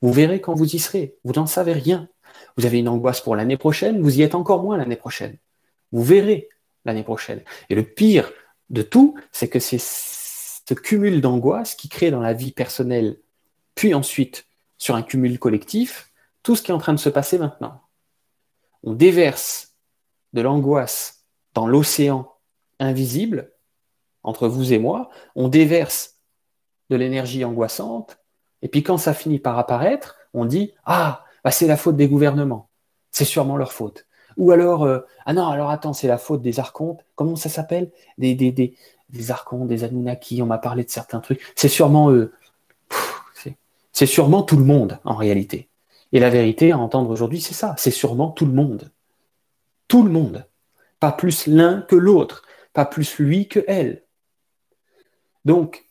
Vous 0.00 0.12
verrez 0.12 0.40
quand 0.40 0.54
vous 0.54 0.74
y 0.74 0.78
serez, 0.78 1.16
vous 1.24 1.32
n'en 1.32 1.46
savez 1.46 1.72
rien. 1.72 2.08
Vous 2.56 2.66
avez 2.66 2.78
une 2.78 2.88
angoisse 2.88 3.20
pour 3.20 3.36
l'année 3.36 3.56
prochaine, 3.56 4.00
vous 4.00 4.18
y 4.18 4.22
êtes 4.22 4.34
encore 4.34 4.62
moins 4.62 4.76
l'année 4.76 4.96
prochaine. 4.96 5.36
Vous 5.92 6.02
verrez 6.02 6.48
l'année 6.84 7.04
prochaine. 7.04 7.42
Et 7.70 7.74
le 7.74 7.84
pire 7.84 8.32
de 8.70 8.82
tout, 8.82 9.14
c'est 9.30 9.48
que 9.48 9.60
c'est 9.60 9.80
ce 9.80 10.74
cumul 10.74 11.20
d'angoisse 11.20 11.74
qui 11.74 11.88
crée 11.88 12.10
dans 12.10 12.20
la 12.20 12.32
vie 12.32 12.52
personnelle, 12.52 13.18
puis 13.74 13.94
ensuite 13.94 14.46
sur 14.78 14.94
un 14.94 15.02
cumul 15.02 15.38
collectif, 15.38 16.10
tout 16.42 16.56
ce 16.56 16.62
qui 16.62 16.70
est 16.70 16.74
en 16.74 16.78
train 16.78 16.92
de 16.92 16.98
se 16.98 17.08
passer 17.08 17.38
maintenant. 17.38 17.80
On 18.82 18.92
déverse 18.92 19.76
de 20.32 20.40
l'angoisse 20.40 21.24
dans 21.54 21.66
l'océan 21.66 22.32
invisible, 22.80 23.52
entre 24.24 24.48
vous 24.48 24.72
et 24.72 24.78
moi, 24.78 25.10
on 25.34 25.48
déverse 25.48 26.16
de 26.90 26.96
l'énergie 26.96 27.44
angoissante, 27.44 28.18
et 28.62 28.68
puis 28.68 28.82
quand 28.82 28.98
ça 28.98 29.14
finit 29.14 29.38
par 29.38 29.58
apparaître, 29.58 30.16
on 30.34 30.44
dit 30.44 30.72
Ah, 30.84 31.24
bah 31.44 31.50
c'est 31.50 31.66
la 31.66 31.76
faute 31.76 31.96
des 31.96 32.08
gouvernements, 32.08 32.68
c'est 33.10 33.24
sûrement 33.24 33.56
leur 33.56 33.72
faute. 33.72 34.06
Ou 34.36 34.50
alors, 34.50 34.84
euh, 34.84 35.00
ah 35.26 35.34
non, 35.34 35.46
alors 35.48 35.70
attends, 35.70 35.92
c'est 35.92 36.08
la 36.08 36.18
faute 36.18 36.42
des 36.42 36.58
archontes. 36.58 37.04
Comment 37.14 37.36
ça 37.36 37.48
s'appelle? 37.48 37.90
Des, 38.16 38.34
des, 38.34 38.50
des, 38.50 38.76
des, 39.10 39.30
archontes, 39.30 39.68
des 39.68 39.84
Anunnaki, 39.84 40.40
on 40.40 40.46
m'a 40.46 40.58
parlé 40.58 40.84
de 40.84 40.90
certains 40.90 41.20
trucs. 41.20 41.42
C'est 41.54 41.68
sûrement 41.68 42.10
eux. 42.10 42.32
C'est 43.92 44.06
sûrement 44.06 44.42
tout 44.42 44.56
le 44.56 44.64
monde, 44.64 44.98
en 45.04 45.14
réalité. 45.14 45.68
Et 46.12 46.20
la 46.20 46.30
vérité 46.30 46.72
à 46.72 46.78
entendre 46.78 47.10
aujourd'hui, 47.10 47.40
c'est 47.40 47.54
ça. 47.54 47.74
C'est 47.78 47.90
sûrement 47.90 48.30
tout 48.30 48.46
le 48.46 48.52
monde. 48.52 48.90
Tout 49.88 50.02
le 50.02 50.10
monde. 50.10 50.46
Pas 51.00 51.12
plus 51.12 51.46
l'un 51.46 51.82
que 51.82 51.96
l'autre. 51.96 52.42
Pas 52.72 52.84
plus 52.84 53.18
lui 53.18 53.48
que 53.48 53.60
elle. 53.66 54.04
Donc, 55.44 55.86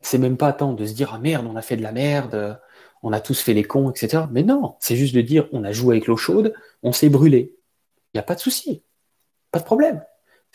c'est 0.00 0.18
même 0.18 0.36
pas 0.36 0.52
temps 0.52 0.72
de 0.72 0.86
se 0.86 0.94
dire, 0.94 1.12
ah 1.14 1.18
merde, 1.18 1.46
on 1.46 1.56
a 1.56 1.62
fait 1.62 1.76
de 1.76 1.82
la 1.82 1.92
merde 1.92 2.60
on 3.02 3.12
a 3.12 3.20
tous 3.20 3.40
fait 3.40 3.54
les 3.54 3.64
cons, 3.64 3.90
etc. 3.90 4.24
Mais 4.30 4.42
non, 4.42 4.76
c'est 4.80 4.96
juste 4.96 5.14
de 5.14 5.20
dire 5.20 5.48
on 5.52 5.64
a 5.64 5.72
joué 5.72 5.96
avec 5.96 6.06
l'eau 6.06 6.16
chaude, 6.16 6.54
on 6.82 6.92
s'est 6.92 7.08
brûlé. 7.08 7.56
Il 8.12 8.16
n'y 8.16 8.20
a 8.20 8.24
pas 8.24 8.34
de 8.34 8.40
souci. 8.40 8.82
Pas 9.50 9.58
de 9.58 9.64
problème. 9.64 10.02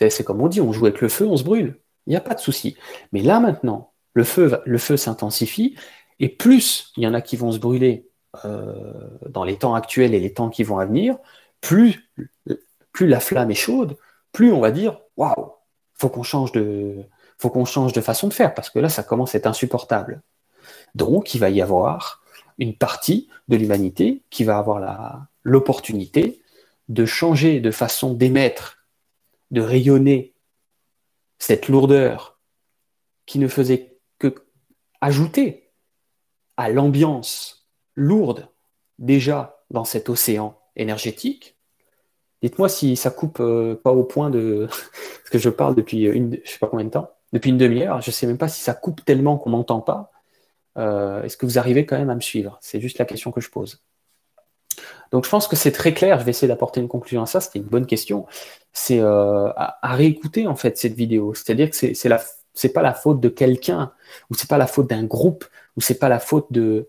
C'est 0.00 0.24
comme 0.24 0.40
on 0.40 0.48
dit, 0.48 0.60
on 0.60 0.72
joue 0.72 0.86
avec 0.86 1.00
le 1.00 1.08
feu, 1.08 1.26
on 1.26 1.36
se 1.36 1.44
brûle. 1.44 1.78
Il 2.06 2.10
n'y 2.10 2.16
a 2.16 2.20
pas 2.20 2.34
de 2.34 2.40
souci. 2.40 2.76
Mais 3.12 3.22
là 3.22 3.40
maintenant, 3.40 3.92
le 4.14 4.24
feu 4.24 4.96
s'intensifie, 4.96 5.76
et 6.20 6.28
plus 6.28 6.92
il 6.96 7.02
y 7.02 7.06
en 7.06 7.14
a 7.14 7.20
qui 7.20 7.36
vont 7.36 7.52
se 7.52 7.58
brûler 7.58 8.08
euh, 8.44 9.08
dans 9.28 9.44
les 9.44 9.56
temps 9.56 9.74
actuels 9.74 10.14
et 10.14 10.20
les 10.20 10.32
temps 10.32 10.50
qui 10.50 10.62
vont 10.62 10.78
venir, 10.78 11.16
plus, 11.60 12.10
plus 12.92 13.06
la 13.06 13.20
flamme 13.20 13.50
est 13.50 13.54
chaude, 13.54 13.96
plus 14.32 14.52
on 14.52 14.60
va 14.60 14.70
dire 14.70 15.00
waouh, 15.16 15.52
faut 15.94 16.08
qu'on 16.08 16.22
change 16.22 16.52
de, 16.52 16.96
faut 17.38 17.50
qu'on 17.50 17.64
change 17.64 17.92
de 17.92 18.00
façon 18.00 18.28
de 18.28 18.34
faire 18.34 18.54
parce 18.54 18.70
que 18.70 18.78
là 18.78 18.88
ça 18.88 19.02
commence 19.02 19.34
à 19.34 19.38
être 19.38 19.46
insupportable. 19.46 20.22
Donc 20.94 21.34
il 21.34 21.38
va 21.38 21.50
y 21.50 21.62
avoir 21.62 22.22
une 22.58 22.76
partie 22.76 23.28
de 23.48 23.56
l'humanité 23.56 24.22
qui 24.30 24.44
va 24.44 24.58
avoir 24.58 25.28
l'opportunité 25.42 26.42
de 26.88 27.04
changer 27.04 27.60
de 27.60 27.70
façon 27.70 28.14
d'émettre, 28.14 28.78
de 29.50 29.60
rayonner 29.60 30.34
cette 31.38 31.68
lourdeur 31.68 32.38
qui 33.26 33.38
ne 33.38 33.48
faisait 33.48 33.96
que 34.18 34.34
ajouter 35.00 35.67
à 36.58 36.68
l'ambiance 36.68 37.68
lourde 37.94 38.48
déjà 38.98 39.62
dans 39.70 39.84
cet 39.84 40.10
océan 40.10 40.58
énergétique. 40.76 41.56
Dites-moi 42.42 42.68
si 42.68 42.96
ça 42.96 43.10
coupe 43.10 43.38
euh, 43.40 43.80
pas 43.82 43.92
au 43.92 44.04
point 44.04 44.28
de 44.28 44.68
ce 45.24 45.30
que 45.30 45.38
je 45.38 45.48
parle 45.48 45.74
depuis 45.76 46.04
une, 46.04 46.38
je 46.44 46.50
sais 46.50 46.58
pas 46.58 46.66
combien 46.66 46.84
de 46.84 46.90
temps, 46.90 47.10
depuis 47.32 47.50
une 47.50 47.58
demi-heure. 47.58 48.00
Je 48.00 48.10
sais 48.10 48.26
même 48.26 48.38
pas 48.38 48.48
si 48.48 48.60
ça 48.60 48.74
coupe 48.74 49.04
tellement 49.04 49.38
qu'on 49.38 49.50
m'entend 49.50 49.80
pas. 49.80 50.10
Euh, 50.76 51.22
est-ce 51.22 51.36
que 51.36 51.46
vous 51.46 51.58
arrivez 51.58 51.86
quand 51.86 51.96
même 51.96 52.10
à 52.10 52.14
me 52.14 52.20
suivre? 52.20 52.58
C'est 52.60 52.80
juste 52.80 52.98
la 52.98 53.04
question 53.04 53.30
que 53.30 53.40
je 53.40 53.50
pose. 53.50 53.82
Donc 55.12 55.24
je 55.24 55.30
pense 55.30 55.46
que 55.46 55.56
c'est 55.56 55.72
très 55.72 55.94
clair. 55.94 56.18
Je 56.18 56.24
vais 56.24 56.30
essayer 56.30 56.48
d'apporter 56.48 56.80
une 56.80 56.88
conclusion 56.88 57.22
à 57.22 57.26
ça. 57.26 57.40
C'était 57.40 57.60
une 57.60 57.66
bonne 57.66 57.86
question. 57.86 58.26
C'est 58.72 59.00
euh, 59.00 59.48
à, 59.56 59.94
réécouter 59.94 60.48
en 60.48 60.56
fait 60.56 60.76
cette 60.76 60.94
vidéo. 60.94 61.34
C'est-à-dire 61.34 61.70
que 61.70 61.76
c'est 61.76 62.08
la 62.08 62.20
c'est 62.58 62.72
pas 62.72 62.82
la 62.82 62.94
faute 62.94 63.20
de 63.20 63.28
quelqu'un 63.28 63.92
ou 64.30 64.34
c'est 64.34 64.48
pas 64.48 64.58
la 64.58 64.66
faute 64.66 64.90
d'un 64.90 65.04
groupe 65.04 65.44
ou 65.76 65.80
c'est 65.80 65.98
pas 65.98 66.08
la 66.08 66.18
faute 66.18 66.46
de 66.50 66.88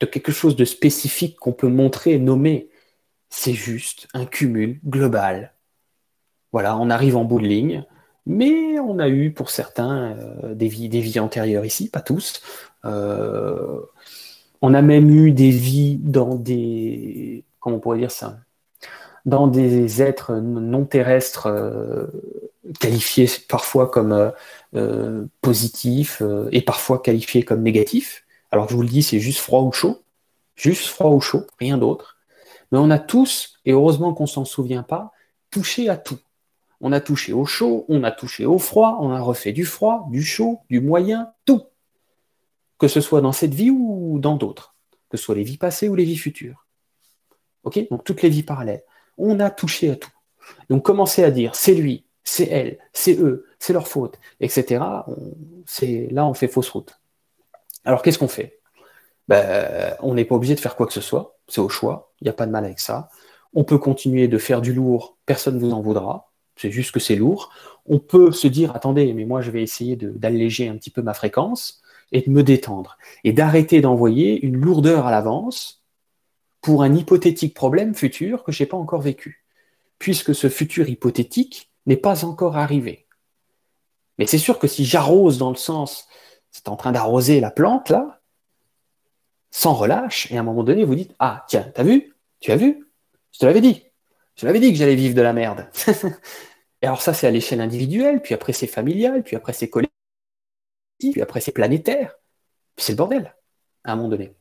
de 0.00 0.06
quelque 0.06 0.32
chose 0.32 0.56
de 0.56 0.64
spécifique 0.64 1.38
qu'on 1.38 1.52
peut 1.52 1.68
montrer 1.68 2.12
et 2.12 2.18
nommer. 2.18 2.70
C'est 3.28 3.52
juste 3.52 4.08
un 4.14 4.26
cumul 4.26 4.80
global. 4.84 5.52
Voilà, 6.52 6.76
on 6.76 6.90
arrive 6.90 7.16
en 7.16 7.24
bout 7.24 7.40
de 7.40 7.46
ligne, 7.46 7.84
mais 8.26 8.80
on 8.80 8.98
a 8.98 9.08
eu 9.08 9.32
pour 9.32 9.50
certains 9.50 10.16
euh, 10.16 10.54
des, 10.54 10.68
vies, 10.68 10.88
des 10.88 11.00
vies 11.00 11.20
antérieures 11.20 11.64
ici, 11.64 11.88
pas 11.88 12.00
tous. 12.00 12.42
Euh, 12.84 13.80
on 14.62 14.74
a 14.74 14.82
même 14.82 15.10
eu 15.10 15.32
des 15.32 15.50
vies 15.50 15.96
dans 15.98 16.34
des. 16.34 17.44
Comment 17.60 17.76
on 17.76 17.80
pourrait 17.80 17.98
dire 17.98 18.10
ça? 18.10 18.38
Dans 19.26 19.46
des 19.46 20.02
êtres 20.02 20.34
non 20.36 20.86
terrestres 20.86 21.48
euh, 22.66 22.72
qualifiés 22.78 23.28
parfois 23.48 23.88
comme 23.88 24.32
positifs 25.40 26.22
et 26.52 26.62
parfois 26.62 27.00
qualifiés 27.00 27.42
comme 27.42 27.62
négatifs. 27.62 28.24
Alors 28.52 28.68
je 28.68 28.74
vous 28.74 28.82
le 28.82 28.88
dis, 28.88 29.02
c'est 29.02 29.20
juste 29.20 29.40
froid 29.40 29.62
ou 29.62 29.72
chaud. 29.72 30.02
Juste 30.56 30.86
froid 30.86 31.10
ou 31.10 31.20
chaud, 31.20 31.46
rien 31.58 31.78
d'autre. 31.78 32.18
Mais 32.70 32.78
on 32.78 32.90
a 32.90 32.98
tous, 32.98 33.58
et 33.64 33.72
heureusement 33.72 34.14
qu'on 34.14 34.26
s'en 34.26 34.44
souvient 34.44 34.82
pas, 34.82 35.12
touché 35.50 35.88
à 35.88 35.96
tout. 35.96 36.18
On 36.80 36.92
a 36.92 37.00
touché 37.00 37.32
au 37.32 37.44
chaud, 37.44 37.84
on 37.88 38.04
a 38.04 38.10
touché 38.10 38.46
au 38.46 38.58
froid, 38.58 38.98
on 39.00 39.10
a 39.10 39.20
refait 39.20 39.52
du 39.52 39.64
froid, 39.64 40.06
du 40.10 40.22
chaud, 40.22 40.60
du 40.70 40.80
moyen, 40.80 41.32
tout. 41.44 41.62
Que 42.78 42.88
ce 42.88 43.00
soit 43.00 43.20
dans 43.20 43.32
cette 43.32 43.54
vie 43.54 43.70
ou 43.70 44.18
dans 44.18 44.36
d'autres. 44.36 44.74
Que 45.10 45.16
ce 45.16 45.24
soit 45.24 45.34
les 45.34 45.42
vies 45.42 45.58
passées 45.58 45.88
ou 45.88 45.94
les 45.94 46.04
vies 46.04 46.16
futures. 46.16 46.66
Ok? 47.64 47.86
Donc 47.90 48.04
toutes 48.04 48.22
les 48.22 48.30
vies 48.30 48.42
parallèles. 48.42 48.82
On 49.18 49.40
a 49.40 49.50
touché 49.50 49.90
à 49.90 49.96
tout. 49.96 50.12
Donc 50.70 50.84
commencer 50.84 51.22
à 51.22 51.30
dire 51.30 51.54
c'est 51.54 51.74
lui, 51.74 52.04
c'est 52.24 52.48
elle, 52.48 52.78
c'est 52.92 53.18
eux, 53.18 53.46
c'est 53.58 53.72
leur 53.72 53.88
faute, 53.88 54.18
etc. 54.40 55.04
là 56.10 56.26
on 56.26 56.34
fait 56.34 56.48
fausse 56.48 56.68
route. 56.70 57.00
Alors 57.84 58.02
qu'est-ce 58.02 58.18
qu'on 58.18 58.28
fait? 58.28 58.60
Ben, 59.28 59.96
On 60.00 60.14
n'est 60.14 60.24
pas 60.24 60.34
obligé 60.34 60.54
de 60.54 60.60
faire 60.60 60.76
quoi 60.76 60.86
que 60.86 60.92
ce 60.92 61.00
soit, 61.00 61.38
c'est 61.48 61.60
au 61.60 61.68
choix, 61.68 62.12
il 62.20 62.24
n'y 62.24 62.30
a 62.30 62.34
pas 62.34 62.46
de 62.46 62.52
mal 62.52 62.64
avec 62.64 62.80
ça. 62.80 63.10
On 63.54 63.64
peut 63.64 63.78
continuer 63.78 64.28
de 64.28 64.38
faire 64.38 64.60
du 64.60 64.72
lourd, 64.72 65.18
personne 65.26 65.56
ne 65.56 65.60
vous 65.60 65.72
en 65.72 65.80
voudra, 65.80 66.30
c'est 66.56 66.70
juste 66.70 66.92
que 66.92 67.00
c'est 67.00 67.16
lourd. 67.16 67.50
On 67.86 67.98
peut 67.98 68.32
se 68.32 68.46
dire, 68.46 68.74
attendez, 68.76 69.12
mais 69.14 69.24
moi 69.24 69.40
je 69.40 69.50
vais 69.50 69.62
essayer 69.62 69.96
d'alléger 69.96 70.68
un 70.68 70.76
petit 70.76 70.90
peu 70.90 71.02
ma 71.02 71.14
fréquence 71.14 71.80
et 72.12 72.22
de 72.22 72.30
me 72.30 72.42
détendre, 72.42 72.98
et 73.24 73.32
d'arrêter 73.32 73.80
d'envoyer 73.80 74.44
une 74.44 74.56
lourdeur 74.56 75.06
à 75.06 75.10
l'avance 75.10 75.82
pour 76.60 76.82
un 76.82 76.94
hypothétique 76.94 77.54
problème 77.54 77.94
futur 77.94 78.44
que 78.44 78.52
je 78.52 78.62
n'ai 78.62 78.68
pas 78.68 78.76
encore 78.76 79.00
vécu, 79.00 79.44
puisque 79.98 80.34
ce 80.34 80.48
futur 80.48 80.88
hypothétique 80.88 81.69
n'est 81.86 81.96
pas 81.96 82.24
encore 82.24 82.56
arrivé. 82.56 83.06
Mais 84.18 84.26
c'est 84.26 84.38
sûr 84.38 84.58
que 84.58 84.66
si 84.66 84.84
j'arrose 84.84 85.38
dans 85.38 85.50
le 85.50 85.56
sens 85.56 86.08
c'est 86.50 86.68
en 86.68 86.76
train 86.76 86.92
d'arroser 86.92 87.40
la 87.40 87.50
plante, 87.50 87.90
là, 87.90 88.20
sans 89.50 89.74
relâche, 89.74 90.30
et 90.30 90.36
à 90.36 90.40
un 90.40 90.42
moment 90.42 90.64
donné, 90.64 90.84
vous 90.84 90.94
dites 90.94 91.14
Ah, 91.18 91.44
tiens, 91.48 91.70
t'as 91.74 91.82
vu? 91.82 92.14
Tu 92.40 92.52
as 92.52 92.56
vu? 92.56 92.88
Je 93.32 93.38
te 93.38 93.46
l'avais 93.46 93.60
dit. 93.60 93.84
Je 94.36 94.42
te 94.42 94.46
l'avais 94.46 94.60
dit 94.60 94.72
que 94.72 94.78
j'allais 94.78 94.94
vivre 94.94 95.14
de 95.14 95.22
la 95.22 95.32
merde. 95.32 95.68
et 96.82 96.86
alors, 96.86 97.02
ça, 97.02 97.14
c'est 97.14 97.26
à 97.26 97.30
l'échelle 97.30 97.60
individuelle, 97.60 98.22
puis 98.22 98.34
après, 98.34 98.52
c'est 98.52 98.66
familial, 98.66 99.22
puis 99.22 99.36
après, 99.36 99.52
c'est 99.52 99.68
collectif, 99.68 99.92
puis 101.00 101.22
après, 101.22 101.40
c'est 101.40 101.52
planétaire. 101.52 102.14
Puis 102.76 102.86
c'est 102.86 102.92
le 102.92 102.96
bordel, 102.96 103.34
à 103.84 103.92
un 103.92 103.96
moment 103.96 104.08
donné. 104.08 104.34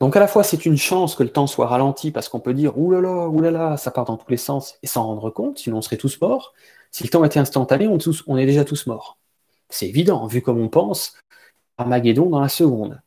Donc 0.00 0.16
à 0.16 0.20
la 0.20 0.26
fois 0.26 0.42
c'est 0.42 0.66
une 0.66 0.76
chance 0.76 1.14
que 1.14 1.22
le 1.22 1.30
temps 1.30 1.46
soit 1.46 1.66
ralenti 1.66 2.10
parce 2.10 2.28
qu'on 2.28 2.40
peut 2.40 2.54
dire 2.54 2.76
oulala, 2.78 3.28
oulala, 3.28 3.76
ça 3.76 3.90
part 3.90 4.04
dans 4.04 4.16
tous 4.16 4.30
les 4.30 4.36
sens 4.36 4.76
et 4.82 4.86
s'en 4.86 5.06
rendre 5.06 5.30
compte, 5.30 5.58
sinon 5.58 5.78
on 5.78 5.82
serait 5.82 5.96
tous 5.96 6.20
morts. 6.20 6.54
Si 6.90 7.04
le 7.04 7.10
temps 7.10 7.24
était 7.24 7.38
instantané, 7.40 7.88
on, 7.88 8.36
est 8.36 8.46
déjà 8.46 8.64
tous 8.64 8.86
morts. 8.86 9.18
C'est 9.68 9.88
évident, 9.88 10.26
vu 10.26 10.42
comme 10.42 10.60
on 10.60 10.68
pense, 10.68 11.14
Armageddon 11.78 12.30
dans 12.30 12.40
la 12.40 12.48
seconde. 12.48 13.00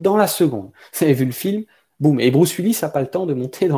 Dans 0.00 0.16
la 0.16 0.26
seconde. 0.26 0.70
Vous 0.94 1.04
avez 1.04 1.14
vu 1.14 1.24
le 1.26 1.32
film? 1.32 1.64
Boum. 2.00 2.20
Et 2.20 2.30
Bruce 2.30 2.56
Willis 2.58 2.78
n'a 2.82 2.90
pas 2.90 3.00
le 3.00 3.06
temps 3.08 3.24
de 3.26 3.32
monter 3.34 3.68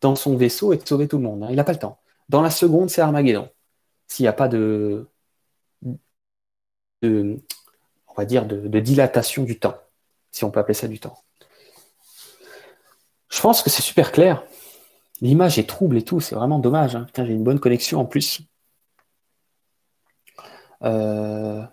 dans 0.00 0.14
son 0.14 0.36
vaisseau 0.36 0.72
et 0.72 0.76
de 0.76 0.86
sauver 0.86 1.08
tout 1.08 1.16
le 1.16 1.24
monde. 1.24 1.42
Hein. 1.42 1.48
Il 1.50 1.56
n'a 1.56 1.64
pas 1.64 1.72
le 1.72 1.78
temps. 1.78 1.98
Dans 2.28 2.42
la 2.42 2.50
seconde, 2.50 2.90
c'est 2.90 3.00
Armageddon. 3.00 3.48
S'il 4.06 4.24
n'y 4.24 4.28
a 4.28 4.32
pas 4.32 4.48
de, 4.48 5.08
on 7.02 7.40
va 8.16 8.24
dire, 8.24 8.46
de, 8.46 8.80
dilatation 8.80 9.44
du 9.44 9.58
temps, 9.58 9.76
si 10.30 10.44
on 10.44 10.50
peut 10.50 10.60
appeler 10.60 10.74
ça 10.74 10.88
du 10.88 10.98
temps. 11.00 11.16
Je 13.30 13.40
pense 13.40 13.62
que 13.62 13.70
c'est 13.70 13.82
super 13.82 14.12
clair. 14.12 14.42
L'image 15.20 15.58
est 15.58 15.68
trouble 15.68 15.96
et 15.98 16.02
tout, 16.04 16.20
c'est 16.20 16.34
vraiment 16.34 16.58
dommage. 16.58 16.96
Hein. 16.96 17.06
j'ai 17.16 17.32
une 17.32 17.44
bonne 17.44 17.60
connexion 17.60 18.00
en 18.00 18.04
plus. 18.06 18.42
Euh, 20.84 21.64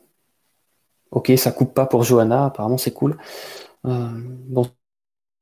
ok, 1.11 1.31
ça 1.37 1.51
coupe 1.51 1.73
pas 1.73 1.85
pour 1.85 2.03
Johanna, 2.03 2.45
apparemment 2.45 2.77
c'est 2.77 2.93
cool. 2.93 3.17
Euh, 3.85 4.09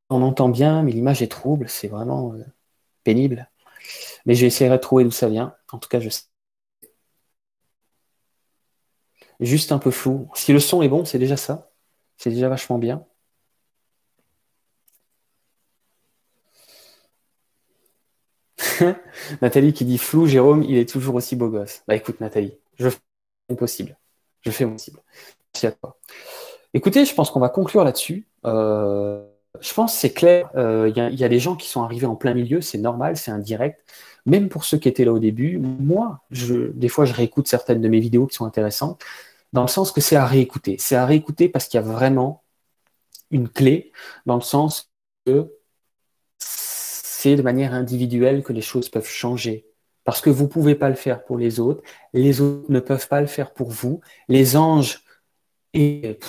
on 0.10 0.22
entend 0.22 0.50
bien, 0.50 0.84
mais 0.84 0.92
l'image 0.92 1.22
est 1.22 1.28
trouble, 1.32 1.68
c'est 1.70 1.88
vraiment 1.88 2.34
euh, 2.34 2.44
pénible. 3.04 3.50
Mais 4.26 4.40
essayé 4.40 4.70
de 4.70 4.78
trouver 4.78 5.04
d'où 5.06 5.12
ça 5.12 5.30
vient. 5.30 5.56
En 5.72 5.80
tout 5.80 5.90
cas, 5.90 6.00
je 6.00 6.10
sais. 6.10 6.24
Juste 9.40 9.72
un 9.72 9.78
peu 9.80 9.92
flou. 9.92 10.30
Si 10.34 10.54
le 10.54 10.60
son 10.60 10.82
est 10.82 10.90
bon, 10.90 11.06
c'est 11.06 11.20
déjà 11.20 11.38
ça. 11.38 11.72
C'est 12.18 12.30
déjà 12.32 12.50
vachement 12.50 12.78
bien. 12.80 13.06
Nathalie 19.42 19.74
qui 19.74 19.86
dit 19.86 19.98
flou, 19.98 20.28
Jérôme, 20.28 20.64
il 20.64 20.78
est 20.78 20.90
toujours 20.90 21.16
aussi 21.16 21.36
beau 21.36 21.50
gosse. 21.50 21.84
Bah 21.88 21.96
écoute, 21.96 22.20
Nathalie, 22.20 22.58
je 22.78 22.90
possible. 23.58 23.98
Je 24.42 24.52
fais 24.52 24.66
mon 24.66 24.74
possible. 24.74 25.00
Merci 25.54 25.68
à 25.68 25.72
toi. 25.72 25.98
Écoutez, 26.74 27.06
je 27.06 27.14
pense 27.14 27.30
qu'on 27.30 27.40
va 27.40 27.50
conclure 27.50 27.84
là-dessus. 27.84 28.28
Euh, 28.46 29.24
je 29.60 29.74
pense 29.74 29.96
c'est 29.96 30.14
clair. 30.14 30.50
Il 30.56 30.60
euh, 30.60 30.90
y, 30.90 31.24
a 31.24 31.30
des 31.30 31.40
gens 31.40 31.56
qui 31.56 31.68
sont 31.68 31.84
arrivés 31.84 32.08
en 32.08 32.16
plein 32.16 32.34
milieu, 32.34 32.62
c'est 32.62 32.78
normal, 32.78 33.18
c'est 33.18 33.32
indirect. 33.32 33.80
Même 34.26 34.50
pour 34.50 34.64
ceux 34.64 34.78
qui 34.78 34.90
étaient 34.90 35.06
là 35.06 35.14
au 35.14 35.20
début, 35.20 35.58
moi, 35.58 36.22
je, 36.32 36.72
des 36.72 36.88
fois, 36.88 37.06
je 37.06 37.14
réécoute 37.14 37.48
certaines 37.48 37.82
de 37.82 37.88
mes 37.90 38.00
vidéos 38.00 38.26
qui 38.26 38.36
sont 38.36 38.46
intéressantes, 38.46 39.04
dans 39.52 39.62
le 39.62 39.68
sens 39.68 39.92
que 39.92 40.02
c'est 40.02 40.16
à 40.16 40.26
réécouter. 40.26 40.78
C'est 40.80 40.96
à 40.96 41.06
réécouter 41.06 41.50
parce 41.50 41.68
qu'il 41.68 41.80
y 41.80 41.84
a 41.84 41.86
vraiment 41.86 42.44
une 43.32 43.50
clé, 43.50 43.92
dans 44.26 44.36
le 44.36 44.42
sens 44.42 44.92
que 45.26 45.52
de 47.26 47.42
manière 47.42 47.74
individuelle 47.74 48.44
que 48.44 48.54
les 48.54 48.62
choses 48.62 48.90
peuvent 48.90 49.08
changer 49.08 49.66
parce 50.04 50.22
que 50.22 50.30
vous 50.30 50.44
ne 50.44 50.50
pouvez 50.50 50.76
pas 50.76 50.90
le 50.90 50.96
faire 50.96 51.24
pour 51.24 51.38
les 51.38 51.60
autres, 51.60 51.84
les 52.14 52.42
autres 52.42 52.70
ne 52.72 52.80
peuvent 52.80 53.08
pas 53.08 53.22
le 53.22 53.28
faire 53.28 53.54
pour 53.54 53.70
vous, 53.70 54.02
les 54.28 54.58
anges, 54.58 55.04
et 55.74 56.20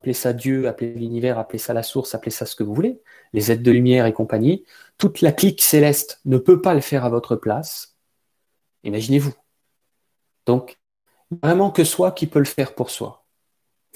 appelez 0.00 0.12
ça 0.12 0.32
Dieu, 0.32 0.68
appelez 0.68 0.94
l'univers, 0.94 1.38
appelez 1.38 1.58
ça 1.58 1.72
la 1.72 1.82
source, 1.82 2.14
appelez 2.14 2.30
ça 2.30 2.46
ce 2.46 2.56
que 2.56 2.64
vous 2.64 2.74
voulez, 2.74 3.00
les 3.32 3.52
êtres 3.52 3.62
de 3.62 3.70
lumière 3.70 4.06
et 4.06 4.12
compagnie, 4.12 4.64
toute 4.98 5.20
la 5.20 5.32
clique 5.32 5.62
céleste 5.62 6.20
ne 6.24 6.38
peut 6.38 6.60
pas 6.60 6.74
le 6.74 6.80
faire 6.80 7.04
à 7.04 7.08
votre 7.08 7.36
place. 7.36 7.96
Imaginez-vous. 8.82 9.34
Donc, 10.46 10.78
vraiment 11.42 11.70
que 11.70 11.84
soi 11.84 12.12
qui 12.12 12.26
peut 12.26 12.38
le 12.38 12.44
faire 12.44 12.74
pour 12.74 12.90
soi. 12.90 13.25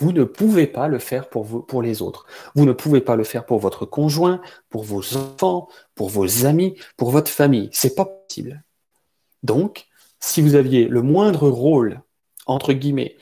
Vous 0.01 0.13
ne 0.13 0.25
pouvez 0.25 0.67
pas 0.67 0.89
le 0.89 0.99
faire 0.99 1.29
pour, 1.29 1.45
vous, 1.45 1.61
pour 1.61 1.83
les 1.83 2.01
autres. 2.01 2.27
Vous 2.55 2.65
ne 2.65 2.73
pouvez 2.73 3.03
pas 3.03 3.17
le 3.17 3.25
faire 3.25 3.45
pour 3.45 3.59
votre 3.59 3.85
conjoint, 3.85 4.41
pour 4.71 4.83
vos 4.83 5.17
enfants, 5.17 5.69
pour 5.95 6.09
vos 6.09 6.47
amis, 6.47 6.75
pour 6.97 7.11
votre 7.11 7.31
famille. 7.31 7.69
C'est 7.73 7.95
pas 7.95 8.07
possible. 8.07 8.65
Donc, 9.43 9.87
si 10.19 10.41
vous 10.41 10.55
aviez 10.55 10.89
le 10.89 11.03
moindre 11.03 11.51
rôle, 11.51 12.01
entre 12.47 12.73
guillemets, 12.73 13.19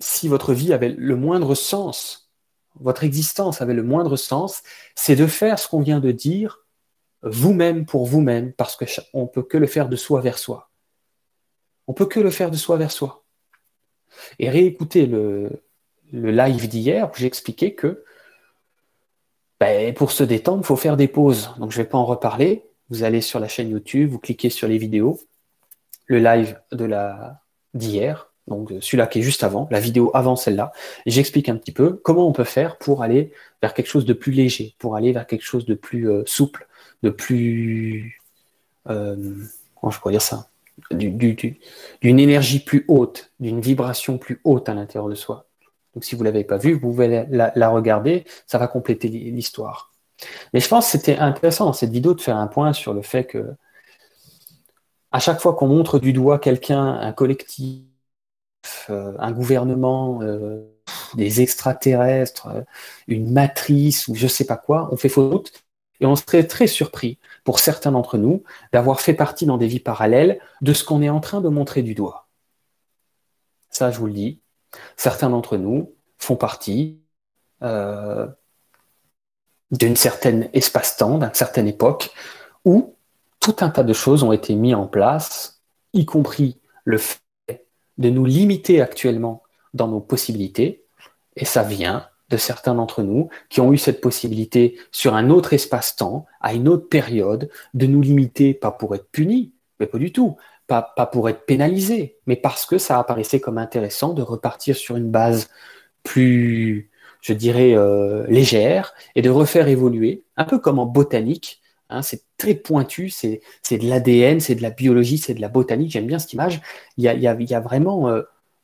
si 0.00 0.26
votre 0.26 0.52
vie 0.52 0.72
avait 0.72 0.88
le 0.88 1.14
moindre 1.14 1.54
sens, 1.54 2.32
votre 2.80 3.04
existence 3.04 3.62
avait 3.62 3.74
le 3.74 3.84
moindre 3.84 4.16
sens, 4.16 4.62
c'est 4.96 5.16
de 5.16 5.28
faire 5.28 5.60
ce 5.60 5.68
qu'on 5.68 5.80
vient 5.80 6.00
de 6.00 6.10
dire 6.10 6.66
vous-même 7.22 7.86
pour 7.86 8.06
vous-même, 8.06 8.52
parce 8.52 8.76
qu'on 8.76 9.22
ne 9.22 9.26
peut 9.26 9.42
que 9.42 9.58
le 9.58 9.66
faire 9.66 9.88
de 9.88 9.96
soi 9.96 10.20
vers 10.20 10.38
soi. 10.38 10.70
On 11.86 11.92
peut 11.92 12.06
que 12.06 12.18
le 12.18 12.30
faire 12.30 12.50
de 12.50 12.56
soi 12.56 12.76
vers 12.78 12.90
soi. 12.90 13.24
Et 14.38 14.50
réécouter 14.50 15.06
le, 15.06 15.62
live 16.12 16.68
d'hier 16.68 17.10
où 17.10 17.16
j'ai 17.16 17.26
expliqué 17.26 17.74
que 17.74 18.04
ben, 19.58 19.92
pour 19.94 20.10
se 20.12 20.24
détendre, 20.24 20.62
il 20.62 20.66
faut 20.66 20.76
faire 20.76 20.96
des 20.96 21.08
pauses. 21.08 21.54
Donc 21.58 21.70
je 21.70 21.78
ne 21.78 21.84
vais 21.84 21.88
pas 21.88 21.98
en 21.98 22.04
reparler. 22.04 22.64
Vous 22.88 23.04
allez 23.04 23.20
sur 23.20 23.38
la 23.40 23.48
chaîne 23.48 23.70
YouTube, 23.70 24.10
vous 24.10 24.18
cliquez 24.18 24.50
sur 24.50 24.68
les 24.68 24.78
vidéos 24.78 25.20
le 26.06 26.18
live 26.18 26.58
de 26.72 26.84
la 26.84 27.40
d'hier, 27.72 28.32
donc 28.48 28.72
celui-là 28.80 29.06
qui 29.06 29.20
est 29.20 29.22
juste 29.22 29.44
avant, 29.44 29.68
la 29.70 29.78
vidéo 29.78 30.10
avant 30.12 30.34
celle-là, 30.34 30.72
j'explique 31.06 31.48
un 31.48 31.54
petit 31.54 31.70
peu 31.70 31.92
comment 31.92 32.26
on 32.26 32.32
peut 32.32 32.42
faire 32.42 32.78
pour 32.78 33.04
aller 33.04 33.32
vers 33.62 33.74
quelque 33.74 33.86
chose 33.86 34.04
de 34.04 34.12
plus 34.12 34.32
léger, 34.32 34.74
pour 34.78 34.96
aller 34.96 35.12
vers 35.12 35.24
quelque 35.24 35.44
chose 35.44 35.66
de 35.66 35.74
plus 35.74 36.08
souple, 36.26 36.66
de 37.04 37.10
plus... 37.10 38.20
comment 38.84 39.90
je 39.90 40.00
pourrais 40.00 40.14
dire 40.14 40.20
ça? 40.20 40.48
D'une 40.90 42.18
énergie 42.18 42.58
plus 42.58 42.84
haute, 42.88 43.30
d'une 43.38 43.60
vibration 43.60 44.18
plus 44.18 44.40
haute 44.42 44.68
à 44.68 44.74
l'intérieur 44.74 45.08
de 45.08 45.14
soi. 45.14 45.46
Donc 45.94 46.04
si 46.04 46.14
vous 46.14 46.22
ne 46.22 46.28
l'avez 46.28 46.44
pas 46.44 46.56
vu, 46.56 46.74
vous 46.74 46.80
pouvez 46.80 47.26
la, 47.28 47.68
regarder, 47.68 48.24
ça 48.46 48.58
va 48.58 48.68
compléter 48.68 49.08
l'histoire. 49.08 49.92
Mais 50.52 50.60
je 50.60 50.68
pense 50.68 50.86
que 50.86 50.92
c'était 50.92 51.18
intéressant 51.18 51.66
dans 51.66 51.72
cette 51.72 51.90
vidéo 51.90 52.14
de 52.14 52.20
faire 52.20 52.36
un 52.36 52.46
point 52.46 52.72
sur 52.72 52.94
le 52.94 53.02
fait 53.02 53.24
que 53.24 53.54
à 55.12 55.18
chaque 55.18 55.40
fois 55.40 55.54
qu'on 55.54 55.68
montre 55.68 55.98
du 55.98 56.12
doigt 56.12 56.38
quelqu'un, 56.38 56.84
un 56.84 57.12
collectif, 57.12 57.84
euh, 58.90 59.14
un 59.18 59.32
gouvernement, 59.32 60.22
euh, 60.22 60.62
des 61.14 61.40
extraterrestres, 61.40 62.48
euh, 62.48 62.62
une 63.08 63.32
matrice 63.32 64.08
ou 64.08 64.14
je 64.14 64.24
ne 64.24 64.28
sais 64.28 64.44
pas 64.46 64.56
quoi, 64.56 64.88
on 64.92 64.96
fait 64.96 65.08
faute 65.08 65.52
et 66.00 66.06
on 66.06 66.16
serait 66.16 66.46
très 66.46 66.66
surpris, 66.66 67.18
pour 67.44 67.58
certains 67.58 67.92
d'entre 67.92 68.18
nous, 68.18 68.42
d'avoir 68.72 69.00
fait 69.00 69.14
partie 69.14 69.46
dans 69.46 69.58
des 69.58 69.66
vies 69.66 69.80
parallèles 69.80 70.40
de 70.62 70.72
ce 70.72 70.84
qu'on 70.84 71.02
est 71.02 71.10
en 71.10 71.20
train 71.20 71.40
de 71.40 71.48
montrer 71.48 71.82
du 71.82 71.94
doigt. 71.94 72.28
Ça, 73.70 73.90
je 73.90 73.98
vous 73.98 74.06
le 74.06 74.12
dis, 74.12 74.40
certains 74.96 75.30
d'entre 75.30 75.56
nous 75.56 75.94
font 76.18 76.36
partie 76.36 77.00
euh, 77.62 78.26
d'une 79.70 79.96
certaine 79.96 80.48
espace-temps, 80.52 81.18
d'une 81.18 81.34
certaine 81.34 81.68
époque, 81.68 82.10
où 82.64 82.96
tout 83.40 83.56
un 83.60 83.70
tas 83.70 83.82
de 83.82 83.92
choses 83.92 84.22
ont 84.22 84.32
été 84.32 84.54
mises 84.54 84.74
en 84.74 84.86
place, 84.86 85.62
y 85.92 86.04
compris 86.04 86.60
le 86.84 86.98
fait 86.98 87.66
de 87.98 88.10
nous 88.10 88.24
limiter 88.24 88.80
actuellement 88.80 89.42
dans 89.74 89.88
nos 89.88 90.00
possibilités, 90.00 90.84
et 91.36 91.44
ça 91.44 91.62
vient 91.62 92.06
de 92.28 92.36
certains 92.36 92.74
d'entre 92.74 93.02
nous 93.02 93.28
qui 93.48 93.60
ont 93.60 93.72
eu 93.72 93.78
cette 93.78 94.00
possibilité 94.00 94.78
sur 94.92 95.14
un 95.14 95.30
autre 95.30 95.52
espace-temps, 95.52 96.26
à 96.40 96.54
une 96.54 96.68
autre 96.68 96.88
période, 96.88 97.50
de 97.74 97.86
nous 97.86 98.00
limiter, 98.00 98.54
pas 98.54 98.70
pour 98.70 98.94
être 98.94 99.08
punis, 99.10 99.52
mais 99.78 99.86
pas 99.86 99.98
du 99.98 100.12
tout, 100.12 100.36
pas, 100.78 101.06
pour 101.06 101.28
être 101.28 101.44
pénalisés, 101.46 102.18
mais 102.26 102.36
parce 102.36 102.64
que 102.66 102.78
ça 102.78 102.98
apparaissait 102.98 103.40
comme 103.40 103.58
intéressant 103.58 104.14
de 104.14 104.22
repartir 104.22 104.76
sur 104.76 104.96
une 104.96 105.10
base 105.10 105.48
plus, 106.04 106.90
je 107.20 107.32
dirais, 107.32 107.74
euh, 107.74 108.26
légère 108.28 108.94
et 109.16 109.22
de 109.22 109.30
refaire 109.30 109.68
évoluer, 109.68 110.24
un 110.36 110.44
peu 110.44 110.58
comme 110.58 110.78
en 110.78 110.86
botanique. 110.86 111.60
Hein, 111.90 112.02
c'est 112.02 112.22
très 112.36 112.54
pointu, 112.54 113.10
c'est 113.10 113.40
de 113.70 113.88
l'ADN, 113.88 114.38
c'est 114.40 114.54
de 114.54 114.62
la 114.62 114.70
biologie, 114.70 115.18
c'est 115.18 115.34
de 115.34 115.40
la 115.40 115.48
botanique. 115.48 115.90
J'aime 115.90 116.06
bien 116.06 116.20
cette 116.20 116.32
image. 116.32 116.60
Il 116.96 117.04
y 117.04 117.08
a, 117.08 117.60
vraiment 117.60 118.08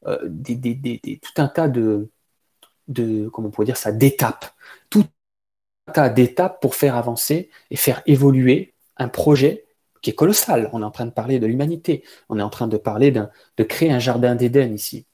tout 0.04 1.32
un 1.36 1.48
tas 1.48 1.68
de, 1.68 2.09
de 2.86 3.30
d'étapes. 3.98 4.46
Tout 4.90 5.04
un 5.88 5.92
tas 5.92 6.09
d'étapes 6.09 6.61
pour 6.61 6.76
faire 6.76 6.94
avancer 6.94 7.50
et 7.70 7.76
faire 7.76 8.02
évoluer 8.07 8.74
un 8.96 9.09
projet 9.09 9.65
qui 10.03 10.11
est 10.11 10.14
colossal. 10.14 10.70
On 10.72 10.82
est 10.82 10.84
en 10.84 10.90
train 10.90 11.07
de 11.07 11.11
parler 11.11 11.38
de 11.38 11.47
l'humanité. 11.47 12.05
On 12.28 12.38
est 12.38 12.42
en 12.42 12.51
train 12.51 12.68
de 12.68 12.76
parler 12.76 13.11
de 13.11 13.62
créer 13.64 13.90
un 13.90 13.99
jardin 13.99 14.34
d'Éden 14.34 14.74
ici. 14.74 15.07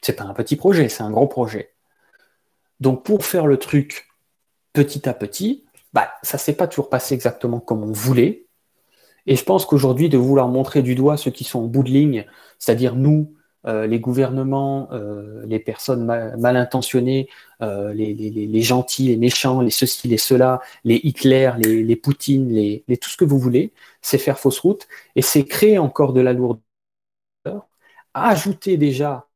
C'est 0.00 0.14
pas 0.14 0.24
un 0.24 0.34
petit 0.34 0.56
projet, 0.56 0.88
c'est 0.88 1.02
un 1.02 1.10
gros 1.10 1.26
projet. 1.26 1.72
Donc 2.80 3.04
pour 3.04 3.24
faire 3.24 3.46
le 3.46 3.56
truc 3.58 4.08
petit 4.72 5.08
à 5.08 5.14
petit, 5.14 5.64
bah, 5.92 6.12
ça 6.22 6.38
s'est 6.38 6.54
pas 6.54 6.68
toujours 6.68 6.88
passé 6.88 7.14
exactement 7.14 7.60
comme 7.60 7.82
on 7.82 7.92
voulait. 7.92 8.46
Et 9.26 9.36
je 9.36 9.44
pense 9.44 9.66
qu'aujourd'hui, 9.66 10.08
de 10.08 10.16
vouloir 10.16 10.48
montrer 10.48 10.82
du 10.82 10.94
doigt 10.94 11.16
ceux 11.16 11.30
qui 11.30 11.44
sont 11.44 11.60
au 11.60 11.66
bout 11.66 11.82
de 11.82 11.90
ligne, 11.90 12.24
c'est-à-dire 12.58 12.94
nous, 12.94 13.34
euh, 13.66 13.86
les 13.88 13.98
gouvernements, 13.98 14.88
euh, 14.92 15.44
les 15.46 15.58
personnes 15.58 16.04
mal, 16.04 16.56
intentionnées, 16.56 17.28
euh, 17.60 17.92
les, 17.92 18.62
gentils, 18.62 19.08
les 19.08 19.16
méchants, 19.16 19.60
les 19.60 19.70
ceci, 19.70 20.06
les 20.06 20.16
cela, 20.16 20.60
les 20.84 21.00
Hitler, 21.02 21.52
les, 21.58 21.96
Poutine, 21.96 22.52
les, 22.52 22.84
tout 22.98 23.10
ce 23.10 23.16
que 23.16 23.24
vous 23.24 23.38
voulez, 23.38 23.72
c'est 24.00 24.18
faire 24.18 24.38
fausse 24.38 24.60
route 24.60 24.86
et 25.16 25.22
c'est 25.22 25.44
créer 25.44 25.78
encore 25.78 26.12
de 26.12 26.20
la 26.20 26.32
lourdeur, 26.32 26.62
ajouter 28.14 28.76
déjà 28.76 29.26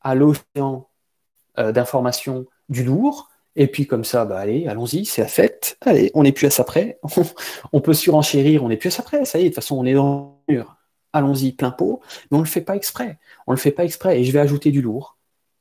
à 0.00 0.14
l'océan 0.14 0.88
d'informations 1.56 2.46
du 2.68 2.84
lourd, 2.84 3.30
et 3.56 3.66
puis 3.66 3.86
comme 3.86 4.04
ça, 4.04 4.24
bah 4.24 4.38
allez, 4.38 4.66
allons-y, 4.68 5.04
c'est 5.04 5.22
la 5.22 5.28
fête, 5.28 5.76
allez, 5.82 6.10
on 6.14 6.22
n'est 6.22 6.32
plus 6.32 6.46
à 6.46 6.50
ça 6.50 6.64
près, 6.64 7.00
on, 7.72 7.80
peut 7.80 7.94
surenchérir, 7.94 8.62
on 8.64 8.68
n'est 8.68 8.76
plus 8.76 8.88
à 8.88 8.90
ça 8.92 9.02
près, 9.02 9.24
ça 9.24 9.38
y 9.38 9.42
est, 9.42 9.44
de 9.46 9.48
toute 9.50 9.56
façon 9.56 9.76
on 9.76 9.84
est 9.84 9.94
dans 9.94 10.40
le 10.48 10.54
mur 10.54 10.77
allons-y 11.12 11.52
plein 11.52 11.70
pot, 11.70 12.00
mais 12.30 12.36
on 12.36 12.40
ne 12.40 12.44
le 12.44 12.48
fait 12.48 12.60
pas 12.60 12.76
exprès. 12.76 13.18
On 13.46 13.52
ne 13.52 13.56
le 13.56 13.60
fait 13.60 13.70
pas 13.70 13.84
exprès 13.84 14.20
et 14.20 14.24
je 14.24 14.32
vais 14.32 14.40
ajouter 14.40 14.70
du 14.70 14.82
lourd. 14.82 15.16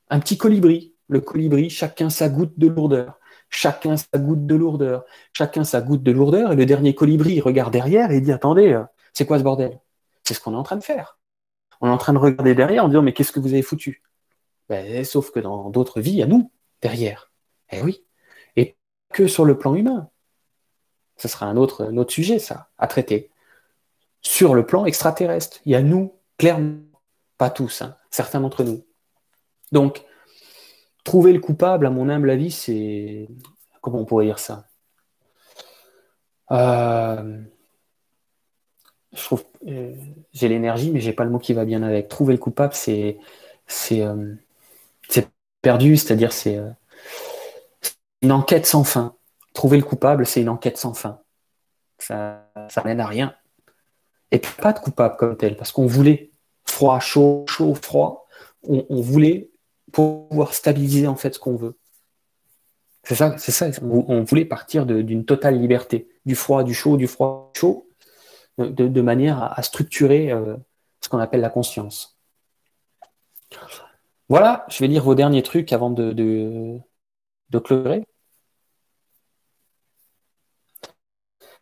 Un 0.10 0.20
petit 0.20 0.38
colibri. 0.38 0.94
Le 1.10 1.22
colibri, 1.22 1.70
chacun 1.70 2.10
sa 2.10 2.30
goutte 2.30 2.58
de 2.58 2.68
lourdeur. 2.68 3.20
Chacun 3.50 3.96
sa 3.96 4.18
goutte 4.18 4.46
de 4.46 4.56
lourdeur. 4.56 5.06
Chacun 5.34 5.64
sa 5.64 5.82
goutte 5.82 6.04
de 6.04 6.12
lourdeur. 6.12 6.52
Et 6.52 6.56
le 6.56 6.66
dernier 6.66 6.94
colibri 6.94 7.40
regarde 7.40 7.72
derrière 7.72 8.12
et 8.12 8.20
dit 8.20 8.32
Attendez, 8.32 8.74
euh, 8.74 8.84
c'est 9.14 9.26
quoi 9.26 9.40
ce 9.40 9.44
bordel? 9.44 9.80
C'est 10.24 10.34
ce 10.34 10.42
qu'on 10.42 10.54
est 10.54 10.58
en 10.58 10.64
train 10.64 10.76
de 10.76 10.84
faire. 10.84 11.18
On 11.80 11.88
est 11.88 11.92
en 11.92 11.98
train 11.98 12.14
de 12.14 12.18
regarder 12.18 12.56
derrière 12.56 12.84
en 12.84 12.90
disant 12.90 13.02
Mais 13.02 13.14
qu'est-ce 13.14 13.32
que 13.32 13.40
vous 13.40 13.54
avez 13.54 13.62
foutu? 13.62 14.04
Ben, 14.68 15.06
Sauf 15.06 15.32
que 15.32 15.40
dans 15.40 15.70
d'autres 15.70 16.02
vies, 16.02 16.12
il 16.12 16.18
y 16.18 16.24
a 16.24 16.28
nous 16.28 16.52
derrière. 16.82 17.32
Eh 17.72 17.82
oui. 17.82 18.06
Et 18.58 18.76
que 19.14 19.28
sur 19.28 19.46
le 19.46 19.58
plan 19.58 19.76
humain. 19.76 20.10
Ce 21.16 21.28
sera 21.28 21.48
un 21.48 21.58
autre, 21.58 21.86
un 21.86 21.98
autre 21.98 22.12
sujet, 22.12 22.38
ça, 22.38 22.70
à 22.78 22.86
traiter 22.88 23.32
sur 24.22 24.54
le 24.56 24.66
plan 24.66 24.86
extraterrestre. 24.86 25.60
Il 25.66 25.72
y 25.72 25.76
a 25.76 25.82
nous, 25.82 26.14
clairement, 26.38 26.78
pas 27.38 27.50
tous, 27.50 27.82
hein, 27.82 27.96
certains 28.10 28.42
d'entre 28.42 28.64
nous. 28.64 28.84
Donc, 29.72 30.04
trouver 31.04 31.34
le 31.34 31.40
coupable, 31.40 31.86
à 31.86 31.90
mon 31.90 32.10
humble 32.10 32.30
avis, 32.30 32.52
c'est. 32.52 33.28
Comment 33.82 34.00
on 34.00 34.06
pourrait 34.06 34.26
dire 34.26 34.40
ça? 34.40 34.66
Euh, 36.52 37.42
Je 39.14 39.24
trouve. 39.24 39.46
Euh, 39.68 39.96
j'ai 40.34 40.48
l'énergie, 40.48 40.92
mais 40.92 41.00
j'ai 41.00 41.14
pas 41.14 41.24
le 41.24 41.30
mot 41.30 41.40
qui 41.40 41.54
va 41.54 41.66
bien 41.66 41.84
avec. 41.84 42.08
Trouver 42.08 42.34
le 42.34 42.40
coupable, 42.40 42.74
c'est. 42.74 43.18
C'est 43.68 44.02
euh, 44.02 44.36
perdu, 45.62 45.98
c'est-à-dire 45.98 46.32
c'est 46.32 46.60
une 48.22 48.32
enquête 48.32 48.66
sans 48.66 48.84
fin. 48.84 49.16
Trouver 49.54 49.78
le 49.78 49.84
coupable, 49.84 50.26
c'est 50.26 50.42
une 50.42 50.50
enquête 50.50 50.78
sans 50.78 50.94
fin. 50.94 51.20
Ça, 51.98 52.50
ça 52.70 52.84
mène 52.84 53.00
à 53.00 53.08
rien. 53.08 53.36
Et 54.32 54.40
pas 54.40 54.74
de 54.74 54.80
coupable 54.80 55.16
comme 55.18 55.38
tel, 55.38 55.56
parce 55.56 55.72
qu'on 55.72 55.86
voulait 55.86 56.32
froid, 56.66 57.00
chaud, 57.00 57.46
chaud, 57.48 57.74
froid. 57.76 58.28
On, 58.64 59.02
voulait 59.02 59.50
pouvoir 59.94 60.54
stabiliser 60.54 61.08
en 61.08 61.16
fait 61.16 61.36
ce 61.36 61.40
qu'on 61.40 61.56
veut. 61.56 61.78
C'est 63.04 63.16
ça, 63.16 63.38
c'est 63.38 63.54
ça. 63.54 63.68
On, 63.82 64.24
voulait 64.24 64.44
partir 64.44 64.86
d'une 64.86 65.24
totale 65.24 65.58
liberté, 65.58 66.10
du 66.26 66.36
froid, 66.36 66.64
du 66.64 66.74
chaud, 66.74 66.98
du 66.98 67.08
froid, 67.08 67.52
chaud, 67.56 67.88
de, 68.58 69.02
manière 69.02 69.42
à, 69.42 69.62
structurer 69.64 70.32
euh, 70.32 70.58
ce 71.02 71.08
qu'on 71.08 71.20
appelle 71.20 71.40
la 71.40 71.50
conscience. 71.50 72.20
Voilà, 74.28 74.66
je 74.70 74.80
vais 74.80 74.88
lire 74.88 75.04
vos 75.04 75.16
derniers 75.16 75.44
trucs 75.44 75.72
avant 75.72 75.90
de, 75.90 76.12
de, 76.12 76.78
de. 77.50 78.04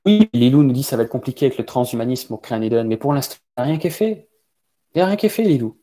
Oui, 0.06 0.30
Lilou 0.34 0.64
nous 0.64 0.72
dit 0.72 0.82
que 0.82 0.88
ça 0.88 0.98
va 0.98 1.04
être 1.04 1.10
compliqué 1.10 1.48
avec 1.48 1.58
le 1.58 1.66
transhumanisme 1.66 2.34
au 2.34 2.42
Eden, 2.62 2.88
mais 2.88 2.98
pour 2.98 3.14
l'instant, 3.14 3.38
il 3.58 3.62
n'y 3.62 3.64
a 3.64 3.66
rien 3.72 3.78
qui 3.80 3.88
est 3.88 3.92
fait. 3.92 4.30
Il 4.94 5.00
n'y 5.00 5.02
a 5.02 5.08
rien 5.08 5.16
qui 5.16 5.26
est 5.26 5.30
fait, 5.30 5.44
Lilou. 5.44 5.80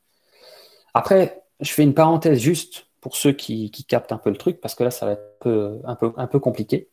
Après, 0.95 1.45
je 1.61 1.73
fais 1.73 1.83
une 1.83 1.95
parenthèse 1.95 2.39
juste 2.39 2.87
pour 3.01 3.17
ceux 3.17 3.33
qui, 3.33 3.71
captent 3.89 4.13
un 4.13 4.19
peu 4.19 4.31
le 4.31 4.37
truc, 4.37 4.61
parce 4.61 4.75
que 4.75 4.85
là, 4.85 4.91
ça 4.91 5.07
va 5.07 5.13
être 5.13 5.81
un 5.85 5.97
peu, 5.97 6.13
un 6.17 6.27
compliqué. 6.27 6.89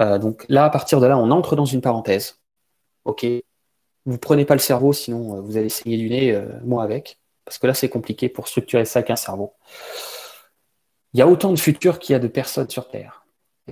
Euh, 0.00 0.18
donc 0.18 0.44
là, 0.48 0.64
à 0.64 0.70
partir 0.70 1.00
de 1.00 1.06
là, 1.06 1.18
on 1.18 1.30
entre 1.30 1.56
dans 1.56 1.64
une 1.64 1.80
parenthèse. 1.80 2.40
OK 3.04 3.26
Vous 4.06 4.18
prenez 4.18 4.44
pas 4.44 4.54
le 4.54 4.60
cerveau, 4.60 4.92
sinon 4.92 5.36
euh, 5.36 5.40
vous 5.40 5.56
allez 5.56 5.68
saigner 5.68 5.98
du 5.98 6.10
nez, 6.10 6.32
euh, 6.32 6.46
moi 6.64 6.82
avec. 6.82 7.20
Parce 7.44 7.58
que 7.58 7.66
là, 7.66 7.74
c'est 7.74 7.88
compliqué 7.88 8.28
pour 8.28 8.48
structurer 8.48 8.84
ça 8.84 9.02
qu'un 9.02 9.16
cerveau. 9.16 9.54
Il 11.12 11.20
y 11.20 11.22
a 11.22 11.28
autant 11.28 11.52
de 11.52 11.58
futurs 11.58 11.98
qu'il 11.98 12.12
y 12.12 12.16
a 12.16 12.18
de 12.18 12.28
personnes 12.28 12.70
sur 12.70 12.88
Terre. 12.88 13.19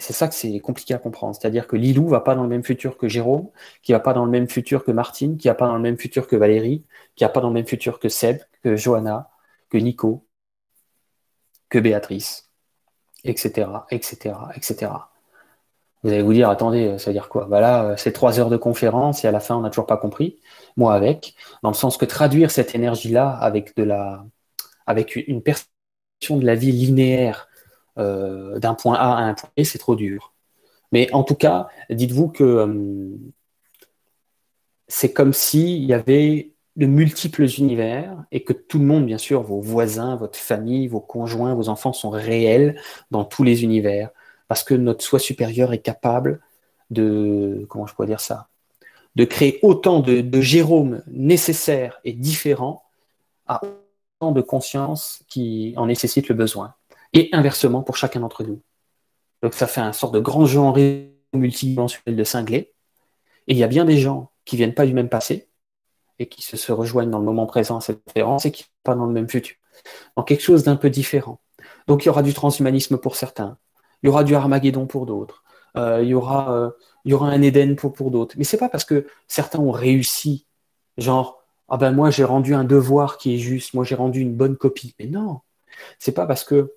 C'est 0.00 0.12
ça 0.12 0.28
que 0.28 0.34
c'est 0.34 0.58
compliqué 0.60 0.94
à 0.94 0.98
comprendre. 0.98 1.34
C'est-à-dire 1.34 1.66
que 1.66 1.76
Lilou 1.76 2.08
va 2.08 2.20
pas 2.20 2.34
dans 2.34 2.42
le 2.42 2.48
même 2.48 2.64
futur 2.64 2.96
que 2.98 3.08
Jérôme, 3.08 3.50
qui 3.82 3.92
va 3.92 4.00
pas 4.00 4.12
dans 4.12 4.24
le 4.24 4.30
même 4.30 4.48
futur 4.48 4.84
que 4.84 4.92
Martine, 4.92 5.36
qui 5.36 5.48
va 5.48 5.54
pas 5.54 5.66
dans 5.66 5.76
le 5.76 5.82
même 5.82 5.98
futur 5.98 6.26
que 6.26 6.36
Valérie, 6.36 6.84
qui 7.16 7.24
va 7.24 7.30
pas 7.30 7.40
dans 7.40 7.48
le 7.48 7.54
même 7.54 7.66
futur 7.66 7.98
que 7.98 8.08
Seb, 8.08 8.38
que 8.62 8.76
Johanna, 8.76 9.30
que 9.70 9.78
Nico, 9.78 10.26
que 11.68 11.78
Béatrice, 11.78 12.50
etc., 13.24 13.68
etc., 13.90 14.34
etc. 14.56 14.92
Vous 16.02 16.10
allez 16.10 16.22
vous 16.22 16.32
dire, 16.32 16.48
attendez, 16.48 16.96
ça 16.98 17.10
veut 17.10 17.14
dire 17.14 17.28
quoi? 17.28 17.46
Bah 17.46 17.60
là, 17.60 17.96
c'est 17.96 18.12
trois 18.12 18.38
heures 18.38 18.50
de 18.50 18.56
conférence 18.56 19.24
et 19.24 19.28
à 19.28 19.32
la 19.32 19.40
fin, 19.40 19.56
on 19.56 19.60
n'a 19.62 19.70
toujours 19.70 19.86
pas 19.86 19.96
compris. 19.96 20.38
Moi 20.76 20.94
avec, 20.94 21.34
dans 21.62 21.70
le 21.70 21.74
sens 21.74 21.96
que 21.96 22.04
traduire 22.04 22.50
cette 22.50 22.74
énergie-là 22.74 23.30
avec 23.30 23.76
de 23.76 23.82
la, 23.82 24.24
avec 24.86 25.16
une 25.16 25.42
perception 25.42 26.36
de 26.36 26.46
la 26.46 26.54
vie 26.54 26.72
linéaire 26.72 27.47
euh, 27.98 28.58
d'un 28.58 28.74
point 28.74 28.94
A 28.94 29.16
à 29.16 29.22
un 29.22 29.34
point 29.34 29.50
B, 29.56 29.62
c'est 29.64 29.78
trop 29.78 29.96
dur. 29.96 30.32
Mais 30.92 31.12
en 31.12 31.24
tout 31.24 31.34
cas, 31.34 31.68
dites-vous 31.90 32.28
que 32.28 32.44
euh, 32.44 33.16
c'est 34.88 35.12
comme 35.12 35.32
s'il 35.32 35.84
y 35.84 35.92
avait 35.92 36.52
de 36.76 36.86
multiples 36.86 37.46
univers 37.58 38.24
et 38.30 38.44
que 38.44 38.52
tout 38.52 38.78
le 38.78 38.84
monde, 38.84 39.04
bien 39.04 39.18
sûr, 39.18 39.42
vos 39.42 39.60
voisins, 39.60 40.16
votre 40.16 40.38
famille, 40.38 40.86
vos 40.86 41.00
conjoints, 41.00 41.54
vos 41.54 41.68
enfants 41.68 41.92
sont 41.92 42.10
réels 42.10 42.80
dans 43.10 43.24
tous 43.24 43.42
les 43.42 43.64
univers 43.64 44.10
parce 44.46 44.64
que 44.64 44.74
notre 44.74 45.04
soi 45.04 45.18
supérieur 45.18 45.72
est 45.72 45.80
capable 45.80 46.40
de, 46.90 47.66
comment 47.68 47.86
je 47.86 47.94
pourrais 47.94 48.06
dire 48.06 48.20
ça, 48.20 48.48
de 49.16 49.24
créer 49.24 49.58
autant 49.62 50.00
de, 50.00 50.20
de 50.20 50.40
Jérôme 50.40 51.02
nécessaires 51.08 52.00
et 52.04 52.12
différents 52.12 52.84
à 53.46 53.60
autant 54.20 54.32
de 54.32 54.40
conscience 54.40 55.22
qui 55.28 55.74
en 55.76 55.86
nécessite 55.86 56.28
le 56.28 56.34
besoin. 56.34 56.74
Et 57.12 57.28
inversement 57.32 57.82
pour 57.82 57.96
chacun 57.96 58.20
d'entre 58.20 58.44
nous. 58.44 58.60
Donc 59.42 59.54
ça 59.54 59.66
fait 59.66 59.80
un 59.80 59.92
sort 59.92 60.10
de 60.10 60.20
grand 60.20 60.46
genre 60.46 60.76
multidimensionnel 61.32 62.16
de 62.16 62.24
cinglé. 62.24 62.74
Et 63.46 63.52
il 63.52 63.58
y 63.58 63.64
a 63.64 63.68
bien 63.68 63.84
des 63.84 63.98
gens 63.98 64.30
qui 64.44 64.56
viennent 64.56 64.74
pas 64.74 64.86
du 64.86 64.94
même 64.94 65.08
passé 65.08 65.48
et 66.18 66.26
qui 66.26 66.42
se, 66.42 66.72
rejoignent 66.72 67.10
dans 67.10 67.18
le 67.18 67.24
moment 67.24 67.46
présent 67.46 67.76
à 67.76 67.80
cette 67.80 68.00
différence 68.06 68.44
et 68.44 68.52
qui 68.52 68.62
ne 68.62 68.66
sont 68.66 68.72
pas 68.82 68.94
dans 68.94 69.06
le 69.06 69.12
même 69.12 69.28
futur. 69.28 69.56
Donc 70.16 70.28
quelque 70.28 70.42
chose 70.42 70.64
d'un 70.64 70.76
peu 70.76 70.90
différent. 70.90 71.40
Donc 71.86 72.04
il 72.04 72.06
y 72.06 72.10
aura 72.10 72.22
du 72.22 72.34
transhumanisme 72.34 72.98
pour 72.98 73.16
certains, 73.16 73.56
il 74.02 74.06
y 74.06 74.08
aura 74.10 74.24
du 74.24 74.34
Armageddon 74.34 74.86
pour 74.86 75.06
d'autres, 75.06 75.44
euh, 75.76 76.02
il, 76.02 76.08
y 76.08 76.14
aura, 76.14 76.52
euh, 76.52 76.70
il 77.04 77.12
y 77.12 77.14
aura 77.14 77.28
un 77.28 77.40
Éden 77.40 77.76
pour, 77.76 77.92
pour 77.92 78.10
d'autres. 78.10 78.34
Mais 78.38 78.44
c'est 78.44 78.56
pas 78.56 78.68
parce 78.68 78.84
que 78.84 79.06
certains 79.28 79.60
ont 79.60 79.70
réussi, 79.70 80.46
genre, 80.96 81.42
ah 81.68 81.76
ben 81.76 81.92
moi 81.92 82.10
j'ai 82.10 82.24
rendu 82.24 82.54
un 82.54 82.64
devoir 82.64 83.18
qui 83.18 83.34
est 83.34 83.38
juste, 83.38 83.74
moi 83.74 83.84
j'ai 83.84 83.94
rendu 83.94 84.20
une 84.20 84.34
bonne 84.34 84.56
copie. 84.56 84.94
Mais 84.98 85.06
non, 85.06 85.40
c'est 85.98 86.12
pas 86.12 86.26
parce 86.26 86.44
que 86.44 86.72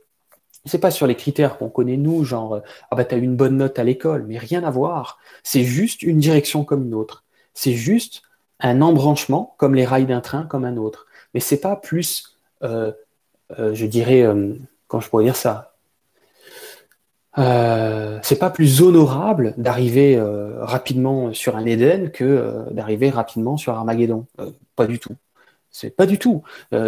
c'est 0.66 0.80
pas 0.80 0.92
sur 0.92 1.08
les 1.08 1.16
critères 1.16 1.58
qu'on 1.58 1.70
connaît 1.70 1.98
nous, 1.98 2.24
genre 2.24 2.62
ah 2.90 2.96
ben 2.96 3.04
t'as 3.04 3.18
eu 3.18 3.22
une 3.22 3.36
bonne 3.36 3.58
note 3.58 3.80
à 3.80 3.84
l'école, 3.84 4.26
mais 4.28 4.38
rien 4.38 4.64
à 4.64 4.70
voir. 4.72 5.20
C'est 5.44 5.64
juste 5.64 6.02
une 6.04 6.20
direction 6.20 6.64
comme 6.64 6.86
une 6.86 6.94
autre. 6.94 7.24
C'est 7.54 7.74
juste 7.74 8.22
un 8.60 8.82
embranchement 8.82 9.56
comme 9.58 9.76
les 9.76 9.86
rails 9.86 10.06
d'un 10.06 10.22
train 10.22 10.44
comme 10.44 10.66
un 10.66 10.78
autre. 10.78 11.08
Mais 11.34 11.40
c'est 11.40 11.60
pas 11.60 11.76
plus, 11.76 12.38
euh, 12.64 12.92
euh, 13.60 13.74
je 13.74 13.86
dirais, 13.86 14.22
euh, 14.22 14.54
comment 14.88 15.02
je 15.02 15.10
pourrais 15.10 15.24
dire 15.24 15.36
ça, 15.36 15.72
euh, 17.38 18.20
c'est 18.24 18.40
pas 18.40 18.50
plus 18.50 18.82
honorable 18.82 19.54
d'arriver 19.58 20.18
euh, 20.18 20.64
rapidement 20.66 21.34
sur 21.34 21.56
un 21.56 21.66
Eden 21.66 22.12
que 22.12 22.24
euh, 22.26 22.64
d'arriver 22.72 23.10
rapidement 23.10 23.56
sur 23.58 23.74
Armageddon. 23.74 24.26
pas 24.76 24.88
du 24.88 25.00
tout. 25.00 25.16
C'est 25.74 25.96
pas 25.96 26.06
du 26.06 26.20
tout, 26.20 26.44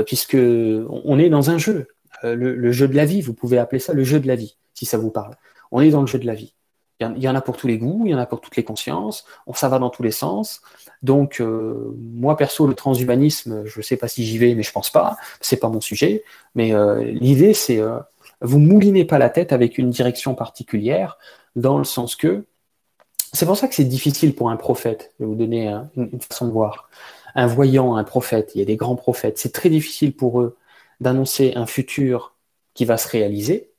puisque 0.05 0.35
on 0.35 1.17
est 1.17 1.29
dans 1.29 1.49
un 1.49 1.57
jeu, 1.57 1.87
le, 2.23 2.71
jeu 2.71 2.87
de 2.87 2.95
la 2.95 3.05
vie. 3.05 3.21
Vous 3.21 3.33
pouvez 3.33 3.57
appeler 3.57 3.79
ça 3.79 3.93
le 3.93 4.03
jeu 4.03 4.19
de 4.19 4.27
la 4.27 4.35
vie, 4.35 4.57
si 4.73 4.85
ça 4.85 4.97
vous 4.97 5.11
parle. 5.11 5.35
On 5.71 5.81
est 5.81 5.89
dans 5.89 6.01
le 6.01 6.07
jeu 6.07 6.19
de 6.19 6.25
la 6.25 6.35
vie. 6.35 6.53
Il 6.99 7.21
y, 7.21 7.27
en 7.27 7.35
a 7.35 7.41
pour 7.41 7.57
tous 7.57 7.67
les 7.67 7.77
goûts, 7.77 8.03
il 8.05 8.11
y 8.11 8.15
en 8.15 8.19
a 8.19 8.25
pour 8.25 8.39
toutes 8.39 8.55
les 8.55 8.63
consciences. 8.63 9.25
On 9.45 9.53
ça 9.53 9.67
va 9.67 9.77
dans 9.77 9.89
tous 9.89 10.03
les 10.03 10.11
sens. 10.11 10.61
Donc 11.01 11.41
moi 11.41 12.37
perso, 12.37 12.65
le 12.65 12.75
transhumanisme, 12.75 13.65
je 13.65 13.81
sais 13.81 13.97
pas 13.97 14.07
si 14.07 14.23
j'y 14.25 14.37
vais, 14.37 14.55
mais 14.55 14.63
je 14.63 14.71
pense 14.71 14.89
pas. 14.89 15.17
C'est 15.41 15.57
pas 15.57 15.67
mon 15.67 15.81
sujet. 15.81 16.23
Mais 16.55 16.71
l'idée, 17.03 17.53
c'est 17.53 17.81
vous 18.39 18.59
moulinez 18.59 19.03
pas 19.05 19.17
la 19.17 19.29
tête 19.29 19.51
avec 19.51 19.77
une 19.77 19.89
direction 19.89 20.35
particulière, 20.35 21.17
dans 21.55 21.77
le 21.77 21.83
sens 21.83 22.15
que 22.15 22.45
c'est 23.33 23.47
pour 23.47 23.57
ça 23.57 23.67
que 23.67 23.73
c'est 23.73 23.83
difficile 23.83 24.35
pour 24.35 24.51
un 24.51 24.57
prophète. 24.57 25.13
Je 25.17 25.25
vais 25.25 25.29
vous 25.29 25.35
donner 25.35 25.75
une 25.97 26.21
façon 26.21 26.47
de 26.47 26.51
voir. 26.51 26.89
Un 27.35 27.47
voyant, 27.47 27.95
un 27.95 28.03
prophète, 28.03 28.51
il 28.53 28.59
y 28.59 28.61
a 28.61 28.65
des 28.65 28.75
grands 28.75 28.95
prophètes. 28.95 29.39
C'est 29.39 29.51
très 29.51 29.69
difficile 29.69 30.13
pour 30.13 30.39
eux 30.39 30.55
d'annoncer 31.03 31.53
un 31.55 31.65
futur 31.65 32.35
qui 32.73 32.85
va 32.85 32.97
se 32.97 33.07
réaliser, 33.07 33.69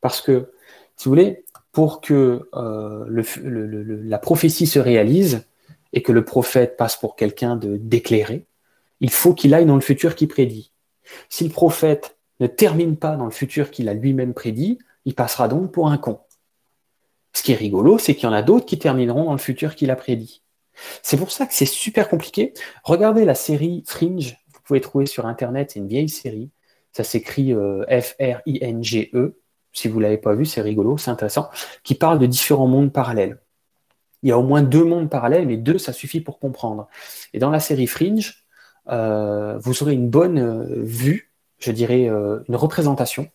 parce 0.00 0.20
que, 0.20 0.52
si 0.96 1.06
vous 1.06 1.10
voulez, 1.10 1.44
pour 1.72 2.00
que 2.00 2.48
euh, 2.54 4.00
la 4.04 4.18
prophétie 4.18 4.66
se 4.66 4.78
réalise 4.78 5.46
et 5.92 6.02
que 6.02 6.12
le 6.12 6.24
prophète 6.24 6.76
passe 6.76 6.96
pour 6.96 7.16
quelqu'un 7.16 7.56
d'éclairé, 7.56 8.46
il 9.00 9.10
faut 9.10 9.34
qu'il 9.34 9.54
aille 9.54 9.66
dans 9.66 9.74
le 9.74 9.80
futur 9.80 10.14
qui 10.14 10.26
prédit. 10.26 10.72
Si 11.28 11.44
le 11.44 11.50
prophète 11.50 12.16
ne 12.38 12.46
termine 12.46 12.96
pas 12.96 13.16
dans 13.16 13.24
le 13.24 13.30
futur 13.30 13.70
qu'il 13.70 13.88
a 13.88 13.94
lui-même 13.94 14.34
prédit, 14.34 14.78
il 15.04 15.14
passera 15.14 15.48
donc 15.48 15.72
pour 15.72 15.88
un 15.88 15.98
con. 15.98 16.20
Ce 17.32 17.42
qui 17.42 17.52
est 17.52 17.56
rigolo, 17.56 17.98
c'est 17.98 18.14
qu'il 18.14 18.24
y 18.24 18.26
en 18.26 18.34
a 18.34 18.42
d'autres 18.42 18.66
qui 18.66 18.78
termineront 18.78 19.24
dans 19.24 19.32
le 19.32 19.38
futur 19.38 19.74
qu'il 19.74 19.90
a 19.90 19.96
prédit. 19.96 20.42
C'est 21.02 21.16
pour 21.16 21.30
ça 21.30 21.46
que 21.46 21.54
c'est 21.54 21.66
super 21.66 22.08
compliqué. 22.08 22.52
Regardez 22.84 23.24
la 23.24 23.34
série 23.34 23.84
Fringe, 23.86 24.36
pouvez 24.70 24.80
trouver 24.80 25.06
sur 25.06 25.26
Internet, 25.26 25.72
c'est 25.72 25.80
une 25.80 25.88
vieille 25.88 26.08
série. 26.08 26.50
Ça 26.92 27.04
s'écrit 27.04 27.52
euh, 27.52 27.84
F-R-I-N-G-E. 27.88 29.36
Si 29.72 29.88
vous 29.88 29.98
ne 29.98 30.02
l'avez 30.02 30.18
pas 30.18 30.34
vu, 30.34 30.44
c'est 30.44 30.60
rigolo, 30.62 30.96
c'est 30.96 31.10
intéressant. 31.10 31.50
Qui 31.84 31.94
parle 31.94 32.18
de 32.18 32.26
différents 32.26 32.66
mondes 32.66 32.92
parallèles. 32.92 33.38
Il 34.22 34.28
y 34.28 34.32
a 34.32 34.38
au 34.38 34.42
moins 34.42 34.62
deux 34.62 34.84
mondes 34.84 35.10
parallèles, 35.10 35.46
mais 35.46 35.56
deux, 35.56 35.78
ça 35.78 35.92
suffit 35.92 36.20
pour 36.20 36.38
comprendre. 36.38 36.88
Et 37.32 37.38
dans 37.38 37.50
la 37.50 37.60
série 37.60 37.86
Fringe, 37.86 38.44
euh, 38.88 39.58
vous 39.58 39.82
aurez 39.82 39.94
une 39.94 40.08
bonne 40.08 40.38
euh, 40.38 40.82
vue 40.82 41.30
je 41.60 41.72
dirais, 41.72 42.08
euh, 42.08 42.40
une 42.48 42.56
représentation 42.56 43.30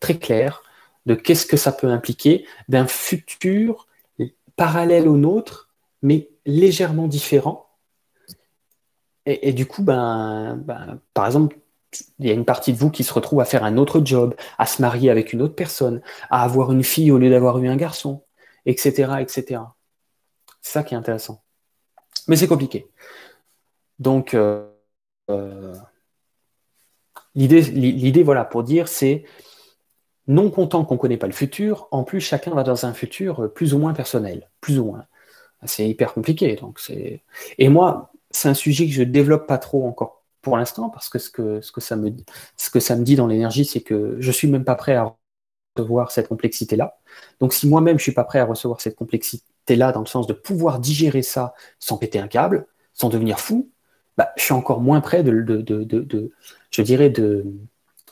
très 0.00 0.18
claire 0.18 0.62
de 1.06 1.14
qu'est-ce 1.14 1.46
que 1.46 1.56
ça 1.56 1.72
peut 1.72 1.88
impliquer 1.88 2.46
d'un 2.68 2.86
futur 2.86 3.88
parallèle 4.54 5.08
au 5.08 5.16
nôtre, 5.16 5.70
mais 6.02 6.28
légèrement 6.44 7.08
différent. 7.08 7.65
Et, 9.26 9.52
du 9.52 9.66
coup, 9.66 9.82
ben, 9.82 10.56
ben, 10.64 11.00
par 11.12 11.26
exemple, 11.26 11.58
il 12.18 12.26
y 12.26 12.30
a 12.30 12.34
une 12.34 12.44
partie 12.44 12.72
de 12.72 12.78
vous 12.78 12.90
qui 12.90 13.02
se 13.04 13.12
retrouve 13.12 13.40
à 13.40 13.44
faire 13.44 13.64
un 13.64 13.76
autre 13.76 14.00
job, 14.04 14.34
à 14.58 14.66
se 14.66 14.80
marier 14.80 15.10
avec 15.10 15.32
une 15.32 15.42
autre 15.42 15.54
personne, 15.54 16.00
à 16.30 16.44
avoir 16.44 16.70
une 16.72 16.84
fille 16.84 17.10
au 17.10 17.18
lieu 17.18 17.30
d'avoir 17.30 17.58
eu 17.58 17.68
un 17.68 17.76
garçon, 17.76 18.22
etc., 18.66 19.14
etc. 19.20 19.62
C'est 20.62 20.72
ça 20.72 20.82
qui 20.84 20.94
est 20.94 20.96
intéressant. 20.96 21.42
Mais 22.28 22.36
c'est 22.36 22.46
compliqué. 22.48 22.88
Donc, 23.98 24.34
euh, 24.34 24.68
L'idée, 27.36 28.22
voilà, 28.22 28.46
pour 28.46 28.62
dire, 28.62 28.88
c'est 28.88 29.24
non 30.26 30.50
content 30.50 30.84
qu'on 30.84 30.94
ne 30.94 30.98
connaît 30.98 31.18
pas 31.18 31.26
le 31.26 31.34
futur, 31.34 31.86
en 31.90 32.02
plus 32.02 32.20
chacun 32.20 32.52
va 32.52 32.62
dans 32.62 32.86
un 32.86 32.94
futur 32.94 33.52
plus 33.54 33.74
ou 33.74 33.78
moins 33.78 33.92
personnel, 33.92 34.50
plus 34.60 34.78
ou 34.78 34.86
moins. 34.86 35.04
C'est 35.64 35.86
hyper 35.88 36.14
compliqué. 36.14 36.56
Donc 36.56 36.80
c'est 36.80 37.22
et 37.58 37.68
moi, 37.68 38.10
c'est 38.30 38.48
un 38.48 38.54
sujet 38.54 38.86
que 38.86 38.92
je 38.92 39.02
développe 39.02 39.46
pas 39.46 39.58
trop 39.58 39.86
encore 39.86 40.24
pour 40.42 40.56
l'instant 40.56 40.90
parce 40.90 41.08
que 41.08 41.18
ce 41.18 41.30
que 41.30 41.60
ce 41.60 41.72
que 41.72 41.80
ça 41.80 41.96
me 41.96 42.12
ce 42.56 42.70
que 42.70 42.80
ça 42.80 42.96
me 42.96 43.04
dit 43.04 43.16
dans 43.16 43.26
l'énergie, 43.26 43.64
c'est 43.64 43.80
que 43.80 44.16
je 44.20 44.30
suis 44.32 44.48
même 44.48 44.64
pas 44.64 44.74
prêt 44.74 44.94
à 44.94 45.16
recevoir 45.76 46.10
cette 46.10 46.28
complexité 46.28 46.76
là. 46.76 46.98
Donc 47.40 47.52
si 47.52 47.68
moi-même 47.68 47.98
je 47.98 48.02
suis 48.04 48.12
pas 48.12 48.24
prêt 48.24 48.38
à 48.38 48.44
recevoir 48.44 48.80
cette 48.80 48.96
complexité 48.96 49.76
là 49.76 49.92
dans 49.92 50.00
le 50.00 50.06
sens 50.06 50.26
de 50.26 50.32
pouvoir 50.32 50.78
digérer 50.78 51.22
ça 51.22 51.54
sans 51.78 51.98
péter 51.98 52.18
un 52.18 52.28
câble, 52.28 52.66
sans 52.94 53.08
devenir 53.08 53.40
fou, 53.40 53.70
bah, 54.16 54.32
je 54.36 54.42
suis 54.44 54.54
encore 54.54 54.80
moins 54.80 55.00
prêt 55.00 55.22
de, 55.22 55.32
de, 55.42 55.60
de, 55.60 56.32
je 56.70 56.82
dirais, 56.82 57.12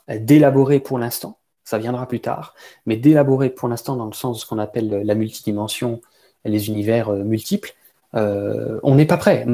d'élaborer 0.09 0.81
pour 0.81 0.99
l'instant. 0.99 1.39
Ça 1.65 1.79
viendra 1.79 2.07
plus 2.07 2.21
tard, 2.21 2.55
mais 2.85 2.97
d'élaborer 2.97 3.49
pour 3.49 3.69
l'instant 3.69 3.97
dans 3.97 4.07
le 4.07 4.13
sens 4.13 4.37
de 4.37 4.41
ce 4.43 4.47
qu'on 4.47 4.59
appelle 4.59 4.91
la 5.03 5.15
multidimension, 5.15 6.03
les 6.45 6.69
univers 6.69 7.09
euh, 7.09 7.25
multiples. 7.25 7.73
Euh, 8.15 8.79
on 8.83 8.97
n'est 8.97 9.07
pas 9.07 9.17
prêt. 9.17 9.47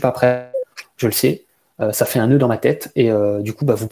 Pas 0.00 0.12
prêt, 0.12 0.52
je 0.96 1.06
le 1.06 1.12
sais. 1.12 1.46
Euh, 1.80 1.92
ça 1.92 2.06
fait 2.06 2.18
un 2.18 2.26
nœud 2.26 2.38
dans 2.38 2.48
ma 2.48 2.58
tête 2.58 2.92
et 2.96 3.10
du 3.40 3.52
coup, 3.54 3.64
bah, 3.64 3.74
vous, 3.74 3.88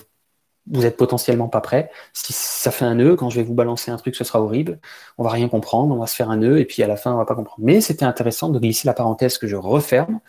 vous 0.70 0.86
êtes 0.86 0.96
potentiellement 0.96 1.48
pas 1.48 1.60
prêt. 1.60 1.90
Si 2.12 2.32
ça 2.32 2.70
fait 2.70 2.84
un 2.84 2.94
nœud, 2.94 3.16
quand 3.16 3.30
je 3.30 3.36
vais 3.36 3.42
vous 3.42 3.54
balancer 3.54 3.90
un 3.90 3.96
truc, 3.96 4.14
ce 4.14 4.24
sera 4.24 4.40
horrible. 4.40 4.78
On 5.18 5.24
va 5.24 5.30
rien 5.30 5.48
comprendre, 5.48 5.94
on 5.94 5.98
va 5.98 6.06
se 6.06 6.14
faire 6.14 6.30
un 6.30 6.36
nœud 6.36 6.58
et 6.60 6.64
puis 6.64 6.82
à 6.82 6.86
la 6.86 6.96
fin, 6.96 7.12
on 7.12 7.16
va 7.16 7.24
pas 7.26 7.34
comprendre. 7.34 7.64
Mais 7.64 7.80
c'était 7.80 8.04
intéressant 8.04 8.50
de 8.50 8.58
glisser 8.58 8.86
la 8.86 8.94
parenthèse 8.94 9.38
que 9.38 9.46
je 9.46 9.56
referme 9.56 10.20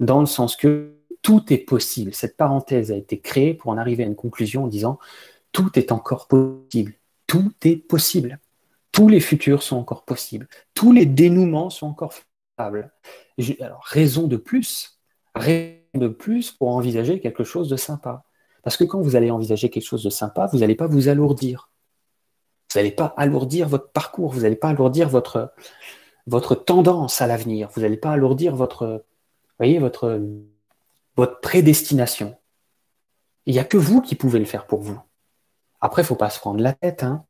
dans 0.00 0.20
le 0.20 0.26
sens 0.26 0.56
que 0.56 0.94
tout 1.22 1.52
est 1.52 1.58
possible. 1.58 2.14
Cette 2.14 2.36
parenthèse 2.36 2.92
a 2.92 2.96
été 2.96 3.20
créée 3.20 3.54
pour 3.54 3.70
en 3.70 3.78
arriver 3.78 4.04
à 4.04 4.06
une 4.06 4.16
conclusion 4.16 4.64
en 4.64 4.68
disant 4.68 4.98
tout 5.52 5.78
est 5.78 5.92
encore 5.92 6.28
possible. 6.28 6.94
Tout 7.26 7.52
est 7.64 7.76
possible. 7.76 8.38
Tous 8.92 9.08
les 9.08 9.20
futurs 9.20 9.62
sont 9.62 9.76
encore 9.76 10.04
possibles. 10.04 10.48
Tous 10.74 10.92
les 10.92 11.06
dénouements 11.06 11.70
sont 11.70 11.88
encore 11.88 12.14
faisables. 12.56 12.90
Alors, 13.60 13.84
raison 13.84 14.26
de 14.26 14.36
plus, 14.36 14.98
raison 15.34 15.78
de 15.94 16.08
plus 16.08 16.50
pour 16.50 16.70
envisager 16.70 17.20
quelque 17.20 17.44
chose 17.44 17.68
de 17.68 17.76
sympa. 17.76 18.24
Parce 18.62 18.76
que 18.76 18.84
quand 18.84 19.00
vous 19.00 19.16
allez 19.16 19.30
envisager 19.30 19.70
quelque 19.70 19.86
chose 19.86 20.02
de 20.02 20.10
sympa, 20.10 20.48
vous 20.52 20.58
n'allez 20.58 20.74
pas 20.74 20.86
vous 20.86 21.08
alourdir. 21.08 21.70
Vous 22.70 22.78
n'allez 22.78 22.90
pas 22.90 23.14
alourdir 23.16 23.68
votre 23.68 23.90
parcours, 23.90 24.32
vous 24.32 24.40
n'allez 24.40 24.56
pas 24.56 24.68
alourdir 24.68 25.08
votre, 25.08 26.54
tendance 26.54 27.22
à 27.22 27.26
l'avenir, 27.26 27.70
vous 27.74 27.80
n'allez 27.80 27.96
pas 27.96 28.10
alourdir 28.10 28.54
votre, 28.54 29.04
voyez, 29.58 29.78
votre, 29.78 30.20
votre 31.16 31.40
prédestination. 31.40 32.36
Il 33.46 33.54
n'y 33.54 33.58
a 33.58 33.64
que 33.64 33.78
vous 33.78 34.02
qui 34.02 34.16
pouvez 34.16 34.38
le 34.38 34.44
faire 34.44 34.66
pour 34.66 34.80
vous. 34.80 35.00
Après, 35.80 36.02
il 36.02 36.04
ne 36.04 36.08
faut 36.08 36.16
pas 36.16 36.28
se 36.28 36.40
prendre 36.40 36.60
la 36.60 36.74
tête. 36.74 37.04
Hein. 37.04 37.24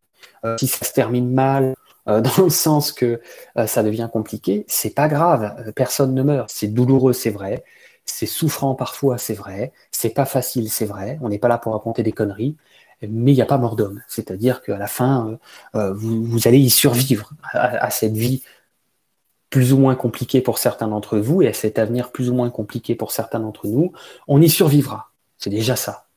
Euh, 0.45 0.57
si 0.59 0.67
ça 0.67 0.85
se 0.85 0.93
termine 0.93 1.33
mal, 1.33 1.77
euh, 2.09 2.21
dans 2.39 2.45
le 2.45 2.51
sens 2.51 2.93
que 2.93 3.21
euh, 3.57 3.67
ça 3.67 3.83
devient 3.83 4.09
compliqué, 4.13 4.65
c'est 4.69 4.95
pas 4.95 5.09
grave. 5.09 5.73
personne 5.75 6.15
ne 6.15 6.23
meurt. 6.23 6.51
C'est 6.51 6.69
douloureux, 6.69 7.13
c'est 7.13 7.31
vrai. 7.31 7.65
C'est 8.05 8.27
souffrant 8.27 8.75
parfois, 8.75 9.19
c'est 9.19 9.35
vrai. 9.35 9.73
C'est 9.91 10.11
pas 10.11 10.25
facile, 10.25 10.71
c'est 10.71 10.87
vrai. 10.87 11.19
On 11.23 11.29
n'est 11.29 11.39
pas 11.39 11.49
là 11.49 11.59
pour 11.59 11.73
raconter 11.73 12.03
des 12.03 12.13
conneries. 12.13 12.57
Mais 13.03 13.33
il 13.33 13.35
n'y 13.35 13.43
a 13.43 13.47
pas 13.47 13.59
mort 13.59 13.77
d'homme. 13.77 14.03
C'est-à-dire 14.09 14.61
qu'à 14.63 14.77
la 14.77 14.89
fin, 14.89 15.39
vous, 15.75 16.49
allez 16.49 16.59
y 16.59 16.69
survivre 16.69 17.31
à 17.53 17.91
cette 17.91 18.17
vie 18.17 18.43
plus 19.51 19.73
ou 19.73 19.79
moins 19.79 19.95
compliqué 19.95 20.41
pour 20.41 20.59
certains 20.59 20.89
d'entre 20.89 21.19
vous 21.19 21.43
et 21.43 21.49
à 21.49 21.53
cet 21.53 21.79
avenir 21.79 22.13
plus 22.13 22.31
ou 22.31 22.35
moins 22.35 22.51
compliqué 22.51 22.95
pour 22.95 23.13
certains 23.13 23.41
d'entre 23.41 23.67
nous, 23.67 23.93
on 24.27 24.43
y 24.43 24.49
survivra. 24.49 25.11
C'est 25.39 25.51
déjà 25.51 25.77
ça. 25.77 26.09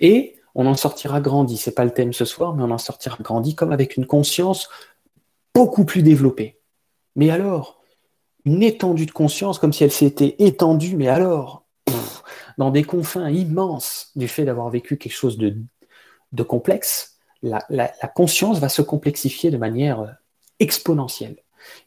Et 0.00 0.36
on 0.54 0.66
en 0.66 0.74
sortira 0.74 1.20
grandi. 1.20 1.56
C'est 1.56 1.74
pas 1.74 1.84
le 1.84 1.92
thème 1.92 2.12
ce 2.12 2.24
soir, 2.24 2.54
mais 2.54 2.62
on 2.62 2.70
en 2.70 2.78
sortira 2.78 3.16
grandi 3.20 3.54
comme 3.54 3.72
avec 3.72 3.96
une 3.96 4.06
conscience 4.06 4.68
beaucoup 5.56 5.86
plus 5.86 6.02
développée. 6.02 6.60
Mais 7.14 7.30
alors, 7.30 7.82
une 8.44 8.62
étendue 8.62 9.06
de 9.06 9.10
conscience 9.10 9.58
comme 9.58 9.72
si 9.72 9.84
elle 9.84 9.90
s'était 9.90 10.36
étendue, 10.38 10.96
mais 10.96 11.08
alors, 11.08 11.64
dans 12.58 12.70
des 12.70 12.84
confins 12.84 13.30
immenses 13.30 14.10
du 14.16 14.28
fait 14.28 14.44
d'avoir 14.44 14.68
vécu 14.68 14.98
quelque 14.98 15.14
chose 15.14 15.38
de, 15.38 16.42
complexe, 16.42 17.16
la, 17.42 17.62
conscience 18.14 18.58
va 18.58 18.68
se 18.68 18.82
complexifier 18.82 19.50
de 19.50 19.56
manière 19.56 20.18
exponentielle. 20.60 21.38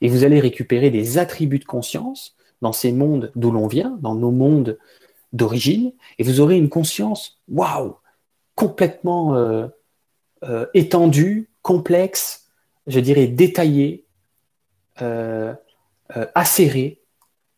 Et 0.02 0.10
vous 0.10 0.24
allez 0.24 0.40
récupérer 0.40 0.90
des 0.90 1.20
attributs 1.20 1.60
de 1.60 1.66
conscience 1.66 2.36
dans 2.64 2.74
ces 2.74 2.92
mondes 2.92 3.32
d'où 3.36 3.52
l'on 3.52 3.68
vient, 3.68 4.00
dans 4.02 4.16
nos 4.16 4.32
mondes 4.32 4.80
d'origine, 5.32 5.94
et 6.18 6.24
vous 6.24 6.40
aurez 6.40 6.58
une 6.58 6.70
conscience, 6.70 7.40
waouh, 7.48 7.98
complètement 8.56 9.36
euh, 9.36 9.68
euh, 10.44 10.66
étendue, 10.74 11.52
complexe, 11.62 12.49
je 12.90 13.00
dirais 13.00 13.28
détaillée, 13.28 14.06
euh, 15.02 15.54
acérée, 16.36 17.02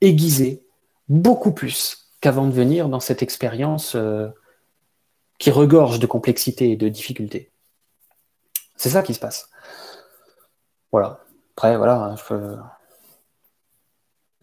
aiguisée, 0.01 0.63
beaucoup 1.09 1.51
plus 1.51 2.09
qu'avant 2.21 2.45
de 2.45 2.53
venir 2.53 2.87
dans 2.87 2.99
cette 2.99 3.23
expérience 3.23 3.97
qui 5.39 5.49
regorge 5.49 5.97
de 5.97 6.05
complexité 6.05 6.71
et 6.71 6.75
de 6.75 6.87
difficulté. 6.87 7.51
C'est 8.75 8.89
ça 8.89 9.01
qui 9.01 9.15
se 9.15 9.19
passe. 9.19 9.49
Voilà. 10.91 11.19
Après, 11.55 11.77
voilà, 11.77 12.15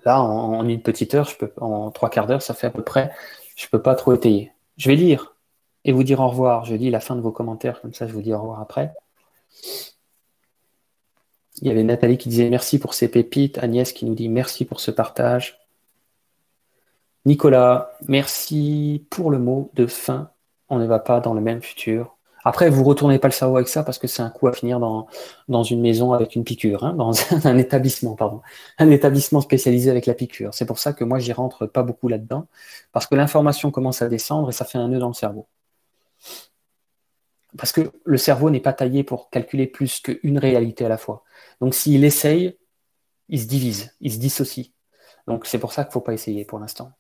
là, 0.05 0.21
en, 0.21 0.69
une 0.69 0.83
petite 0.83 1.15
heure, 1.15 1.29
je 1.29 1.37
peux, 1.37 1.53
en 1.61 1.91
trois 1.91 2.11
quarts 2.11 2.27
d'heure, 2.27 2.43
ça 2.43 2.55
fait 2.55 2.67
à 2.67 2.71
peu 2.71 2.83
près, 2.83 3.13
je 3.57 3.67
ne 3.67 3.71
peux 3.71 3.83
pas 3.83 3.95
trop 3.95 4.13
étayer. 4.13 4.53
Je 4.77 4.89
vais 4.91 4.97
lire 4.97 5.37
et 5.85 5.93
vous 5.93 6.05
dire 6.05 6.21
au 6.21 6.29
revoir. 6.29 6.65
Je 6.65 6.75
lis 6.75 6.91
la 6.91 7.01
fin 7.01 7.17
de 7.17 7.21
vos 7.21 7.33
commentaires, 7.33 7.81
comme 7.81 7.95
ça 7.95 8.07
je 8.07 8.13
vous 8.13 8.23
dis 8.23 8.33
au 8.33 8.41
revoir 8.41 8.61
après. 8.61 8.93
Il 11.61 11.69
y 11.69 11.71
avait 11.71 11.83
Nathalie 11.83 12.19
qui 12.19 12.29
disait 12.29 12.51
merci 12.51 12.79
pour 12.79 12.95
ces 12.95 13.09
pépites, 13.09 13.59
Agnès 13.59 13.93
qui 13.93 14.05
nous 14.07 14.15
dit 14.15 14.29
merci 14.29 14.65
pour 14.65 14.81
ce 14.81 14.91
partage. 14.91 15.59
Nicolas, 17.25 17.91
merci 18.07 19.07
pour 19.11 19.31
le 19.31 19.39
mot 19.39 19.71
de 19.75 19.87
fin. 19.87 20.31
On 20.69 20.79
ne 20.79 20.87
va 20.87 20.99
pas 20.99 21.21
dans 21.21 21.35
le 21.35 21.41
même 21.41 21.63
futur. 21.63 22.17
Après, 22.45 22.71
vous 22.71 22.85
retournez 22.85 23.19
pas 23.19 23.29
le 23.29 23.33
cerveau 23.33 23.57
avec 23.57 23.69
ça 23.69 23.83
parce 23.83 23.99
que 23.99 24.07
c'est 24.07 24.23
un 24.23 24.31
coup 24.31 24.47
à 24.47 24.53
finir 24.53 24.81
dans, 24.81 25.07
dans 25.49 25.63
une 25.63 25.81
maison 25.81 26.13
avec 26.13 26.35
une 26.37 26.45
piqûre, 26.45 26.85
hein, 26.85 26.95
dans 26.95 27.13
un, 27.45 27.59
établissement, 27.59 28.15
pardon, 28.15 28.41
un 28.79 28.91
établissement 28.91 29.41
spécialisé 29.41 29.91
avec 29.91 30.07
la 30.07 30.15
piqûre. 30.15 30.55
C'est 30.55 30.65
pour 30.65 30.79
ça 30.79 30.93
que 30.93 31.05
moi, 31.05 31.19
j'y 31.19 31.33
rentre 31.33 31.67
pas 31.67 31.83
beaucoup 31.83 32.09
là-dedans 32.09 32.47
parce 32.93 33.07
que 33.07 33.15
l'information 33.17 33.71
commence 33.71 34.01
à 34.03 34.09
descendre 34.09 34.49
et 34.49 34.53
ça 34.53 34.65
fait 34.65 34.79
un 34.79 34.89
nœud 34.89 34.99
dans 34.99 35.09
le 35.09 35.15
cerveau. 35.15 35.47
Parce 37.59 37.73
que 37.73 37.93
le 38.05 38.17
cerveau 38.17 38.51
n'est 38.51 38.61
pas 38.61 38.73
taillé 38.73 39.03
pour 39.05 39.31
calculer 39.31 39.67
plus 39.67 40.01
qu'une 40.01 40.39
réalité 40.39 40.85
à 40.87 40.89
la 40.89 40.97
fois. 40.97 41.25
Donc, 41.61 41.75
s'il 41.75 42.05
essaye, 42.05 42.57
il 43.29 43.41
se 43.41 43.47
divise, 43.47 43.95
il 44.01 44.13
se 44.13 44.19
dissocie. 44.19 44.73
Donc, 45.27 45.45
c'est 45.45 45.59
pour 45.59 45.73
ça 45.73 45.83
qu'il 45.83 45.91
ne 45.91 45.93
faut 45.93 46.01
pas 46.01 46.15
essayer 46.15 46.45
pour 46.45 46.59
l'instant. 46.59 46.93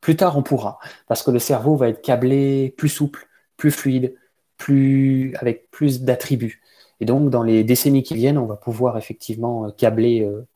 Plus 0.00 0.16
tard, 0.16 0.38
on 0.38 0.42
pourra, 0.42 0.78
parce 1.08 1.22
que 1.22 1.30
le 1.30 1.38
cerveau 1.38 1.76
va 1.76 1.88
être 1.88 2.00
câblé 2.00 2.74
plus 2.76 2.88
souple, 2.88 3.28
plus 3.56 3.70
fluide, 3.70 4.14
plus, 4.56 5.34
avec 5.36 5.70
plus 5.70 6.02
d'attributs. 6.02 6.62
Et 7.00 7.04
donc, 7.06 7.30
dans 7.30 7.42
les 7.42 7.64
décennies 7.64 8.02
qui 8.02 8.14
viennent, 8.14 8.38
on 8.38 8.46
va 8.46 8.56
pouvoir 8.56 8.96
effectivement 8.96 9.66
euh, 9.66 9.70
câbler 9.70 10.22
euh, 10.22 10.46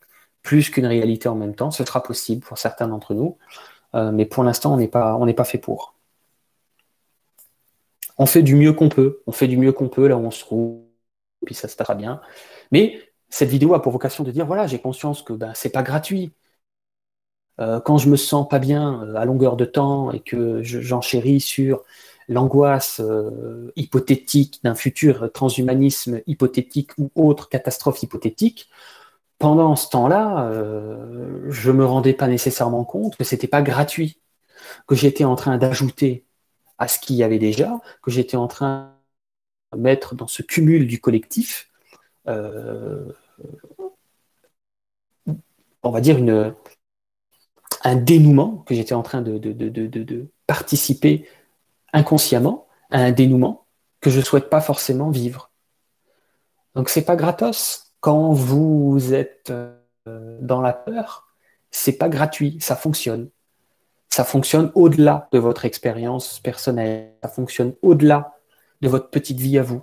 plus 0.42 0.70
qu'une 0.70 0.86
réalité 0.86 1.28
en 1.28 1.34
même 1.34 1.54
temps. 1.54 1.70
Ce 1.70 1.84
sera 1.84 2.02
possible 2.02 2.44
pour 2.44 2.58
certains 2.58 2.88
d'entre 2.88 3.14
nous, 3.14 3.36
euh, 3.94 4.12
mais 4.12 4.24
pour 4.24 4.44
l'instant, 4.44 4.74
on 4.74 4.76
n'est 4.76 4.88
pas, 4.88 5.18
pas 5.36 5.44
fait 5.44 5.58
pour. 5.58 5.97
On 8.18 8.26
fait 8.26 8.42
du 8.42 8.54
mieux 8.56 8.72
qu'on 8.72 8.88
peut. 8.88 9.22
On 9.26 9.32
fait 9.32 9.48
du 9.48 9.56
mieux 9.56 9.72
qu'on 9.72 9.88
peut 9.88 10.08
là 10.08 10.16
où 10.16 10.26
on 10.26 10.30
se 10.30 10.40
trouve, 10.40 10.82
puis 11.46 11.54
ça 11.54 11.68
se 11.68 11.76
passera 11.76 11.94
bien. 11.94 12.20
Mais 12.72 13.00
cette 13.30 13.50
vidéo 13.50 13.74
a 13.74 13.82
pour 13.82 13.92
vocation 13.92 14.24
de 14.24 14.30
dire 14.30 14.46
voilà, 14.46 14.66
j'ai 14.66 14.80
conscience 14.80 15.22
que 15.22 15.32
ben, 15.32 15.52
c'est 15.54 15.70
pas 15.70 15.82
gratuit. 15.82 16.32
quand 17.84 17.98
je 17.98 18.08
me 18.08 18.16
sens 18.16 18.46
pas 18.48 18.58
bien 18.58 19.14
à 19.16 19.24
longueur 19.24 19.56
de 19.56 19.64
temps 19.64 20.12
et 20.12 20.20
que 20.20 20.62
j'enchéris 20.62 21.40
sur 21.40 21.84
l'angoisse 22.28 23.00
euh, 23.00 23.72
hypothétique 23.76 24.60
d'un 24.62 24.74
futur 24.74 25.32
transhumanisme 25.32 26.20
hypothétique 26.26 26.92
ou 26.98 27.10
autre 27.14 27.48
catastrophe 27.48 28.02
hypothétique, 28.02 28.70
pendant 29.38 29.76
ce 29.76 29.90
temps-là, 29.90 30.48
euh, 30.50 31.46
je 31.50 31.70
ne 31.70 31.78
me 31.78 31.86
rendais 31.86 32.14
pas 32.14 32.28
nécessairement 32.28 32.84
compte 32.84 33.16
que 33.16 33.24
ce 33.24 33.34
n'était 33.34 33.48
pas 33.48 33.62
gratuit, 33.62 34.20
que 34.88 34.94
j'étais 34.96 35.24
en 35.24 35.36
train 35.36 35.58
d'ajouter 35.58 36.26
à 36.78 36.88
ce 36.88 36.98
qu'il 36.98 37.16
y 37.16 37.22
avait 37.22 37.38
déjà, 37.38 37.80
que 38.02 38.10
j'étais 38.10 38.36
en 38.36 38.48
train 38.48 38.94
de 39.72 39.78
mettre 39.78 40.14
dans 40.14 40.28
ce 40.28 40.42
cumul 40.42 40.86
du 40.86 41.00
collectif, 41.00 41.70
euh, 42.28 43.12
on 45.82 45.90
va 45.90 46.00
dire 46.00 46.18
un 47.84 47.96
dénouement, 47.96 48.58
que 48.66 48.74
j'étais 48.74 48.94
en 48.94 49.02
train 49.02 49.22
de 49.22 50.26
participer 50.46 51.28
inconsciemment 51.92 52.66
à 52.90 53.00
un 53.00 53.12
dénouement 53.12 53.66
que 54.00 54.10
je 54.10 54.18
ne 54.18 54.24
souhaite 54.24 54.50
pas 54.50 54.60
forcément 54.60 55.10
vivre. 55.10 55.50
Donc 56.74 56.88
c'est 56.88 57.04
pas 57.04 57.16
gratos. 57.16 57.92
Quand 58.00 58.32
vous 58.32 59.12
êtes 59.12 59.50
euh, 59.50 60.38
dans 60.40 60.60
la 60.60 60.72
peur, 60.72 61.34
c'est 61.70 61.98
pas 61.98 62.08
gratuit, 62.08 62.58
ça 62.60 62.76
fonctionne. 62.76 63.30
Ça 64.08 64.24
fonctionne 64.24 64.72
au-delà 64.74 65.28
de 65.32 65.38
votre 65.38 65.64
expérience 65.64 66.40
personnelle, 66.40 67.12
ça 67.22 67.28
fonctionne 67.28 67.74
au-delà 67.82 68.34
de 68.80 68.88
votre 68.88 69.10
petite 69.10 69.38
vie 69.38 69.58
à 69.58 69.62
vous. 69.62 69.82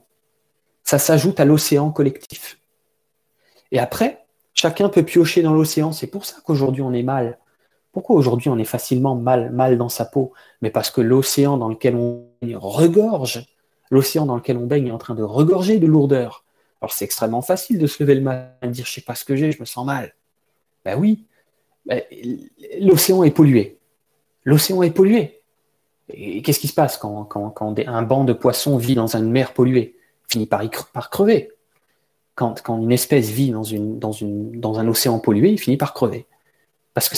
Ça 0.84 0.99
s'ajoute 0.99 1.39
à 1.39 1.45
l'océan 1.45 1.91
collectif. 1.91 2.59
Et 3.71 3.80
après, 3.80 4.26
chacun 4.53 4.89
peut 4.89 5.03
piocher 5.03 5.41
dans 5.41 5.53
l'océan. 5.53 5.91
C'est 5.91 6.07
pour 6.07 6.26
ça 6.26 6.38
qu'aujourd'hui 6.43 6.82
on 6.82 6.93
est 6.93 7.03
mal. 7.03 7.39
Pourquoi 7.91 8.15
aujourd'hui 8.15 8.49
on 8.49 8.57
est 8.57 8.65
facilement 8.65 9.15
mal, 9.15 9.51
mal 9.51 9.78
dans 9.78 9.89
sa 9.89 10.05
peau? 10.05 10.34
Mais 10.61 10.69
parce 10.69 10.91
que 10.91 11.01
l'océan 11.01 11.57
dans 11.57 11.69
lequel 11.69 11.95
on 11.95 12.26
regorge, 12.41 13.45
l'océan 13.89 14.26
dans 14.26 14.36
lequel 14.36 14.57
on 14.57 14.65
baigne 14.65 14.88
est 14.88 14.91
en 14.91 14.97
train 14.97 15.15
de 15.15 15.23
regorger 15.23 15.80
de 15.80 15.88
lourdeur. 15.88 16.43
Alors 16.82 16.91
c'est 16.91 17.05
extrêmement 17.05 17.41
facile 17.41 17.80
de 17.80 17.88
se 17.88 18.03
lever 18.03 18.15
le 18.15 18.21
matin 18.21 18.51
et 18.61 18.67
de 18.67 18.71
dire 18.71 18.86
je 18.86 18.91
sais 18.91 19.01
pas 19.01 19.15
ce 19.15 19.26
que 19.26 19.36
j'ai, 19.36 19.51
je 19.51 19.59
me 19.59 19.65
sens 19.65 19.86
mal. 19.86 20.13
Ben 20.84 20.99
oui, 20.99 21.26
ben, 21.86 22.01
l'océan 22.80 23.23
est 23.23 23.32
pollué. 23.32 23.80
L'océan 24.45 24.83
est 24.83 24.91
pollué. 24.91 25.41
Et 26.09 26.41
qu'est-ce 26.41 26.59
qui 26.59 26.67
se 26.67 26.73
passe 26.73 26.97
quand, 26.97 27.27
un 27.87 28.01
banc 28.03 28.23
de 28.23 28.33
poissons 28.33 28.77
vit 28.77 28.95
dans 28.95 29.15
une 29.15 29.31
mer 29.31 29.53
polluée? 29.53 29.97
Finit 30.27 30.45
par, 30.45 31.09
crever. 31.09 31.51
Quand, 32.35 32.55
une 32.67 32.91
espèce 32.91 33.29
vit 33.29 33.51
dans, 33.51 34.79
un 34.79 34.87
océan 34.87 35.19
pollué, 35.19 35.49
il 35.49 35.59
finit 35.59 35.77
par 35.77 35.93
crever. 35.93 36.25
Parce 36.93 37.09
que 37.09 37.15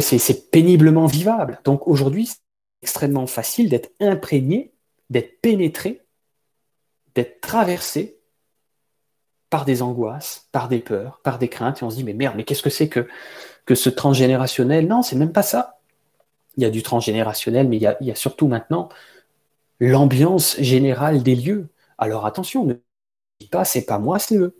c'est 0.00 0.50
péniblement 0.50 1.06
vivable. 1.06 1.60
Donc 1.64 1.86
aujourd'hui, 1.86 2.26
c'est 2.26 2.38
extrêmement 2.82 3.26
facile 3.26 3.68
d'être 3.68 3.90
imprégné, 4.00 4.72
d'être 5.08 5.40
pénétré, 5.40 6.02
d'être 7.14 7.40
traversé 7.40 8.18
par 9.50 9.64
des 9.64 9.82
angoisses, 9.82 10.48
par 10.50 10.68
des 10.68 10.80
peurs, 10.80 11.20
par 11.22 11.38
des 11.38 11.48
craintes, 11.48 11.80
et 11.80 11.84
on 11.84 11.90
se 11.90 11.94
dit, 11.94 12.02
mais 12.02 12.12
merde, 12.12 12.34
mais 12.36 12.42
qu'est-ce 12.42 12.62
que 12.62 12.70
c'est 12.70 12.88
que, 12.88 13.06
que 13.66 13.74
ce 13.74 13.88
transgénérationnel 13.88 14.86
Non, 14.86 15.02
c'est 15.02 15.16
même 15.16 15.32
pas 15.32 15.42
ça. 15.42 15.78
Il 16.56 16.62
y 16.62 16.66
a 16.66 16.70
du 16.70 16.82
transgénérationnel, 16.82 17.68
mais 17.68 17.76
il 17.76 17.82
y 17.82 18.10
a, 18.10 18.14
surtout 18.14 18.46
maintenant 18.46 18.88
l'ambiance 19.80 20.56
générale 20.60 21.22
des 21.22 21.34
lieux. 21.34 21.68
Alors 21.98 22.26
attention, 22.26 22.64
ne 22.64 22.74
dis 23.40 23.48
pas, 23.48 23.64
c'est 23.64 23.84
pas 23.84 23.98
moi, 23.98 24.18
c'est 24.18 24.36
eux. 24.36 24.56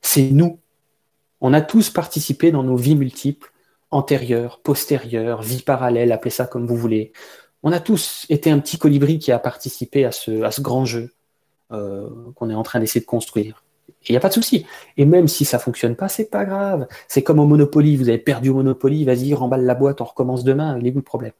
C'est 0.00 0.30
nous. 0.30 0.60
On 1.40 1.52
a 1.52 1.60
tous 1.60 1.90
participé 1.90 2.50
dans 2.50 2.62
nos 2.62 2.76
vies 2.76 2.96
multiples 2.96 3.52
antérieure, 3.90 4.60
postérieure, 4.62 5.42
vie 5.42 5.62
parallèle, 5.62 6.12
appelez 6.12 6.30
ça 6.30 6.46
comme 6.46 6.66
vous 6.66 6.76
voulez. 6.76 7.12
On 7.62 7.72
a 7.72 7.80
tous 7.80 8.26
été 8.28 8.50
un 8.50 8.58
petit 8.60 8.78
colibri 8.78 9.18
qui 9.18 9.32
a 9.32 9.38
participé 9.38 10.04
à 10.04 10.12
ce, 10.12 10.42
à 10.42 10.50
ce 10.50 10.60
grand 10.60 10.84
jeu 10.84 11.14
euh, 11.72 12.08
qu'on 12.34 12.50
est 12.50 12.54
en 12.54 12.62
train 12.62 12.80
d'essayer 12.80 13.00
de 13.00 13.06
construire. 13.06 13.64
Il 14.08 14.12
n'y 14.12 14.16
a 14.16 14.20
pas 14.20 14.28
de 14.28 14.34
souci. 14.34 14.66
Et 14.96 15.04
même 15.04 15.28
si 15.28 15.44
ça 15.44 15.58
fonctionne 15.58 15.96
pas, 15.96 16.08
c'est 16.08 16.30
pas 16.30 16.44
grave. 16.44 16.86
C'est 17.08 17.22
comme 17.22 17.38
au 17.38 17.46
Monopoly. 17.46 17.96
Vous 17.96 18.08
avez 18.08 18.18
perdu 18.18 18.50
au 18.50 18.54
Monopoly, 18.54 19.04
vas-y, 19.04 19.34
remballe 19.34 19.64
la 19.64 19.74
boîte, 19.74 20.00
on 20.00 20.04
recommence 20.04 20.44
demain. 20.44 20.78
Il 20.78 20.86
est 20.86 20.92
où 20.92 20.96
le 20.96 21.02
problème? 21.02 21.32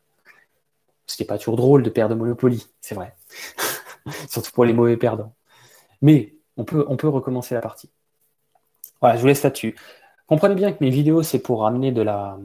Ce 1.07 1.23
n'est 1.23 1.27
pas 1.27 1.39
toujours 1.39 1.57
drôle 1.57 1.83
de 1.83 1.91
perdre 1.91 2.15
au 2.15 2.19
Monopoly, 2.19 2.67
c'est 2.81 2.95
vrai. 2.95 3.15
Surtout 4.29 4.53
pour 4.53 4.65
les 4.65 4.73
mauvais 4.73 4.97
perdants. 4.97 5.35
Mais 6.03 6.35
on 6.57 6.65
peut, 6.65 6.85
on 6.89 6.97
peut 6.97 7.09
recommencer 7.09 7.55
la 7.55 7.61
partie. 7.61 7.91
Voilà, 9.01 9.17
je 9.17 9.21
vous 9.21 9.29
laisse 9.29 9.43
là-dessus. 9.43 9.77
Comprenez 10.27 10.55
bien 10.55 10.73
que 10.73 10.83
mes 10.83 10.91
vidéos, 10.91 11.23
c'est 11.23 11.39
pour 11.39 11.67
amener 11.67 11.93
de 11.93 12.03
la, 12.03 12.39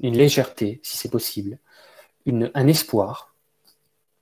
une 0.00 0.16
légèreté, 0.16 0.80
si 0.82 0.98
c'est 0.98 1.10
possible, 1.10 1.58
un 2.26 2.66
espoir. 2.66 3.34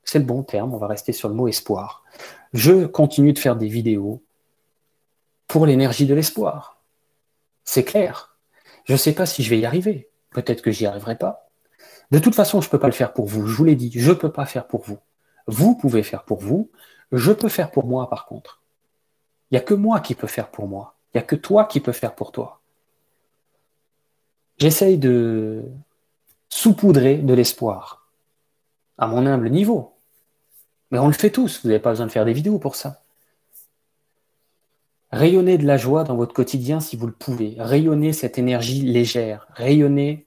C'est 0.05 0.18
le 0.18 0.24
bon 0.24 0.43
terme, 0.43 0.74
on 0.74 0.78
va 0.78 0.87
rester 0.87 1.12
sur 1.12 1.28
le 1.28 1.35
mot 1.35 1.49
espoir. 1.49 2.05
Je 2.53 2.87
continue 2.87 3.33
de 3.33 3.39
faire 3.39 3.57
des 3.57 3.68
vidéos 3.68 4.22
pour 5.51 5.66
l'énergie 5.66 6.07
de 6.07 6.14
l'espoir. 6.14 6.80
C'est 7.64 7.82
clair. 7.82 8.36
Je 8.84 8.92
ne 8.92 8.96
sais 8.96 9.12
pas 9.12 9.26
si 9.26 9.42
je 9.42 9.51
vais 9.51 9.59
y 9.59 9.66
arriver. 9.66 10.09
Peut-être 10.30 10.62
que 10.62 10.70
j'y 10.70 10.86
arriverai 10.86 11.18
pas. 11.18 11.51
De 12.12 12.20
toute 12.20 12.36
façon, 12.36 12.61
je 12.61 12.68
ne 12.68 12.70
peux 12.70 12.78
pas 12.78 12.86
le 12.86 12.92
faire 12.92 13.12
pour 13.12 13.26
vous. 13.26 13.48
Je 13.48 13.57
vous 13.57 13.64
l'ai 13.64 13.74
dit, 13.74 13.90
je 13.92 14.11
ne 14.11 14.14
peux 14.14 14.30
pas 14.30 14.46
faire 14.46 14.68
pour 14.68 14.82
vous. 14.82 14.98
Vous 15.48 15.74
pouvez 15.74 16.05
faire 16.05 16.22
pour 16.22 16.38
vous. 16.38 16.70
Je 17.11 17.32
peux 17.32 17.48
faire 17.48 17.72
pour 17.72 17.84
moi, 17.84 18.09
par 18.09 18.26
contre. 18.26 18.62
Il 19.51 19.55
n'y 19.55 19.59
a 19.59 19.62
que 19.62 19.74
moi 19.74 19.98
qui 19.98 20.14
peux 20.14 20.28
faire 20.28 20.53
pour 20.53 20.68
moi. 20.68 20.94
Il 21.12 21.18
n'y 21.18 21.24
a 21.24 21.26
que 21.26 21.34
toi 21.34 21.64
qui 21.64 21.80
peux 21.80 21.90
faire 21.90 22.14
pour 22.14 22.30
toi. 22.30 22.61
J'essaye 24.59 24.98
de 24.98 25.64
saupoudrer 26.48 27.16
de 27.16 27.34
l'espoir, 27.34 28.09
à 28.98 29.09
mon 29.09 29.26
humble 29.26 29.51
niveau. 29.51 29.96
Mais 30.92 31.01
on 31.01 31.09
le 31.09 31.12
fait 31.12 31.30
tous, 31.30 31.62
vous 31.62 31.68
n'avez 31.68 31.80
pas 31.80 31.90
besoin 31.90 32.07
de 32.07 32.12
faire 32.12 32.24
des 32.24 32.32
vidéos 32.32 32.61
pour 32.61 32.76
ça. 32.76 33.03
Rayonnez 35.13 35.59
de 35.59 35.67
la 35.67 35.77
joie 35.77 36.05
dans 36.05 36.17
votre 36.17 36.35
quotidien 36.35 36.79
si 36.81 36.97
vous 36.97 37.07
le 37.07 37.13
pouvez. 37.13 37.57
Rayonnez 37.59 38.13
cette 38.13 38.39
énergie 38.39 38.83
légère. 38.83 39.47
Rayonnez 39.51 40.27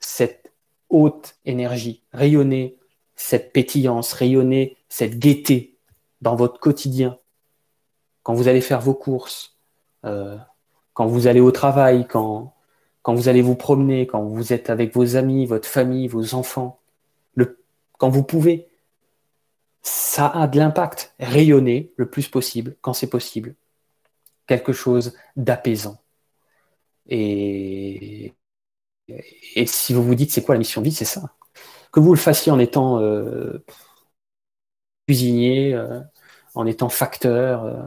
cette 0.00 0.52
haute 0.88 1.36
énergie. 1.44 2.02
Rayonnez 2.12 2.78
cette 3.14 3.52
pétillance. 3.52 4.12
Rayonnez 4.12 4.76
cette 4.88 5.18
gaieté 5.18 5.76
dans 6.20 6.34
votre 6.34 6.58
quotidien. 6.58 7.18
Quand 8.24 8.34
vous 8.34 8.48
allez 8.48 8.60
faire 8.60 8.80
vos 8.80 8.94
courses, 8.94 9.56
euh, 10.04 10.36
quand 10.94 11.06
vous 11.06 11.28
allez 11.28 11.40
au 11.40 11.52
travail, 11.52 12.06
quand, 12.08 12.54
quand 13.02 13.14
vous 13.14 13.28
allez 13.28 13.42
vous 13.42 13.54
promener, 13.54 14.08
quand 14.08 14.24
vous 14.24 14.52
êtes 14.52 14.68
avec 14.68 14.94
vos 14.94 15.14
amis, 15.14 15.46
votre 15.46 15.68
famille, 15.68 16.08
vos 16.08 16.34
enfants, 16.34 16.80
quand 17.98 18.08
vous 18.08 18.22
pouvez, 18.22 18.68
ça 19.82 20.28
a 20.28 20.46
de 20.46 20.56
l'impact. 20.56 21.14
Rayonnez 21.18 21.92
le 21.96 22.08
plus 22.08 22.28
possible 22.28 22.76
quand 22.80 22.92
c'est 22.92 23.08
possible 23.08 23.54
quelque 24.48 24.72
chose 24.72 25.14
d'apaisant. 25.36 25.98
Et, 27.08 28.34
si 29.66 29.94
vous 29.94 30.02
vous 30.02 30.14
dites 30.14 30.32
c'est 30.32 30.42
quoi 30.42 30.54
la 30.54 30.58
mission 30.58 30.80
de 30.80 30.86
vie, 30.88 30.94
c'est 30.94 31.04
ça. 31.04 31.34
Que 31.92 32.00
vous 32.00 32.12
le 32.12 32.18
fassiez 32.18 32.52
en 32.52 32.58
étant 32.58 33.00
euh, 33.00 33.64
cuisinier, 35.06 35.74
euh, 35.74 36.00
en 36.54 36.66
étant 36.66 36.88
facteur, 36.88 37.64
euh, 37.64 37.82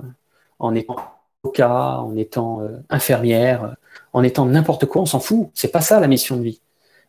en 0.60 0.74
étant 0.76 0.96
avocat, 1.44 2.02
en 2.02 2.16
étant 2.16 2.62
infirmière, 2.90 3.76
en 4.14 4.24
étant 4.24 4.46
n'importe 4.46 4.86
quoi, 4.86 5.02
on 5.02 5.06
s'en 5.06 5.20
fout. 5.20 5.52
C'est 5.54 5.72
pas 5.72 5.82
ça 5.82 6.00
la 6.00 6.08
mission 6.08 6.38
de 6.38 6.44
vie. 6.44 6.62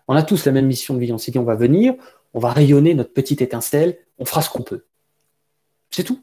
On 0.09 0.17
a 0.17 0.23
tous 0.23 0.47
la 0.47 0.53
même 0.53 0.67
mission 0.67 0.95
de 0.95 1.01
vie. 1.01 1.13
On 1.13 1.19
s'est 1.19 1.31
dit 1.33 1.39
on 1.39 1.45
va 1.45 1.55
venir, 1.55 1.95
on 2.35 2.41
va 2.41 2.51
rayonner 2.53 2.95
notre 2.95 3.13
petite 3.13 3.43
étincelle, 3.43 3.99
on 4.19 4.25
fera 4.25 4.43
ce 4.43 4.51
qu'on 4.51 4.63
peut. 4.63 4.85
C'est 5.91 6.05
tout. 6.05 6.23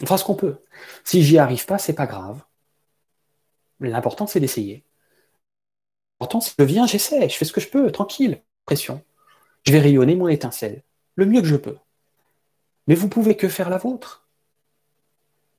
On 0.00 0.06
fera 0.06 0.18
ce 0.18 0.24
qu'on 0.24 0.34
peut. 0.34 0.56
Si 1.04 1.22
j'y 1.22 1.38
arrive 1.38 1.66
pas, 1.66 1.78
c'est 1.78 1.94
pas 1.94 2.06
grave. 2.06 2.42
L'important, 3.80 4.26
c'est 4.26 4.40
d'essayer. 4.40 4.84
L'important, 6.20 6.40
c'est 6.40 6.56
que 6.56 6.62
je 6.62 6.68
viens, 6.68 6.86
j'essaie, 6.86 7.28
je 7.28 7.36
fais 7.36 7.44
ce 7.44 7.52
que 7.52 7.60
je 7.60 7.68
peux, 7.68 7.90
tranquille, 7.90 8.42
pression. 8.64 9.04
Je 9.64 9.72
vais 9.72 9.80
rayonner 9.80 10.16
mon 10.16 10.28
étincelle, 10.28 10.82
le 11.14 11.26
mieux 11.26 11.40
que 11.40 11.46
je 11.46 11.56
peux. 11.56 11.76
Mais 12.86 12.94
vous 12.94 13.08
pouvez 13.08 13.36
que 13.36 13.48
faire 13.48 13.70
la 13.70 13.78
vôtre. 13.78 14.26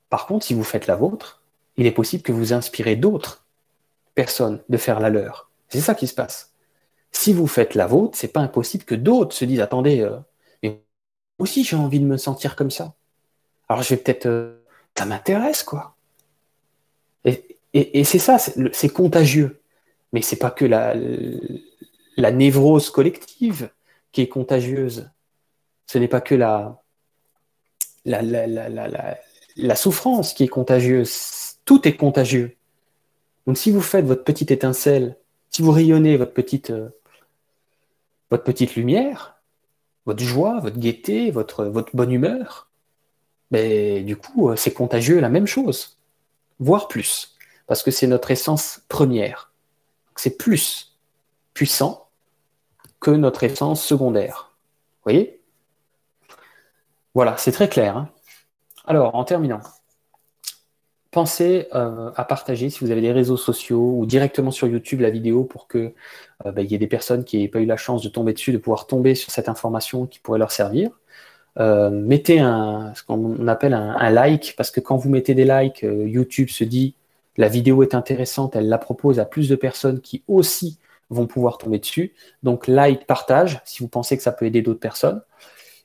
Par 0.09 0.25
contre, 0.25 0.45
si 0.45 0.53
vous 0.53 0.63
faites 0.63 0.87
la 0.87 0.95
vôtre, 0.95 1.43
il 1.77 1.85
est 1.85 1.91
possible 1.91 2.23
que 2.23 2.31
vous 2.31 2.53
inspirez 2.53 2.95
d'autres 2.95 3.45
personnes 4.15 4.61
de 4.67 4.77
faire 4.77 4.99
la 4.99 5.09
leur. 5.09 5.49
C'est 5.69 5.81
ça 5.81 5.95
qui 5.95 6.07
se 6.07 6.13
passe. 6.13 6.53
Si 7.11 7.31
vous 7.33 7.47
faites 7.47 7.75
la 7.75 7.87
vôtre, 7.87 8.17
c'est 8.17 8.33
pas 8.33 8.41
impossible 8.41 8.83
que 8.83 8.95
d'autres 8.95 9.35
se 9.35 9.45
disent 9.45 9.61
attendez, 9.61 10.01
euh, 10.01 10.19
aussi 11.37 11.63
j'ai 11.63 11.75
envie 11.75 11.99
de 11.99 12.05
me 12.05 12.17
sentir 12.17 12.55
comme 12.55 12.71
ça. 12.71 12.95
Alors 13.69 13.83
je 13.83 13.89
vais 13.89 13.97
peut-être. 13.97 14.25
Euh, 14.25 14.55
ça 14.97 15.05
m'intéresse, 15.05 15.63
quoi. 15.63 15.95
Et, 17.23 18.03
c'est 18.03 18.19
ça, 18.19 18.37
c'est 18.37 18.89
contagieux. 18.89 19.61
Mais 20.11 20.21
c'est 20.21 20.35
pas 20.35 20.51
que 20.51 20.65
la, 20.65 20.95
la 22.17 22.31
névrose 22.31 22.89
collective 22.89 23.69
qui 24.11 24.21
est 24.21 24.27
contagieuse. 24.27 25.09
Ce 25.85 25.97
n'est 25.99 26.07
pas 26.07 26.19
que 26.19 26.35
la, 26.35 26.81
la, 28.05 28.25
la, 29.55 29.75
souffrance 29.75 30.33
qui 30.33 30.43
est 30.43 30.49
contagieuse. 30.49 31.55
Tout 31.63 31.87
est 31.87 31.95
contagieux. 31.95 32.57
Donc 33.45 33.57
si 33.57 33.71
vous 33.71 33.81
faites 33.81 34.05
votre 34.05 34.23
petite 34.23 34.51
étincelle, 34.51 35.15
si 35.49 35.61
vous 35.61 35.71
rayonnez 35.71 36.17
votre 36.17 36.33
petite, 36.33 36.71
euh, 36.71 36.89
votre 38.31 38.43
petite 38.43 38.75
lumière, 38.75 39.39
votre 40.05 40.23
joie, 40.23 40.59
votre 40.59 40.77
gaieté, 40.77 41.31
votre, 41.31 41.65
votre 41.65 41.95
bonne 41.95 42.11
humeur, 42.11 42.68
mais 43.51 44.01
du 44.01 44.15
coup, 44.15 44.49
euh, 44.49 44.55
c'est 44.55 44.73
contagieux 44.73 45.19
la 45.19 45.29
même 45.29 45.47
chose, 45.47 45.97
voire 46.59 46.87
plus, 46.87 47.35
parce 47.67 47.83
que 47.83 47.91
c'est 47.91 48.07
notre 48.07 48.31
essence 48.31 48.81
première. 48.89 49.51
C'est 50.15 50.37
plus 50.37 50.97
puissant 51.53 52.09
que 52.99 53.11
notre 53.11 53.43
essence 53.43 53.83
secondaire. 53.83 54.51
Vous 54.97 55.11
voyez? 55.11 55.41
Voilà, 57.13 57.37
c'est 57.37 57.51
très 57.51 57.69
clair. 57.69 57.97
Hein. 57.97 58.09
Alors, 58.85 59.15
en 59.15 59.23
terminant, 59.23 59.61
pensez 61.11 61.67
euh, 61.73 62.11
à 62.15 62.23
partager 62.23 62.69
si 62.69 62.83
vous 62.83 62.91
avez 62.91 63.01
des 63.01 63.11
réseaux 63.11 63.37
sociaux 63.37 63.95
ou 63.97 64.05
directement 64.05 64.51
sur 64.51 64.67
YouTube 64.67 65.01
la 65.01 65.09
vidéo 65.09 65.43
pour 65.43 65.67
que 65.67 65.93
euh, 66.45 66.53
il 66.57 66.65
y 66.65 66.75
ait 66.75 66.79
des 66.79 66.87
personnes 66.87 67.23
qui 67.23 67.37
n'aient 67.37 67.47
pas 67.47 67.59
eu 67.59 67.65
la 67.65 67.77
chance 67.77 68.03
de 68.03 68.09
tomber 68.09 68.33
dessus, 68.33 68.51
de 68.51 68.57
pouvoir 68.57 68.87
tomber 68.87 69.15
sur 69.15 69.31
cette 69.31 69.49
information 69.49 70.05
qui 70.05 70.19
pourrait 70.19 70.39
leur 70.39 70.51
servir. 70.51 70.91
Euh, 71.59 71.89
mettez 71.89 72.39
un, 72.39 72.93
ce 72.95 73.03
qu'on 73.03 73.47
appelle 73.47 73.73
un, 73.73 74.09
like, 74.09 74.53
parce 74.57 74.71
que 74.71 74.79
quand 74.79 74.95
vous 74.95 75.09
mettez 75.09 75.33
des 75.33 75.45
likes, 75.45 75.83
euh, 75.83 76.07
YouTube 76.07 76.49
se 76.49 76.63
dit 76.63 76.95
la 77.37 77.49
vidéo 77.49 77.83
est 77.83 77.95
intéressante, 77.95 78.55
elle 78.55 78.69
la 78.69 78.77
propose 78.77 79.19
à 79.19 79.25
plus 79.25 79.49
de 79.49 79.55
personnes 79.55 79.99
qui 80.01 80.23
aussi 80.27 80.77
vont 81.09 81.27
pouvoir 81.27 81.57
tomber 81.57 81.79
dessus. 81.79 82.13
Donc 82.43 82.67
like, 82.67 83.05
partage, 83.07 83.61
si 83.65 83.79
vous 83.83 83.89
pensez 83.89 84.15
que 84.15 84.23
ça 84.23 84.31
peut 84.31 84.45
aider 84.45 84.61
d'autres 84.61 84.79
personnes. 84.79 85.21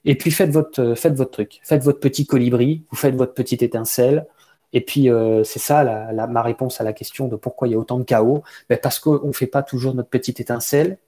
Et 0.04 0.16
puis 0.16 0.30
faites 0.30 0.50
votre, 0.50 0.80
euh, 0.82 1.24
truc, 1.26 1.60
faites 1.62 1.82
votre 1.82 2.00
petit 2.00 2.26
colibri, 2.26 2.84
vous 2.90 2.96
faites 2.96 3.14
votre 3.16 3.34
petite 3.34 3.62
étincelle. 3.62 4.26
Et 4.72 4.80
puis 4.80 5.08
c'est 5.44 5.60
ça 5.60 5.84
la, 5.84 6.26
ma 6.26 6.42
réponse 6.42 6.80
à 6.80 6.84
la 6.84 6.92
question 6.92 7.28
de 7.28 7.36
pourquoi 7.36 7.68
il 7.68 7.72
y 7.72 7.74
a 7.74 7.78
autant 7.78 7.98
de 7.98 8.02
chaos. 8.02 8.42
Ben, 8.68 8.76
parce 8.76 8.98
qu'on 8.98 9.28
ne 9.28 9.32
fait 9.32 9.46
pas 9.46 9.62
toujours 9.62 9.94
notre 9.94 10.08
petite 10.08 10.40
étincelle 10.40 10.98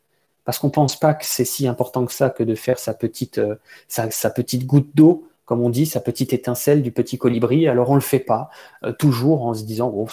parce 0.47 0.61
qu'on 0.61 0.71
pense 0.71 0.99
pas 0.99 1.13
que 1.13 1.27
c'est 1.27 1.45
si 1.45 1.67
important 1.67 2.07
que 2.07 2.13
ça 2.13 2.31
que 2.31 2.45
de 2.45 2.55
faire 2.55 2.79
sa 2.79 2.95
petite, 2.95 3.39
euh, 3.39 3.57
sa, 3.89 4.31
petite 4.31 4.65
goutte 4.65 4.91
d'eau, 4.95 5.29
comme 5.45 5.61
on 5.61 5.69
dit, 5.69 5.87
sa 5.87 6.01
petite 6.01 6.33
étincelle 6.33 6.83
du 6.83 6.93
petit 6.93 7.19
colibri. 7.19 7.67
Alors 7.67 7.91
on 7.91 7.97
le 7.97 8.01
fait 8.01 8.21
pas, 8.21 8.49
euh, 8.85 8.93
toujours 8.93 9.45
en 9.45 9.55
se 9.55 9.65
disant, 9.65 9.93
oh, 9.95 10.07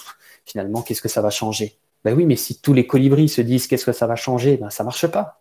finalement, 0.44 0.82
qu'est-ce 0.82 1.04
que 1.04 1.08
ça 1.08 1.22
va 1.22 1.30
changer? 1.30 1.78
Ben 2.04 2.18
oui, 2.18 2.26
mais 2.26 2.36
si 2.36 2.60
tous 2.60 2.74
les 2.74 2.88
colibris 2.88 3.30
se 3.30 3.42
disent 3.42 3.68
qu'est-ce 3.68 3.86
que 3.86 3.92
ça 3.92 4.08
va 4.08 4.16
changer, 4.16 4.58
ben 4.58 4.72
ça 4.72 4.84
marche 4.84 5.06
pas. 5.06 5.40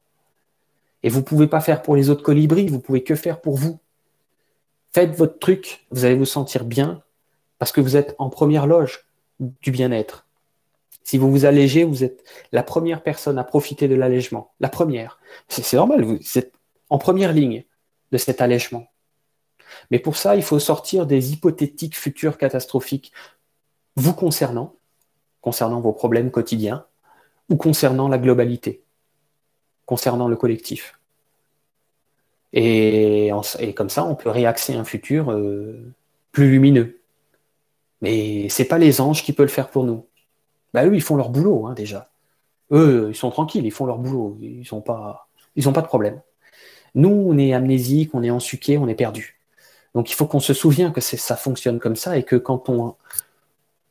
Et 1.03 1.09
vous 1.09 1.23
pouvez 1.23 1.47
pas 1.47 1.61
faire 1.61 1.81
pour 1.81 1.97
les 1.97 2.11
autres 2.11 2.23
colibris, 2.23 2.69
vous 2.69 2.79
pouvez 2.79 3.03
que 3.03 3.15
faire 3.15 3.41
pour 3.41 3.57
vous. 3.57 3.79
Faites 4.93 5.17
votre 5.17 5.39
truc, 5.39 5.87
vous 5.91 6.05
allez 6.05 6.17
vous 6.17 6.27
sentir 6.27 6.67
bien, 6.67 7.03
parce 7.59 7.73
que 7.73 7.81
vous 7.81 7.97
êtes 7.97 8.15
en 8.19 8.29
première 8.29 8.67
loge 8.67 9.07
du 9.41 9.71
bien-être. 9.71 10.27
Si 11.05 11.19
vous 11.19 11.31
vous 11.31 11.45
allégez, 11.45 11.85
vous 11.85 12.05
êtes 12.05 12.25
la 12.53 12.63
première 12.63 13.03
personne 13.03 13.39
à 13.39 13.45
profiter 13.45 13.89
de 13.89 13.95
l'allègement. 13.95 14.53
La 14.61 14.69
première. 14.69 15.19
C'est 15.49 15.77
normal, 15.77 16.05
vous 16.05 16.19
êtes 16.37 16.53
en 16.91 16.99
première 16.99 17.33
ligne 17.33 17.65
de 18.13 18.19
cet 18.19 18.41
allègement. 18.41 18.87
Mais 19.91 19.99
pour 19.99 20.17
ça, 20.17 20.37
il 20.37 20.43
faut 20.43 20.59
sortir 20.59 21.07
des 21.07 21.33
hypothétiques 21.33 21.97
futurs 21.97 22.39
catastrophiques 22.39 23.13
vous 23.97 24.15
concernant, 24.15 24.75
concernant 25.41 25.81
vos 25.81 25.93
problèmes 25.93 26.31
quotidiens, 26.31 26.87
ou 27.49 27.57
concernant 27.57 28.09
la 28.09 28.19
globalité, 28.19 28.83
concernant 29.87 30.29
le 30.29 30.37
collectif. 30.37 30.99
Et, 32.53 33.31
comme 33.75 33.91
ça, 33.91 34.05
on 34.05 34.15
peut 34.15 34.31
réaxer 34.31 34.75
un 34.75 34.85
futur 34.85 35.31
euh, 35.31 35.93
plus 36.33 36.51
lumineux. 36.51 37.01
Mais 38.03 38.49
ce 38.49 38.63
n'est 38.63 38.69
pas 38.69 38.79
les 38.79 39.01
anges 39.01 39.23
qui 39.23 39.33
peuvent 39.33 39.47
le 39.47 39.53
faire 39.53 39.71
pour 39.71 39.85
nous. 39.85 40.07
Bah 40.75 40.87
eux, 40.87 40.95
ils 40.95 41.03
font 41.03 41.17
leur 41.17 41.31
boulot 41.31 41.67
hein, 41.67 41.75
déjà. 41.75 42.11
Eux, 42.71 43.09
ils 43.11 43.17
sont 43.17 43.31
tranquilles, 43.31 43.67
ils 43.67 43.71
font 43.73 43.87
leur 43.87 43.99
boulot. 43.99 44.39
Ils 44.41 44.67
n'ont 44.73 44.81
pas, 44.81 45.29
ils 45.57 45.65
pas 45.73 45.83
de 45.83 45.87
problème. 45.87 46.21
Nous, 46.95 47.11
on 47.11 47.39
est 47.39 47.53
amnésique, 47.53 48.15
on 48.15 48.23
est 48.23 48.31
ensuqué, 48.31 48.79
on 48.79 48.89
est 48.89 48.95
perdu. 48.95 49.39
Donc 49.95 50.11
il 50.11 50.15
faut 50.15 50.27
qu'on 50.27 50.41
se 50.41 50.55
souvienne 50.55 50.93
que 50.93 51.01
ça 51.01 51.37
fonctionne 51.37 51.79
comme 51.79 51.97
ça 51.97 52.17
et 52.17 52.23
que 52.23 52.37
quand 52.37 52.69
on... 52.69 52.97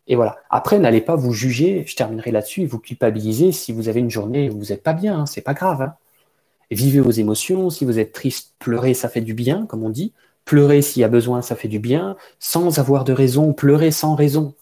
Et 0.08 0.16
voilà. 0.16 0.40
Après, 0.50 0.80
n'allez 0.80 1.02
pas 1.02 1.16
vous 1.16 1.32
juger, 1.32 1.86
je 1.88 1.96
terminerai 1.96 2.32
là-dessus, 2.32 2.66
vous 2.66 2.80
culpabiliser 2.80 3.52
si 3.52 3.72
vous 3.72 3.88
avez 3.88 4.00
une 4.00 4.10
journée 4.10 4.50
où 4.50 4.58
vous 4.58 4.66
n'êtes 4.66 4.84
pas 4.84 4.94
bien, 4.94 5.22
hein, 5.22 5.26
c'est 5.26 5.42
pas 5.42 5.54
grave. 5.54 5.82
Hein. 5.84 5.96
vivez 6.72 7.00
vos 7.00 7.12
émotions, 7.12 7.70
si 7.70 7.86
vous 7.86 8.00
êtes 8.00 8.12
triste, 8.12 8.56
pleurez, 8.60 8.94
ça 8.96 9.10
fait 9.10 9.22
du 9.22 9.34
bien, 9.34 9.66
comme 9.68 9.84
on 9.84 9.90
dit. 9.90 10.14
Pleurez 10.44 10.82
s'il 10.82 11.02
y 11.02 11.04
a 11.06 11.08
besoin, 11.08 11.42
ça 11.44 11.56
fait 11.56 11.68
du 11.68 11.80
bien, 11.80 12.18
sans 12.40 12.80
avoir 12.80 13.04
de 13.04 13.14
raison, 13.14 13.54
pleurez 13.54 13.92
sans 13.92 14.16
raison. 14.16 14.56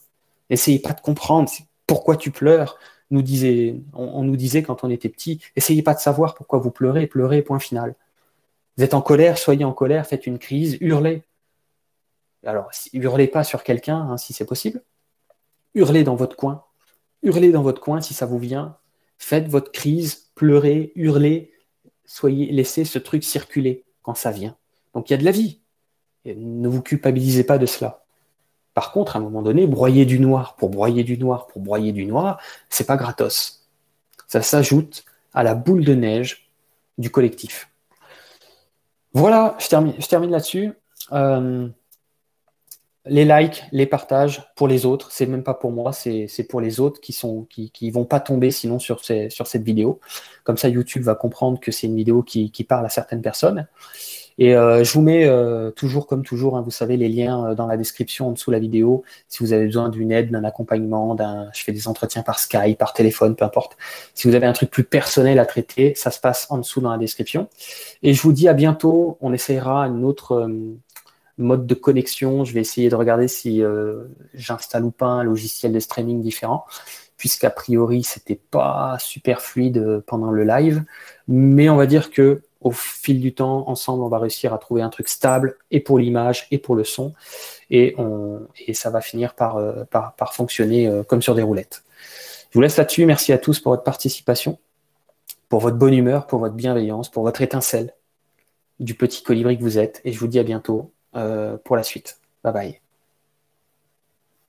Essayez 0.50 0.80
pas 0.80 0.94
de 0.94 1.02
comprendre, 1.02 1.50
pourquoi 1.90 2.18
tu 2.18 2.30
pleures 2.30 2.78
on, 3.12 4.24
nous 4.24 4.36
disait 4.36 4.62
quand 4.62 4.84
on 4.84 4.92
était 4.92 5.10
petit, 5.10 5.42
essayez 5.56 5.82
pas 5.82 5.96
de 5.96 6.00
savoir 6.00 6.36
pourquoi 6.36 6.60
vous 6.60 6.70
pleurez, 6.70 7.08
pleurez, 7.08 7.42
point 7.42 7.58
final. 7.58 7.96
Vous 8.78 8.84
êtes 8.84 8.94
en 8.94 9.02
colère, 9.02 9.40
soyez 9.40 9.66
en 9.66 9.74
colère, 9.74 10.06
faites 10.06 10.28
une 10.28 10.38
crise, 10.38 10.78
hurlez. 10.82 11.24
Alors, 12.46 12.70
hurlez 12.94 13.28
pas 13.28 13.44
sur 13.44 13.64
quelqu'un, 13.64 13.98
hein, 13.98 14.18
si 14.18 14.34
c'est 14.34 14.46
possible. 14.46 14.84
Hurlez 15.74 16.04
dans 16.04 16.16
votre 16.16 16.36
coin. 16.36 16.64
hurlez 17.24 17.52
dans 17.52 17.64
votre 17.64 17.82
coin 17.82 18.02
si 18.02 18.14
ça 18.14 18.28
vous 18.28 18.38
vient. 18.38 18.78
Faites 19.18 19.48
votre 19.48 19.72
crise, 19.72 20.30
pleurez, 20.36 20.92
hurlez. 20.94 21.52
Soyez, 22.06 22.52
laissez 22.52 22.86
ce 22.86 23.00
truc 23.00 23.24
circuler 23.24 23.84
quand 24.04 24.14
ça 24.14 24.30
vient. 24.30 24.56
Donc 24.94 25.10
il 25.10 25.14
y 25.14 25.16
a 25.16 25.18
de 25.18 25.26
la 25.26 25.32
vie. 25.32 25.62
ne 26.26 26.68
vous 26.68 26.84
culpabilisez 26.84 27.44
pas 27.44 27.58
de 27.58 27.66
cela. 27.66 28.06
Par 28.74 28.92
contre, 28.92 29.16
à 29.16 29.20
un 29.20 29.22
moment 29.22 29.42
donné, 29.42 29.68
broyer 29.68 30.06
du 30.06 30.20
noir 30.20 30.56
pour 30.56 30.70
broyer 30.70 31.04
du 31.04 31.18
noir 31.18 31.48
pour 31.48 31.62
broyer 31.62 31.92
du 31.92 32.06
noir, 32.06 32.40
c'est 32.70 32.86
pas 32.86 32.98
gratos. 32.98 33.68
Ça 34.28 34.42
s'ajoute 34.42 35.04
à 35.34 35.44
la 35.44 35.56
boule 35.56 35.84
de 35.84 35.94
neige 35.96 36.50
du 36.98 37.10
collectif. 37.10 37.70
Voilà, 39.14 39.58
je 39.60 39.68
termine, 39.68 40.32
là-dessus. 40.32 40.72
Euh, 41.12 41.68
les 43.06 43.26
likes, 43.26 43.64
les 43.72 43.86
partages 43.86 44.44
pour 44.56 44.68
les 44.68 44.86
autres, 44.86 45.12
c'est 45.12 45.26
même 45.26 45.44
pas 45.44 45.54
pour 45.54 45.72
moi, 45.72 45.94
c'est 45.94 46.48
pour 46.48 46.62
les 46.62 46.80
autres 46.80 47.02
qui 47.02 47.12
sont 47.14 47.46
qui, 47.46 47.72
qui 47.72 47.90
vont 47.90 48.06
pas 48.06 48.20
tomber 48.20 48.52
sinon 48.52 48.78
sur, 48.78 49.04
cette 49.04 49.64
vidéo. 49.64 50.00
Comme 50.44 50.58
ça, 50.58 50.70
YouTube 50.70 51.04
va 51.04 51.16
comprendre 51.16 51.60
que 51.60 51.72
c'est 51.72 51.88
une 51.88 51.96
vidéo 51.96 52.22
qui, 52.22 52.52
parle 52.68 52.86
à 52.86 52.90
certaines 52.90 53.22
personnes. 53.22 53.68
Et 54.42 54.56
euh, 54.56 54.86
je 54.86 54.94
vous 54.94 55.02
mets 55.02 55.26
euh, 55.26 55.70
toujours, 55.70 56.08
comme 56.08 56.24
toujours, 56.24 56.56
hein, 56.56 56.62
vous 56.62 56.72
savez, 56.72 56.96
les 56.96 57.10
liens 57.10 57.46
euh, 57.46 57.56
dans 57.56 57.68
la 57.68 57.76
description 57.76 58.30
en 58.30 58.32
dessous 58.32 58.52
de 58.52 58.56
la 58.56 58.60
vidéo. 58.60 59.04
Si 59.28 59.44
vous 59.44 59.52
avez 59.52 59.66
besoin 59.66 59.90
d'une 59.90 60.14
aide, 60.14 60.32
d'un 60.32 60.46
accompagnement, 60.46 61.14
d'un, 61.14 61.50
je 61.54 61.62
fais 61.62 61.74
des 61.74 61.90
entretiens 61.90 62.24
par 62.24 62.40
Skype, 62.40 62.78
par 62.78 62.94
téléphone, 62.94 63.36
peu 63.36 63.44
importe. 63.44 63.78
Si 64.16 64.30
vous 64.30 64.36
avez 64.36 64.48
un 64.48 64.54
truc 64.54 64.72
plus 64.72 64.86
personnel 64.86 65.40
à 65.40 65.46
traiter, 65.46 65.94
ça 65.94 66.10
se 66.10 66.22
passe 66.22 66.48
en 66.50 66.58
dessous 66.58 66.80
dans 66.80 66.90
la 66.90 66.98
description. 66.98 67.50
Et 68.02 68.14
je 68.14 68.22
vous 68.22 68.32
dis 68.32 68.48
à 68.48 68.54
bientôt. 68.54 69.18
On 69.20 69.34
essaiera 69.34 69.88
une 69.88 70.06
autre 70.06 70.50
mode 71.38 71.68
de 71.68 71.76
connexion. 71.76 72.46
Je 72.46 72.54
vais 72.54 72.62
essayer 72.62 72.88
de 72.88 72.96
regarder 72.96 73.28
si 73.28 73.62
j'installe 74.34 74.86
ou 74.86 74.92
pas 74.92 75.08
un 75.08 75.24
logiciel 75.24 75.74
de 75.74 75.80
streaming 75.80 76.22
différent 76.22 76.66
puisqu'a 77.18 77.50
priori 77.50 78.04
c'était 78.04 78.40
pas 78.50 78.96
super 78.98 79.42
fluide 79.42 80.02
pendant 80.08 80.32
le 80.32 80.46
live, 80.46 80.86
mais 81.28 81.68
on 81.70 81.76
va 81.76 81.86
dire 81.86 82.12
que 82.12 82.42
au 82.62 82.72
fil 82.72 83.22
du 83.22 83.34
temps, 83.34 83.70
ensemble, 83.70 84.04
on 84.04 84.10
va 84.10 84.20
réussir 84.20 84.54
à 84.54 84.58
trouver 84.58 84.82
un 84.82 84.90
truc 84.90 85.08
stable 85.08 85.58
et 85.72 85.80
pour 85.80 85.98
l'image 85.98 86.48
et 86.52 86.58
pour 86.58 86.76
le 86.76 86.84
son. 86.84 87.14
Et, 87.70 87.96
ça 88.74 88.90
va 88.90 89.02
finir 89.02 89.34
par, 89.36 89.58
euh, 89.58 89.84
fonctionner 90.32 90.88
euh, 90.88 91.04
comme 91.04 91.22
sur 91.22 91.36
des 91.36 91.42
roulettes. 91.42 91.84
Je 92.52 92.58
vous 92.58 92.62
laisse 92.62 92.78
là-dessus. 92.78 93.06
Merci 93.06 93.32
à 93.32 93.38
tous 93.38 93.60
pour 93.60 93.72
votre 93.72 93.84
participation, 93.84 94.58
pour 95.48 95.60
votre 95.60 95.78
bonne 95.78 95.94
humeur, 95.94 96.28
pour 96.28 96.40
votre 96.40 96.56
bienveillance, 96.56 97.10
pour 97.10 97.24
votre 97.24 97.42
étincelle 97.42 97.94
du 98.80 98.96
petit 98.96 99.24
colibri 99.24 99.58
que 99.58 99.64
vous 99.64 99.78
êtes. 99.78 100.02
Et 100.04 100.12
je 100.12 100.20
vous 100.20 100.28
dis 100.28 100.40
à 100.40 100.44
bientôt 100.44 100.92
euh, 101.16 101.58
pour 101.64 101.76
la 101.76 101.84
suite. 101.84 102.20
Bye 102.44 102.54
bye. 102.54 102.89